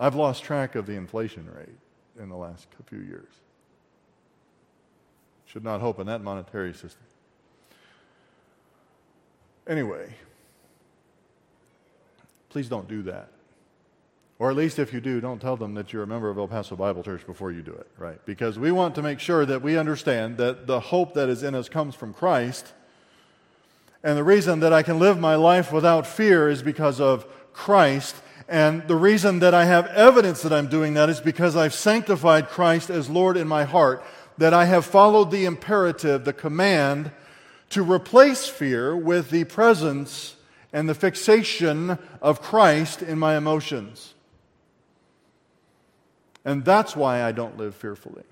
I've 0.00 0.16
lost 0.16 0.42
track 0.42 0.74
of 0.74 0.86
the 0.86 0.94
inflation 0.94 1.48
rate 1.56 1.68
in 2.20 2.28
the 2.28 2.34
last 2.34 2.66
few 2.86 2.98
years. 2.98 3.30
Should 5.46 5.62
not 5.62 5.80
hope 5.80 6.00
in 6.00 6.08
that 6.08 6.22
monetary 6.22 6.72
system. 6.72 7.04
Anyway, 9.68 10.12
please 12.48 12.68
don't 12.68 12.88
do 12.88 13.02
that. 13.02 13.28
Or 14.40 14.50
at 14.50 14.56
least 14.56 14.80
if 14.80 14.92
you 14.92 15.00
do, 15.00 15.20
don't 15.20 15.40
tell 15.40 15.56
them 15.56 15.74
that 15.74 15.92
you're 15.92 16.02
a 16.02 16.06
member 16.06 16.28
of 16.28 16.36
El 16.36 16.48
Paso 16.48 16.74
Bible 16.74 17.04
Church 17.04 17.24
before 17.24 17.52
you 17.52 17.62
do 17.62 17.72
it, 17.72 17.86
right? 17.96 18.18
Because 18.26 18.58
we 18.58 18.72
want 18.72 18.96
to 18.96 19.02
make 19.02 19.20
sure 19.20 19.46
that 19.46 19.62
we 19.62 19.78
understand 19.78 20.36
that 20.38 20.66
the 20.66 20.80
hope 20.80 21.14
that 21.14 21.28
is 21.28 21.44
in 21.44 21.54
us 21.54 21.68
comes 21.68 21.94
from 21.94 22.12
Christ. 22.12 22.72
And 24.06 24.16
the 24.16 24.22
reason 24.22 24.60
that 24.60 24.72
I 24.72 24.84
can 24.84 25.00
live 25.00 25.18
my 25.18 25.34
life 25.34 25.72
without 25.72 26.06
fear 26.06 26.48
is 26.48 26.62
because 26.62 27.00
of 27.00 27.26
Christ. 27.52 28.14
And 28.48 28.86
the 28.86 28.94
reason 28.94 29.40
that 29.40 29.52
I 29.52 29.64
have 29.64 29.88
evidence 29.88 30.42
that 30.42 30.52
I'm 30.52 30.68
doing 30.68 30.94
that 30.94 31.10
is 31.10 31.20
because 31.20 31.56
I've 31.56 31.74
sanctified 31.74 32.48
Christ 32.48 32.88
as 32.88 33.10
Lord 33.10 33.36
in 33.36 33.48
my 33.48 33.64
heart, 33.64 34.04
that 34.38 34.54
I 34.54 34.66
have 34.66 34.86
followed 34.86 35.32
the 35.32 35.44
imperative, 35.44 36.24
the 36.24 36.32
command 36.32 37.10
to 37.70 37.82
replace 37.82 38.46
fear 38.46 38.96
with 38.96 39.30
the 39.30 39.42
presence 39.42 40.36
and 40.72 40.88
the 40.88 40.94
fixation 40.94 41.98
of 42.22 42.40
Christ 42.40 43.02
in 43.02 43.18
my 43.18 43.36
emotions. 43.36 44.14
And 46.44 46.64
that's 46.64 46.94
why 46.94 47.24
I 47.24 47.32
don't 47.32 47.58
live 47.58 47.74
fearfully. 47.74 48.22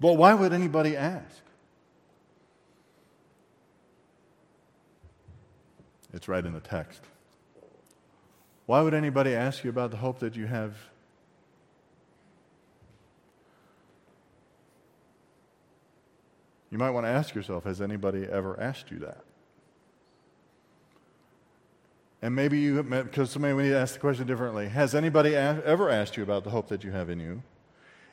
But 0.00 0.14
why 0.14 0.34
would 0.34 0.52
anybody 0.52 0.96
ask? 0.96 1.42
It's 6.12 6.26
right 6.26 6.44
in 6.44 6.52
the 6.52 6.60
text. 6.60 7.02
Why 8.66 8.80
would 8.80 8.94
anybody 8.94 9.34
ask 9.34 9.62
you 9.62 9.70
about 9.70 9.90
the 9.90 9.98
hope 9.98 10.20
that 10.20 10.36
you 10.36 10.46
have 10.46 10.74
You 16.70 16.78
might 16.78 16.90
want 16.90 17.04
to 17.04 17.10
ask 17.10 17.34
yourself 17.34 17.64
has 17.64 17.80
anybody 17.80 18.26
ever 18.30 18.58
asked 18.60 18.90
you 18.90 19.00
that? 19.00 19.24
And 22.22 22.34
maybe 22.34 22.58
you, 22.58 22.82
because 22.82 23.36
maybe 23.38 23.54
we 23.54 23.62
need 23.64 23.70
to 23.70 23.78
ask 23.78 23.94
the 23.94 24.00
question 24.00 24.26
differently. 24.26 24.68
Has 24.68 24.94
anybody 24.94 25.34
a- 25.34 25.62
ever 25.64 25.88
asked 25.88 26.16
you 26.16 26.22
about 26.22 26.44
the 26.44 26.50
hope 26.50 26.68
that 26.68 26.84
you 26.84 26.90
have 26.90 27.08
in 27.10 27.18
you? 27.18 27.42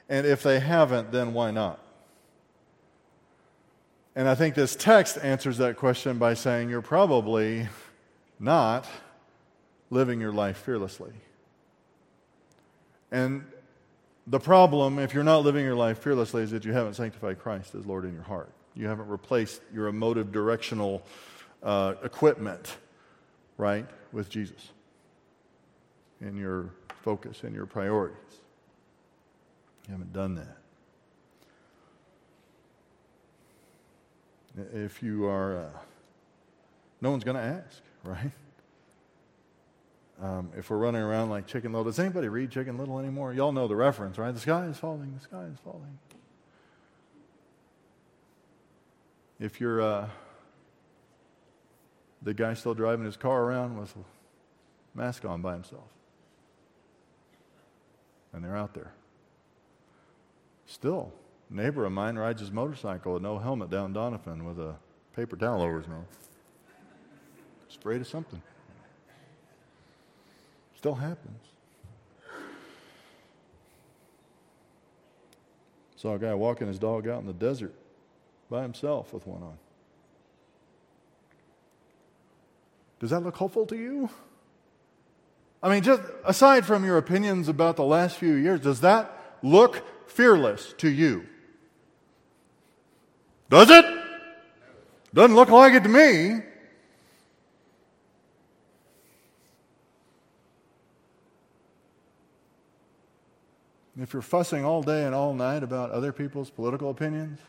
And 0.10 0.26
if 0.26 0.44
they 0.44 0.60
haven't, 0.60 1.12
then 1.12 1.34
why 1.34 1.52
not? 1.52 1.80
And 4.16 4.28
I 4.28 4.36
think 4.36 4.56
this 4.56 4.76
text 4.76 5.18
answers 5.22 5.58
that 5.58 5.78
question 5.78 6.18
by 6.18 6.34
saying 6.34 6.70
you're 6.70 6.82
probably 6.82 7.68
not 8.40 8.88
living 9.90 10.20
your 10.20 10.32
life 10.32 10.58
fearlessly. 10.58 11.12
And 13.12 13.46
the 14.26 14.40
problem, 14.40 15.00
if 15.00 15.14
you're 15.14 15.24
not 15.24 15.44
living 15.44 15.64
your 15.64 15.76
life 15.76 16.00
fearlessly, 16.00 16.42
is 16.42 16.52
that 16.52 16.66
you 16.66 16.74
haven't 16.74 16.96
sanctified 16.96 17.40
Christ 17.40 17.76
as 17.76 17.86
Lord 17.86 18.06
in 18.06 18.14
your 18.14 18.24
heart. 18.24 18.50
You 18.76 18.88
haven't 18.88 19.08
replaced 19.08 19.62
your 19.74 19.88
emotive 19.88 20.32
directional 20.32 21.04
uh, 21.64 21.96
equipment, 22.04 22.78
right, 23.58 23.86
with 24.12 24.30
Jesus 24.30 24.72
in 26.22 26.38
your 26.38 26.72
focus 27.04 27.44
and 27.44 27.54
your 27.54 27.66
priorities. 27.66 28.18
You 29.88 29.94
haven't 29.94 30.14
done 30.14 30.36
that. 30.36 30.58
If 34.74 35.04
you 35.04 35.28
are, 35.28 35.58
uh, 35.58 35.80
no 37.00 37.12
one's 37.12 37.24
going 37.24 37.38
to 37.38 37.44
ask, 37.44 37.82
right? 38.04 38.32
Um, 40.22 40.50
if 40.58 40.70
we're 40.70 40.78
running 40.78 41.02
around 41.02 41.30
like 41.30 41.46
Chicken 41.46 41.72
Little, 41.72 41.86
does 41.86 42.00
anybody 42.00 42.28
read 42.28 42.50
Chicken 42.50 42.78
Little 42.78 43.00
anymore? 43.00 43.34
Y'all 43.34 43.52
know 43.52 43.68
the 43.68 43.76
reference, 43.76 44.18
right? 44.18 44.34
The 44.34 44.40
sky 44.40 44.66
is 44.66 44.78
falling, 44.78 45.14
the 45.16 45.22
sky 45.22 45.44
is 45.44 45.60
falling. 45.64 46.00
if 49.40 49.62
you're 49.62 49.82
uh, 49.82 50.10
the 52.22 52.34
guy 52.34 52.54
still 52.54 52.74
driving 52.74 53.06
his 53.06 53.18
car 53.18 53.44
around 53.44 53.78
with 53.78 53.96
a 53.96 54.98
mask 54.98 55.26
on 55.26 55.42
by 55.42 55.54
himself. 55.54 55.88
And 58.34 58.44
they're 58.44 58.58
out 58.58 58.74
there. 58.74 58.94
Still, 60.68 61.12
a 61.50 61.54
neighbor 61.56 61.86
of 61.86 61.94
mine 61.94 62.18
rides 62.18 62.42
his 62.42 62.52
motorcycle 62.52 63.14
with 63.14 63.24
no 63.24 63.40
helmet 63.40 63.70
down 63.70 63.94
Donovan 63.94 64.46
with 64.46 64.60
a 64.60 64.76
paper 65.16 65.38
towel 65.38 65.62
over 65.62 65.80
his 65.80 65.88
mouth. 65.88 66.30
Afraid 67.80 68.02
of 68.02 68.08
something. 68.08 68.42
Still 70.76 70.96
happens. 70.96 71.40
Saw 75.96 76.16
a 76.16 76.20
guy 76.20 76.34
walking 76.34 76.68
his 76.68 76.78
dog 76.78 77.08
out 77.08 77.22
in 77.22 77.28
the 77.28 77.34
desert 77.34 77.74
by 78.50 78.62
himself 78.62 79.14
with 79.14 79.26
one 79.26 79.42
on. 79.42 79.58
Does 83.00 83.12
that 83.12 83.24
look 83.24 83.38
hopeful 83.38 83.66
to 83.68 83.78
you? 83.78 84.10
I 85.64 85.70
mean, 85.70 85.82
just 85.82 86.02
aside 86.26 86.66
from 86.66 86.84
your 86.84 86.98
opinions 86.98 87.48
about 87.48 87.78
the 87.78 87.86
last 87.86 88.18
few 88.18 88.34
years, 88.34 88.60
does 88.60 88.82
that 88.82 89.38
look 89.42 89.82
fearless 90.08 90.74
to 90.80 90.90
you? 90.90 91.26
Does 93.50 93.70
it? 93.70 93.86
Doesn't 95.14 95.36
look 95.36 95.50
like 95.50 95.74
it 95.74 95.84
to 95.84 95.90
me. 95.90 96.42
If 104.00 104.14
you're 104.14 104.22
fussing 104.22 104.64
all 104.64 104.84
day 104.84 105.06
and 105.06 105.16
all 105.16 105.34
night 105.34 105.64
about 105.64 105.90
other 105.90 106.12
people's 106.12 106.52
political 106.52 106.92
opinions, 106.92 107.40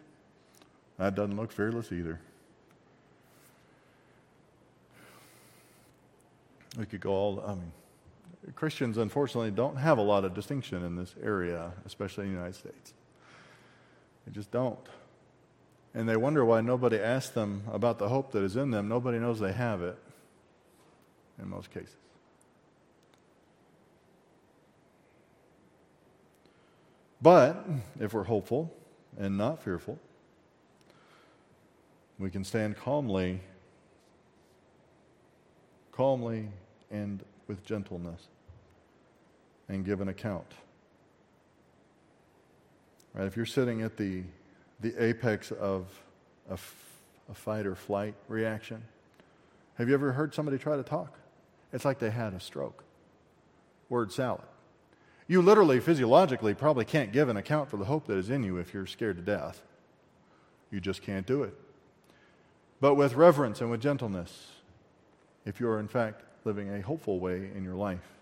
that 0.97 1.15
doesn't 1.15 1.37
look 1.37 1.53
fearless 1.53 1.93
either. 1.93 2.21
We 6.79 6.87
could 6.87 7.01
go 7.01 7.11
all, 7.11 7.45
I 7.47 7.55
mean, 7.55 7.73
Christians 8.59 8.99
unfortunately 8.99 9.53
don't 9.53 9.77
have 9.77 9.99
a 9.99 10.03
lot 10.03 10.25
of 10.25 10.35
distinction 10.35 10.85
in 10.85 10.97
this 10.97 11.15
area, 11.23 11.71
especially 11.87 12.25
in 12.25 12.33
the 12.33 12.39
United 12.39 12.57
States. 12.57 12.93
They 14.27 14.33
just 14.33 14.51
don't. 14.51 14.85
And 15.95 16.09
they 16.09 16.17
wonder 16.17 16.45
why 16.45 16.61
nobody 16.61 16.99
asks 16.99 17.31
them 17.31 17.63
about 17.71 18.01
the 18.01 18.09
hope 18.09 18.33
that 18.33 18.43
is 18.43 18.57
in 18.57 18.73
them. 18.73 18.89
Nobody 18.89 19.21
knows 19.21 19.39
they 19.39 19.53
have 19.53 19.81
it 19.83 19.97
in 21.41 21.49
most 21.49 21.73
cases. 21.73 21.95
But 27.23 27.65
if 28.01 28.13
we're 28.13 28.25
hopeful 28.25 28.75
and 29.17 29.39
not 29.39 29.63
fearful, 29.63 30.01
we 32.19 32.29
can 32.29 32.43
stand 32.43 32.77
calmly, 32.77 33.39
calmly 35.93 36.49
and 36.91 37.23
with 37.47 37.65
gentleness 37.65 38.27
and 39.69 39.85
give 39.85 40.01
an 40.01 40.09
account. 40.09 40.47
Right? 43.15 43.27
If 43.27 43.37
you're 43.37 43.47
sitting 43.47 43.83
at 43.83 43.97
the, 43.97 44.23
the 44.81 44.95
apex 45.03 45.51
of 45.53 45.87
a, 46.49 46.55
f- 46.55 47.01
a 47.31 47.35
fight 47.35 47.67
or 47.67 47.75
flight 47.75 48.15
reaction, 48.29 48.83
have 49.75 49.89
you 49.89 49.95
ever 49.95 50.13
heard 50.13 50.35
somebody 50.35 50.59
try 50.59 50.77
to 50.77 50.83
talk? 50.83 51.19
It's 51.73 51.85
like 51.85 51.99
they 51.99 52.11
had 52.11 52.35
a 52.35 52.41
stroke. 52.41 52.85
Word 53.89 54.13
salad. 54.13 54.43
You 55.27 55.43
literally, 55.43 55.79
physiologically, 55.81 56.55
probably 56.55 56.85
can't 56.85 57.13
give 57.13 57.29
an 57.29 57.37
account 57.37 57.69
for 57.69 57.77
the 57.77 57.85
hope 57.85 58.07
that 58.07 58.17
is 58.17 58.31
in 58.31 58.43
you 58.43 58.57
if 58.57 58.73
you're 58.73 58.87
scared 58.87 59.17
to 59.17 59.23
death. 59.23 59.63
You 60.71 60.81
just 60.81 61.03
can't 61.03 61.27
do 61.27 61.43
it. 61.43 61.55
But 62.81 62.95
with 62.95 63.15
reverence 63.15 63.61
and 63.61 63.71
with 63.71 63.81
gentleness, 63.81 64.53
if 65.45 65.61
you 65.61 65.69
are 65.69 65.81
in 65.81 65.89
fact 65.89 66.23
living 66.45 66.71
a 66.75 66.81
hopeful 66.81 67.19
way 67.19 67.51
in 67.55 67.65
your 67.65 67.75
life, 67.75 68.18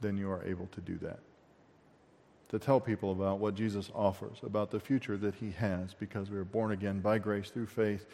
then 0.00 0.16
you 0.16 0.30
are 0.30 0.44
able 0.44 0.66
to 0.68 0.80
do 0.80 0.96
that. 0.98 1.20
To 2.50 2.58
tell 2.58 2.80
people 2.80 3.12
about 3.12 3.38
what 3.38 3.54
Jesus 3.54 3.90
offers, 3.94 4.38
about 4.42 4.70
the 4.70 4.78
future 4.78 5.16
that 5.16 5.34
He 5.36 5.50
has, 5.52 5.94
because 5.94 6.30
we 6.30 6.38
are 6.38 6.44
born 6.44 6.72
again 6.72 7.00
by 7.00 7.18
grace 7.18 7.50
through 7.50 7.66
faith. 7.66 8.06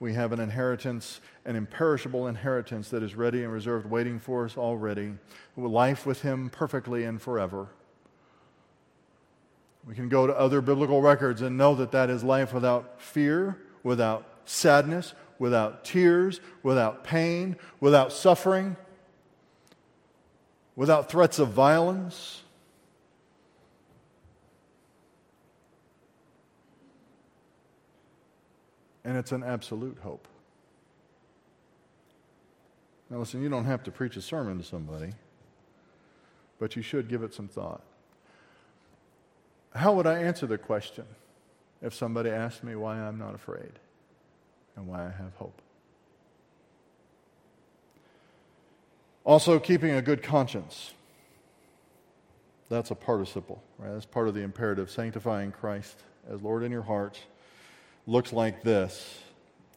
We 0.00 0.14
have 0.14 0.32
an 0.32 0.40
inheritance, 0.40 1.20
an 1.44 1.56
imperishable 1.56 2.28
inheritance 2.28 2.90
that 2.90 3.02
is 3.02 3.14
ready 3.14 3.42
and 3.42 3.52
reserved, 3.52 3.86
waiting 3.86 4.20
for 4.20 4.44
us 4.44 4.56
already. 4.56 5.14
Life 5.56 6.06
with 6.06 6.22
Him 6.22 6.50
perfectly 6.50 7.04
and 7.04 7.20
forever. 7.20 7.68
We 9.86 9.94
can 9.94 10.10
go 10.10 10.26
to 10.26 10.38
other 10.38 10.60
biblical 10.60 11.00
records 11.00 11.40
and 11.40 11.56
know 11.56 11.74
that 11.76 11.92
that 11.92 12.10
is 12.10 12.22
life 12.22 12.52
without 12.52 13.00
fear, 13.00 13.56
without 13.82 14.26
sadness, 14.44 15.14
without 15.38 15.82
tears, 15.84 16.40
without 16.62 17.04
pain, 17.04 17.56
without 17.80 18.12
suffering, 18.12 18.76
without 20.78 21.10
threats 21.10 21.40
of 21.40 21.48
violence. 21.48 22.42
And 29.04 29.16
it's 29.16 29.32
an 29.32 29.42
absolute 29.42 29.98
hope. 30.04 30.28
Now, 33.10 33.18
listen, 33.18 33.42
you 33.42 33.48
don't 33.48 33.64
have 33.64 33.82
to 33.84 33.90
preach 33.90 34.16
a 34.16 34.22
sermon 34.22 34.58
to 34.58 34.64
somebody, 34.64 35.14
but 36.60 36.76
you 36.76 36.82
should 36.82 37.08
give 37.08 37.24
it 37.24 37.34
some 37.34 37.48
thought. 37.48 37.82
How 39.74 39.92
would 39.94 40.06
I 40.06 40.22
answer 40.22 40.46
the 40.46 40.58
question 40.58 41.06
if 41.82 41.92
somebody 41.92 42.30
asked 42.30 42.62
me 42.62 42.76
why 42.76 43.00
I'm 43.00 43.18
not 43.18 43.34
afraid 43.34 43.72
and 44.76 44.86
why 44.86 45.06
I 45.06 45.10
have 45.10 45.34
hope? 45.38 45.60
Also, 49.28 49.58
keeping 49.58 49.90
a 49.90 50.00
good 50.00 50.22
conscience. 50.22 50.94
That's 52.70 52.90
a 52.90 52.94
participle, 52.94 53.62
right? 53.76 53.92
That's 53.92 54.06
part 54.06 54.26
of 54.26 54.32
the 54.32 54.40
imperative. 54.40 54.90
Sanctifying 54.90 55.52
Christ 55.52 56.02
as 56.30 56.40
Lord 56.40 56.62
in 56.62 56.72
your 56.72 56.80
hearts 56.80 57.20
looks 58.06 58.32
like 58.32 58.62
this 58.62 59.18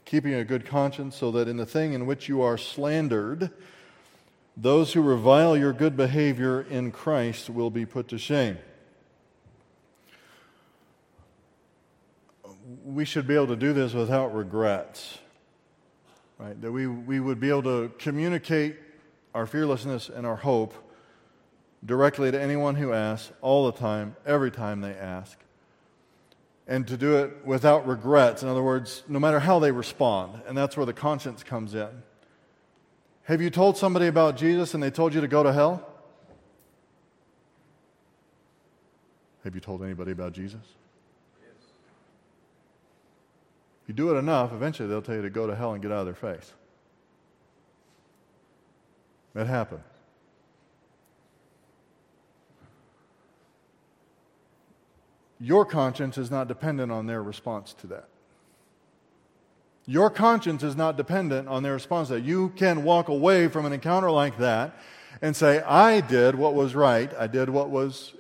keeping 0.06 0.34
a 0.34 0.46
good 0.46 0.66
conscience 0.66 1.18
so 1.18 1.32
that 1.32 1.50
in 1.50 1.58
the 1.58 1.66
thing 1.66 1.92
in 1.92 2.06
which 2.06 2.30
you 2.30 2.42
are 2.42 2.58
slandered, 2.58 3.52
those 4.56 4.94
who 4.94 5.02
revile 5.02 5.58
your 5.58 5.74
good 5.74 5.98
behavior 5.98 6.62
in 6.62 6.90
Christ 6.90 7.50
will 7.50 7.70
be 7.70 7.86
put 7.86 8.08
to 8.08 8.18
shame. 8.18 8.58
We 12.86 13.04
should 13.04 13.28
be 13.28 13.36
able 13.36 13.48
to 13.48 13.58
do 13.58 13.74
this 13.74 13.94
without 13.94 14.34
regrets, 14.34 15.18
right? 16.38 16.60
That 16.62 16.72
we, 16.72 16.88
we 16.88 17.20
would 17.20 17.42
be 17.42 17.50
able 17.50 17.64
to 17.64 17.92
communicate 18.00 18.78
our 19.34 19.46
fearlessness 19.46 20.10
and 20.10 20.26
our 20.26 20.36
hope 20.36 20.74
directly 21.84 22.32
to 22.32 22.40
anyone 22.40 22.76
who 22.76 22.94
asks, 22.94 23.32
all 23.42 23.66
the 23.66 23.78
time, 23.78 24.16
every 24.26 24.52
time 24.52 24.82
they 24.82 24.94
ask. 24.94 25.38
And 26.68 26.88
to 26.88 26.96
do 26.96 27.18
it 27.18 27.46
without 27.46 27.88
regrets. 27.88 28.44
In 28.44 28.50
other 28.50 28.62
words, 28.62 29.04
no 29.08 29.20
matter 29.20 29.40
how 29.40 29.60
they 29.60 29.72
respond. 29.72 30.42
And 30.48 30.58
that's 30.58 30.78
where 30.78 30.86
the 30.86 30.94
conscience 30.94 31.44
comes 31.44 31.74
in. 31.74 31.90
Have 33.24 33.42
you 33.42 33.50
told 33.50 33.78
somebody 33.78 34.08
about 34.08 34.38
Jesus 34.38 34.74
and 34.74 34.82
they 34.82 34.92
told 34.92 35.14
you 35.14 35.22
to 35.22 35.28
go 35.28 35.44
to 35.44 35.52
hell? 35.52 35.88
Have 39.44 39.56
you 39.56 39.62
told 39.62 39.84
anybody 39.84 40.12
about 40.12 40.34
Jesus? 40.34 40.62
Yes. 41.42 41.52
If 43.84 43.90
you 43.90 43.94
do 43.96 44.16
it 44.16 44.20
enough, 44.20 44.54
eventually 44.54 44.88
they'll 44.88 45.02
tell 45.02 45.16
you 45.16 45.24
to 45.24 45.30
go 45.32 45.48
to 45.48 45.56
hell 45.56 45.74
and 45.74 45.82
get 45.82 45.92
out 45.92 46.00
of 46.00 46.06
their 46.06 46.14
face. 46.14 46.54
It 49.36 49.48
happened. 49.48 49.84
Your 55.40 55.66
conscience 55.66 56.18
is 56.18 56.30
not 56.30 56.48
dependent 56.48 56.92
on 56.92 57.08
their 57.08 57.24
response 57.24 57.74
to 57.76 57.88
that. 57.88 58.08
Your 59.88 60.12
conscience 60.12 60.62
is 60.62 60.76
not 60.76 60.98
dependent 60.98 61.48
on 61.48 61.64
their 61.64 61.74
response 61.74 62.10
to 62.10 62.16
that. 62.16 62.24
You 62.24 62.50
can 62.50 62.84
walk 62.84 63.08
away 63.08 63.48
from 63.48 63.66
an 63.66 63.74
encounter 63.74 64.12
like 64.12 64.38
that 64.38 64.76
and 65.22 65.36
say, 65.36 65.62
I 65.62 66.02
did 66.02 66.36
what 66.36 66.54
was 66.54 66.76
right. 66.76 67.12
I 67.18 67.26
did 67.26 67.50
what 67.50 67.70
was 67.70 68.14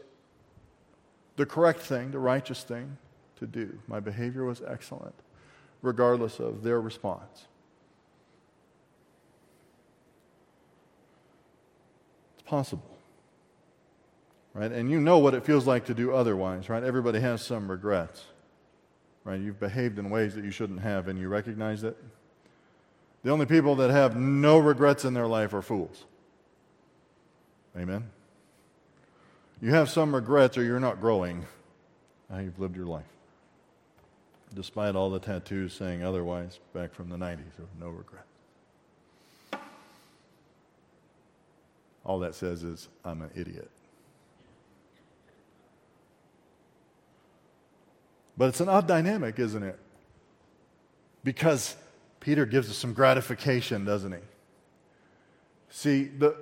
the 1.36 1.45
correct 1.45 1.82
thing, 1.82 2.12
the 2.12 2.20
righteous 2.20 2.64
thing 2.64 2.97
to 3.38 3.45
do. 3.45 3.78
My 3.88 3.99
behavior 3.99 4.43
was 4.43 4.62
excellent, 4.68 5.16
regardless 5.82 6.39
of 6.39 6.64
their 6.64 6.82
response. 6.82 7.45
Possible 12.52 12.91
right? 14.54 14.72
And 14.72 14.89
you 14.89 14.99
know 14.99 15.20
what 15.20 15.34
it 15.34 15.45
feels 15.45 15.66
like 15.66 15.86
to 15.86 15.93
do 15.93 16.14
otherwise, 16.14 16.70
right? 16.70 16.84
Everybody 16.84 17.20
has 17.20 17.41
some 17.41 17.70
regrets, 17.70 18.24
right? 19.24 19.39
You've 19.39 19.60
behaved 19.60 19.99
in 19.99 20.10
ways 20.10 20.36
that 20.36 20.43
you 20.43 20.52
shouldn't 20.52 20.82
have, 20.82 21.08
and 21.08 21.18
you 21.20 21.30
recognize 21.30 21.84
it. 21.84 21.97
The 23.24 23.32
only 23.32 23.45
people 23.45 23.76
that 23.76 23.91
have 23.91 24.16
no 24.16 24.58
regrets 24.58 25.06
in 25.06 25.14
their 25.14 25.28
life 25.28 25.54
are 25.54 25.62
fools. 25.62 26.06
Amen? 27.78 28.10
You 29.62 29.72
have 29.72 29.89
some 29.89 30.14
regrets, 30.14 30.58
or 30.58 30.64
you're 30.64 30.80
not 30.80 30.99
growing 30.99 31.45
how 32.30 32.39
you've 32.39 32.60
lived 32.60 32.76
your 32.76 32.86
life. 32.86 33.06
despite 34.54 34.97
all 34.97 35.10
the 35.10 35.20
tattoos 35.20 35.72
saying 35.72 36.04
otherwise 36.04 36.60
back 36.74 36.93
from 36.93 37.08
the 37.08 37.16
90s. 37.16 37.56
There 37.58 37.66
no 37.80 37.88
regrets. 37.88 38.31
All 42.04 42.20
that 42.20 42.36
says 42.36 42.64
is, 42.64 42.88
I'm 43.06 43.22
an 43.22 43.30
idiot. 43.36 43.70
But 48.38 48.49
it's 48.49 48.60
an 48.60 48.70
odd 48.70 48.88
dynamic, 48.88 49.38
isn't 49.38 49.62
it? 49.62 49.78
Because 51.24 51.76
Peter 52.20 52.45
gives 52.45 52.70
us 52.70 52.78
some 52.78 52.93
gratification, 52.93 53.86
doesn't 53.86 54.12
he? 54.14 54.20
See, 55.70 56.06
the, 56.06 56.36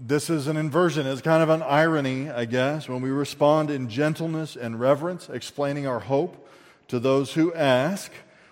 this 0.00 0.28
is 0.28 0.48
an 0.48 0.56
inversion. 0.56 1.06
It's 1.06 1.20
kind 1.20 1.42
of 1.42 1.48
an 1.48 1.62
irony, 1.62 2.30
I 2.30 2.44
guess, 2.44 2.88
when 2.88 3.00
we 3.00 3.10
respond 3.10 3.70
in 3.70 3.88
gentleness 3.88 4.56
and 4.56 4.80
reverence, 4.80 5.28
explaining 5.28 5.86
our 5.86 6.00
hope 6.00 6.48
to 6.88 6.98
those 6.98 7.34
who 7.34 7.54
ask 7.54 8.10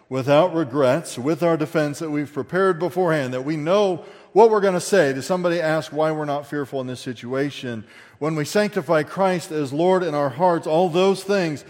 without 0.08 0.54
regrets, 0.54 1.18
with 1.18 1.42
our 1.42 1.56
defense 1.56 1.98
that 1.98 2.10
we've 2.10 2.32
prepared 2.32 2.78
beforehand, 2.78 3.34
that 3.34 3.44
we 3.44 3.56
know 3.56 4.04
what 4.32 4.50
we're 4.50 4.60
going 4.60 4.74
to 4.74 4.80
say 4.80 5.12
to 5.12 5.22
somebody 5.22 5.60
ask 5.60 5.92
why 5.92 6.12
we're 6.12 6.24
not 6.24 6.46
fearful 6.46 6.80
in 6.80 6.86
this 6.86 7.00
situation. 7.00 7.84
When 8.18 8.34
we 8.34 8.44
sanctify 8.44 9.04
Christ 9.04 9.50
as 9.50 9.72
Lord 9.72 10.02
in 10.02 10.14
our 10.14 10.28
hearts, 10.28 10.66
all 10.66 10.88
those 10.88 11.22
things, 11.22 11.64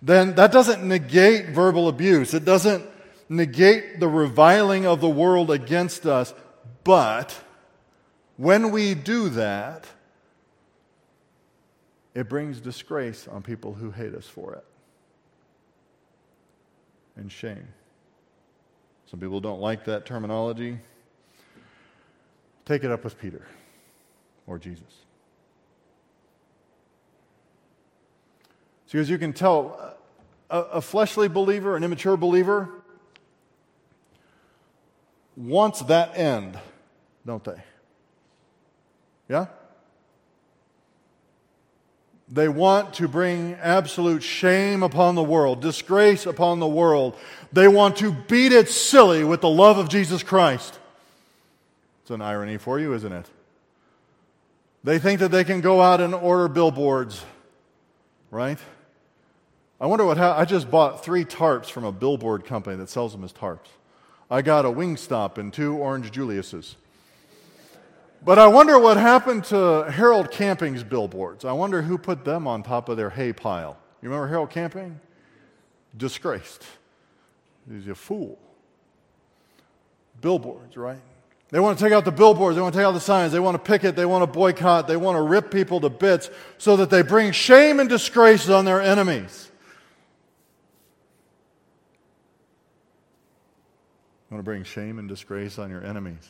then 0.00 0.34
that 0.34 0.52
doesn't 0.52 0.86
negate 0.86 1.50
verbal 1.50 1.88
abuse. 1.88 2.34
It 2.34 2.44
doesn't 2.44 2.84
negate 3.28 4.00
the 4.00 4.08
reviling 4.08 4.86
of 4.86 5.00
the 5.00 5.08
world 5.08 5.50
against 5.50 6.06
us. 6.06 6.34
But 6.84 7.38
when 8.36 8.70
we 8.70 8.94
do 8.94 9.28
that, 9.30 9.86
it 12.14 12.28
brings 12.28 12.60
disgrace 12.60 13.26
on 13.28 13.42
people 13.42 13.74
who 13.74 13.90
hate 13.90 14.14
us 14.14 14.26
for 14.26 14.54
it 14.54 14.64
and 17.16 17.30
shame. 17.30 17.68
Some 19.10 19.20
people 19.20 19.40
don't 19.40 19.60
like 19.60 19.84
that 19.84 20.06
terminology. 20.06 20.78
Take 22.72 22.84
it 22.84 22.90
up 22.90 23.04
with 23.04 23.20
Peter 23.20 23.42
or 24.46 24.58
Jesus. 24.58 24.86
See, 28.86 28.96
as 28.96 29.10
you 29.10 29.18
can 29.18 29.34
tell, 29.34 29.94
a, 30.48 30.58
a 30.58 30.80
fleshly 30.80 31.28
believer, 31.28 31.76
an 31.76 31.84
immature 31.84 32.16
believer, 32.16 32.70
wants 35.36 35.82
that 35.82 36.16
end, 36.16 36.58
don't 37.26 37.44
they? 37.44 37.62
Yeah? 39.28 39.48
They 42.30 42.48
want 42.48 42.94
to 42.94 43.06
bring 43.06 43.52
absolute 43.60 44.22
shame 44.22 44.82
upon 44.82 45.14
the 45.14 45.22
world, 45.22 45.60
disgrace 45.60 46.24
upon 46.24 46.58
the 46.58 46.66
world. 46.66 47.18
They 47.52 47.68
want 47.68 47.98
to 47.98 48.12
beat 48.12 48.52
it 48.52 48.70
silly 48.70 49.24
with 49.24 49.42
the 49.42 49.50
love 49.50 49.76
of 49.76 49.90
Jesus 49.90 50.22
Christ. 50.22 50.78
It's 52.02 52.10
an 52.10 52.20
irony 52.20 52.58
for 52.58 52.78
you, 52.78 52.94
isn't 52.94 53.12
it? 53.12 53.26
They 54.84 54.98
think 54.98 55.20
that 55.20 55.30
they 55.30 55.44
can 55.44 55.60
go 55.60 55.80
out 55.80 56.00
and 56.00 56.14
order 56.14 56.48
billboards, 56.48 57.24
right? 58.30 58.58
I 59.80 59.86
wonder 59.86 60.04
what 60.04 60.16
ha- 60.16 60.36
I 60.36 60.44
just 60.44 60.70
bought 60.70 61.04
three 61.04 61.24
tarps 61.24 61.70
from 61.70 61.84
a 61.84 61.92
billboard 61.92 62.44
company 62.44 62.76
that 62.76 62.88
sells 62.88 63.12
them 63.12 63.22
as 63.22 63.32
tarps. 63.32 63.68
I 64.30 64.42
got 64.42 64.64
a 64.64 64.68
Wingstop 64.68 65.38
and 65.38 65.52
two 65.52 65.76
Orange 65.76 66.10
Julius's. 66.10 66.76
But 68.24 68.38
I 68.38 68.46
wonder 68.46 68.78
what 68.78 68.96
happened 68.96 69.44
to 69.46 69.90
Harold 69.90 70.30
Camping's 70.30 70.84
billboards. 70.84 71.44
I 71.44 71.52
wonder 71.52 71.82
who 71.82 71.98
put 71.98 72.24
them 72.24 72.46
on 72.46 72.62
top 72.62 72.88
of 72.88 72.96
their 72.96 73.10
hay 73.10 73.32
pile. 73.32 73.76
You 74.00 74.08
remember 74.08 74.28
Harold 74.28 74.50
Camping? 74.50 75.00
Disgraced. 75.96 76.64
He's 77.70 77.86
a 77.88 77.94
fool. 77.94 78.38
Billboards, 80.20 80.76
right? 80.76 81.00
They 81.52 81.60
want 81.60 81.78
to 81.78 81.84
take 81.84 81.92
out 81.92 82.06
the 82.06 82.12
billboards, 82.12 82.56
they 82.56 82.62
want 82.62 82.72
to 82.72 82.80
take 82.80 82.86
out 82.86 82.92
the 82.92 83.00
signs, 83.00 83.30
they 83.30 83.38
want 83.38 83.62
to 83.62 83.70
picket, 83.70 83.94
they 83.94 84.06
want 84.06 84.22
to 84.22 84.26
boycott, 84.26 84.88
they 84.88 84.96
want 84.96 85.16
to 85.16 85.20
rip 85.20 85.50
people 85.50 85.80
to 85.82 85.90
bits 85.90 86.30
so 86.56 86.76
that 86.76 86.88
they 86.88 87.02
bring 87.02 87.30
shame 87.30 87.78
and 87.78 87.90
disgrace 87.90 88.48
on 88.48 88.64
their 88.64 88.80
enemies. 88.80 89.50
You 94.30 94.36
want 94.36 94.46
to 94.46 94.50
bring 94.50 94.64
shame 94.64 94.98
and 94.98 95.06
disgrace 95.06 95.58
on 95.58 95.68
your 95.68 95.84
enemies. 95.84 96.26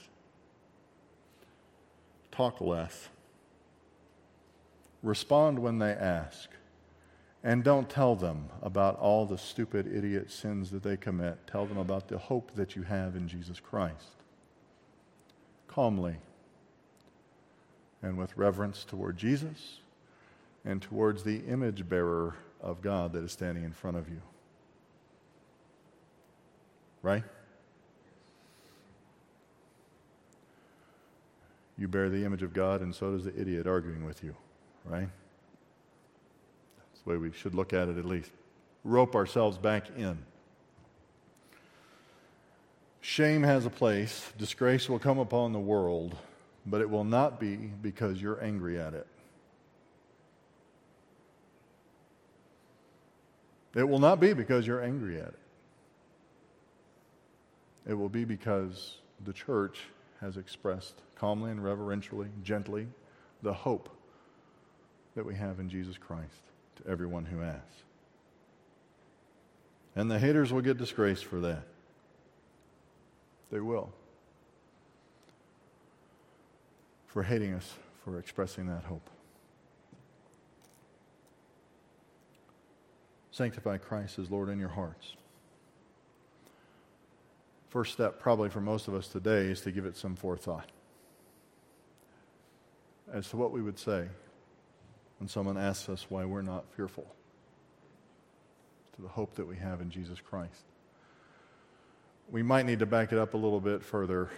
Talk 2.32 2.60
less. 2.60 3.08
Respond 5.04 5.60
when 5.60 5.78
they 5.78 5.92
ask. 5.92 6.50
And 7.44 7.62
don't 7.62 7.88
tell 7.88 8.16
them 8.16 8.48
about 8.60 8.98
all 8.98 9.24
the 9.24 9.38
stupid 9.38 9.86
idiot 9.86 10.32
sins 10.32 10.72
that 10.72 10.82
they 10.82 10.96
commit. 10.96 11.46
Tell 11.46 11.64
them 11.64 11.78
about 11.78 12.08
the 12.08 12.18
hope 12.18 12.56
that 12.56 12.74
you 12.74 12.82
have 12.82 13.14
in 13.14 13.28
Jesus 13.28 13.60
Christ 13.60 14.16
calmly 15.74 16.16
and 18.02 18.18
with 18.18 18.36
reverence 18.36 18.84
toward 18.84 19.16
Jesus 19.16 19.78
and 20.64 20.82
towards 20.82 21.22
the 21.22 21.38
image 21.48 21.88
bearer 21.88 22.34
of 22.60 22.82
God 22.82 23.12
that 23.12 23.24
is 23.24 23.32
standing 23.32 23.64
in 23.64 23.72
front 23.72 23.96
of 23.96 24.08
you. 24.08 24.20
Right? 27.02 27.24
You 31.78 31.88
bear 31.88 32.08
the 32.10 32.24
image 32.24 32.42
of 32.42 32.52
God, 32.52 32.80
and 32.80 32.94
so 32.94 33.10
does 33.10 33.24
the 33.24 33.40
idiot 33.40 33.66
arguing 33.66 34.04
with 34.04 34.22
you, 34.22 34.36
right? 34.84 35.08
That's 36.78 37.02
the 37.04 37.10
way 37.10 37.16
we 37.16 37.32
should 37.32 37.54
look 37.54 37.72
at 37.72 37.88
it 37.88 37.98
at 37.98 38.04
least. 38.04 38.30
Rope 38.84 39.16
ourselves 39.16 39.58
back 39.58 39.88
in. 39.96 40.18
Shame 43.12 43.42
has 43.42 43.66
a 43.66 43.70
place, 43.70 44.32
disgrace 44.38 44.88
will 44.88 44.98
come 44.98 45.18
upon 45.18 45.52
the 45.52 45.60
world, 45.60 46.16
but 46.64 46.80
it 46.80 46.88
will 46.88 47.04
not 47.04 47.38
be 47.38 47.56
because 47.56 48.22
you're 48.22 48.42
angry 48.42 48.80
at 48.80 48.94
it. 48.94 49.06
It 53.74 53.86
will 53.86 53.98
not 53.98 54.18
be 54.18 54.32
because 54.32 54.66
you're 54.66 54.82
angry 54.82 55.20
at 55.20 55.28
it. 55.28 55.38
It 57.86 57.92
will 57.92 58.08
be 58.08 58.24
because 58.24 58.96
the 59.22 59.34
church 59.34 59.80
has 60.22 60.38
expressed 60.38 60.94
calmly 61.14 61.50
and 61.50 61.62
reverentially, 61.62 62.28
gently, 62.42 62.86
the 63.42 63.52
hope 63.52 63.90
that 65.16 65.26
we 65.26 65.34
have 65.34 65.60
in 65.60 65.68
Jesus 65.68 65.98
Christ 65.98 66.40
to 66.76 66.90
everyone 66.90 67.26
who 67.26 67.42
asks. 67.42 67.82
And 69.94 70.10
the 70.10 70.18
haters 70.18 70.50
will 70.50 70.62
get 70.62 70.78
disgraced 70.78 71.26
for 71.26 71.40
that. 71.40 71.66
They 73.52 73.60
will. 73.60 73.92
For 77.06 77.22
hating 77.22 77.52
us 77.52 77.74
for 78.02 78.18
expressing 78.18 78.66
that 78.66 78.84
hope. 78.84 79.08
Sanctify 83.30 83.76
Christ 83.76 84.18
as 84.18 84.30
Lord 84.30 84.48
in 84.48 84.58
your 84.58 84.70
hearts. 84.70 85.14
First 87.68 87.92
step, 87.92 88.18
probably 88.18 88.48
for 88.48 88.60
most 88.60 88.88
of 88.88 88.94
us 88.94 89.08
today, 89.08 89.46
is 89.46 89.60
to 89.62 89.70
give 89.70 89.86
it 89.86 89.96
some 89.96 90.16
forethought 90.16 90.70
as 93.12 93.28
to 93.28 93.36
what 93.36 93.52
we 93.52 93.60
would 93.60 93.78
say 93.78 94.08
when 95.18 95.28
someone 95.28 95.58
asks 95.58 95.88
us 95.88 96.06
why 96.08 96.24
we're 96.24 96.42
not 96.42 96.64
fearful, 96.74 97.06
to 98.96 99.02
the 99.02 99.08
hope 99.08 99.34
that 99.34 99.46
we 99.46 99.56
have 99.56 99.82
in 99.82 99.90
Jesus 99.90 100.20
Christ 100.20 100.64
we 102.32 102.42
might 102.42 102.64
need 102.64 102.78
to 102.78 102.86
back 102.86 103.12
it 103.12 103.18
up 103.18 103.34
a 103.34 103.36
little 103.36 103.60
bit 103.60 103.84
further 103.84 104.30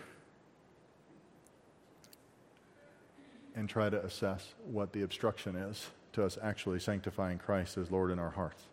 and 3.55 3.69
try 3.69 3.89
to 3.89 4.05
assess 4.05 4.53
what 4.67 4.93
the 4.93 5.03
obstruction 5.03 5.55
is 5.55 5.87
to 6.13 6.25
us 6.25 6.37
actually 6.43 6.81
sanctifying 6.81 7.39
Christ 7.39 7.79
as 7.79 7.93
Lord 7.93 8.11
in 8.11 8.19
our 8.19 8.31
hearts. 8.31 8.65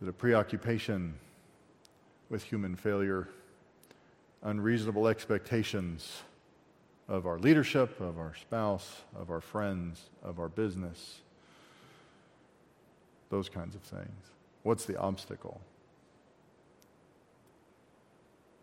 It 0.00 0.08
a 0.08 0.12
preoccupation 0.12 1.14
with 2.30 2.44
human 2.44 2.76
failure, 2.76 3.28
unreasonable 4.44 5.08
expectations 5.08 6.22
of 7.08 7.26
our 7.26 7.38
leadership, 7.38 8.00
of 8.00 8.16
our 8.16 8.34
spouse, 8.40 9.02
of 9.16 9.28
our 9.28 9.40
friends, 9.40 10.04
of 10.22 10.38
our 10.38 10.48
business, 10.48 11.20
those 13.28 13.48
kinds 13.48 13.74
of 13.74 13.82
things? 13.82 14.30
What's 14.62 14.84
the 14.84 14.96
obstacle? 14.98 15.60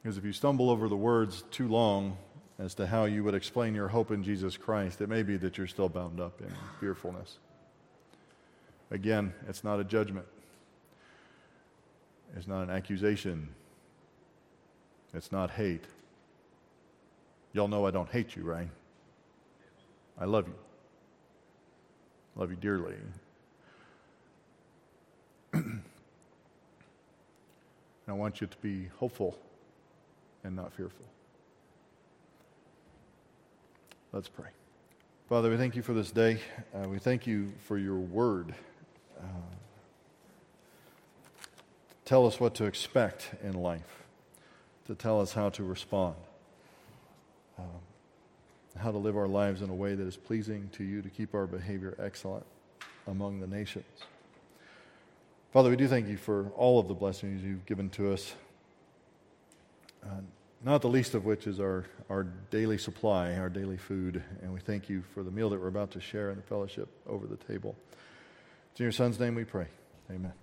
Because 0.01 0.17
if 0.17 0.23
you 0.23 0.34
stumble 0.34 0.69
over 0.69 0.88
the 0.88 0.95
words 0.95 1.43
too 1.51 1.67
long 1.67 2.17
as 2.57 2.73
to 2.76 2.88
how 2.88 3.05
you 3.05 3.23
would 3.23 3.34
explain 3.34 3.76
your 3.76 3.88
hope 3.88 4.11
in 4.11 4.23
Jesus 4.23 4.57
Christ, 4.57 5.01
it 5.01 5.09
may 5.09 5.23
be 5.23 5.38
that 5.38 5.57
you're 5.57 5.67
still 5.67 5.89
bound 5.89 6.19
up 6.19 6.41
in 6.41 6.51
fearfulness. 6.80 7.38
Again, 8.91 9.34
it's 9.47 9.63
not 9.63 9.80
a 9.80 9.84
judgment, 9.84 10.26
it's 12.35 12.47
not 12.47 12.63
an 12.63 12.69
accusation, 12.69 13.49
it's 15.13 15.31
not 15.31 15.51
hate. 15.51 15.85
Y'all 17.53 17.67
know 17.67 17.85
I 17.85 17.91
don't 17.91 18.09
hate 18.09 18.35
you, 18.35 18.43
right? 18.43 18.69
I 20.19 20.26
love 20.26 20.47
you. 20.47 20.55
Love 22.35 22.51
you 22.51 22.57
dearly. 22.57 22.95
And 28.09 28.15
I 28.15 28.17
want 28.17 28.41
you 28.41 28.47
to 28.47 28.57
be 28.57 28.89
hopeful 28.97 29.38
and 30.44 30.56
not 30.56 30.74
fearful. 30.74 31.06
Let's 34.11 34.28
pray. 34.28 34.49
Father, 35.28 35.52
we 35.52 35.57
thank 35.57 35.76
you 35.76 35.84
for 35.84 35.94
this 35.94 36.11
day. 36.11 36.40
Uh, 36.74 36.88
we 36.90 36.98
thank 36.98 37.28
you 37.28 37.53
for 37.68 37.78
your 37.78 37.98
word. 37.98 38.56
Uh, 39.20 39.24
tell 42.06 42.26
us 42.26 42.40
what 42.40 42.56
to 42.56 42.66
expect 42.66 43.30
in 43.44 43.53
life, 43.53 44.03
to 44.88 44.95
tell 44.95 45.22
us 45.22 45.34
how 45.34 45.49
to 45.49 45.64
respond, 45.64 46.16
um, 47.60 47.66
how 48.80 48.91
to 48.91 48.98
live 48.98 49.16
our 49.16 49.28
lives 49.28 49.61
in 49.61 49.70
a 49.70 49.76
way 49.76 49.94
that 49.94 50.07
is 50.07 50.18
pleasing 50.18 50.70
to 50.74 50.84
you, 50.84 51.03
to 51.03 51.10
keep 51.10 51.36
our 51.36 51.45
behavior 51.45 51.95
excellent 51.99 52.45
among 53.06 53.40
the 53.40 53.48
nations. 53.48 53.86
Father, 55.53 55.70
we 55.70 55.76
do 55.76 55.88
thank 55.88 56.07
you 56.07 56.18
for 56.18 56.48
all 56.56 56.80
of 56.80 56.88
the 56.88 56.95
blessings 56.95 57.44
you've 57.44 57.68
given 57.68 57.90
to 57.91 58.11
us 58.11 58.34
uh, 60.03 60.21
not 60.63 60.81
the 60.81 60.89
least 60.89 61.13
of 61.13 61.26
which 61.26 61.47
is 61.47 61.59
our, 61.59 61.85
our 62.09 62.23
daily 62.51 62.77
supply, 62.77 63.35
our 63.35 63.49
daily 63.49 63.77
food. 63.77 64.21
And 64.41 64.53
we 64.53 64.59
thank 64.59 64.89
you 64.89 65.03
for 65.13 65.23
the 65.23 65.31
meal 65.31 65.49
that 65.49 65.59
we're 65.59 65.67
about 65.67 65.91
to 65.91 66.01
share 66.01 66.31
in 66.31 66.38
the 66.38 66.43
fellowship 66.43 66.89
over 67.07 67.27
the 67.27 67.38
table. 67.38 67.76
It's 68.71 68.80
in 68.80 68.84
your 68.84 68.91
son's 68.91 69.19
name 69.19 69.35
we 69.35 69.45
pray. 69.45 69.67
Amen. 70.11 70.34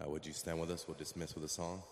Uh, 0.00 0.10
would 0.10 0.26
you 0.26 0.32
stand 0.32 0.60
with 0.60 0.70
us? 0.70 0.86
We'll 0.86 0.96
dismiss 0.96 1.34
with 1.34 1.44
a 1.44 1.48
song. 1.48 1.82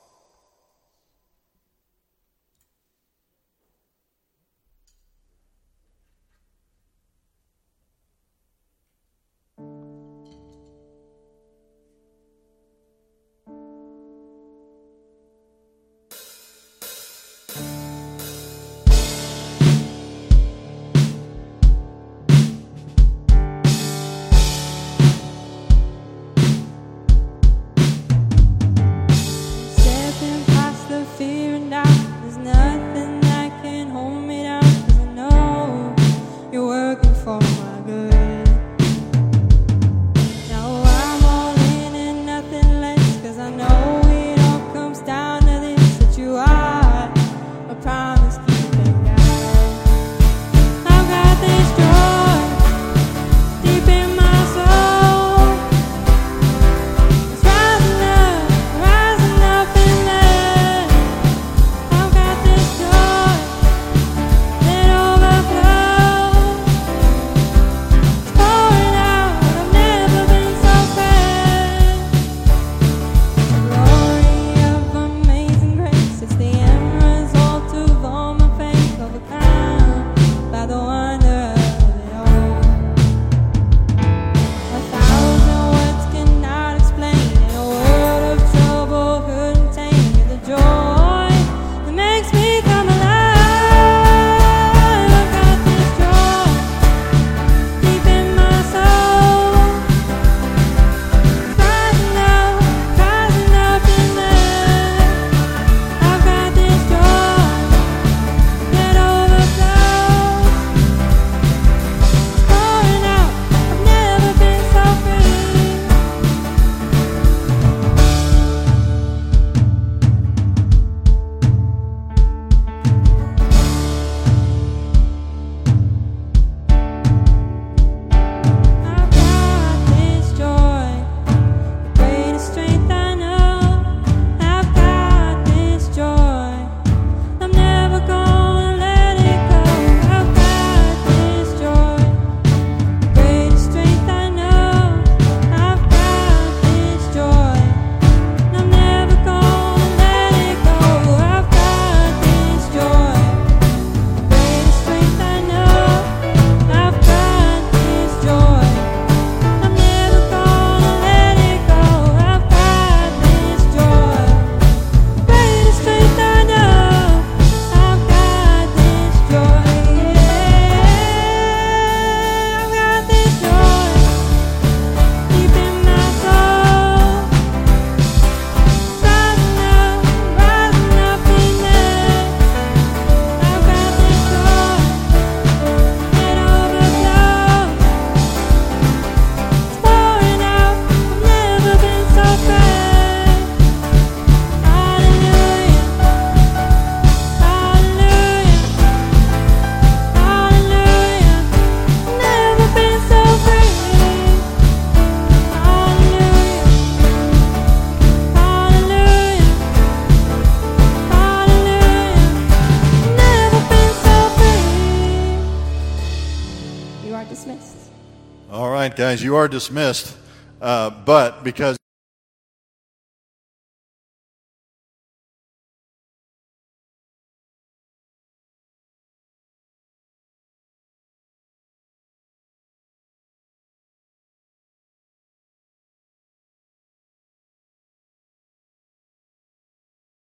guys, 219.03 219.21
you 219.21 219.35
are 219.35 219.49
dismissed. 219.49 220.17
Uh, 220.61 220.89
but 220.89 221.43
because 221.43 221.77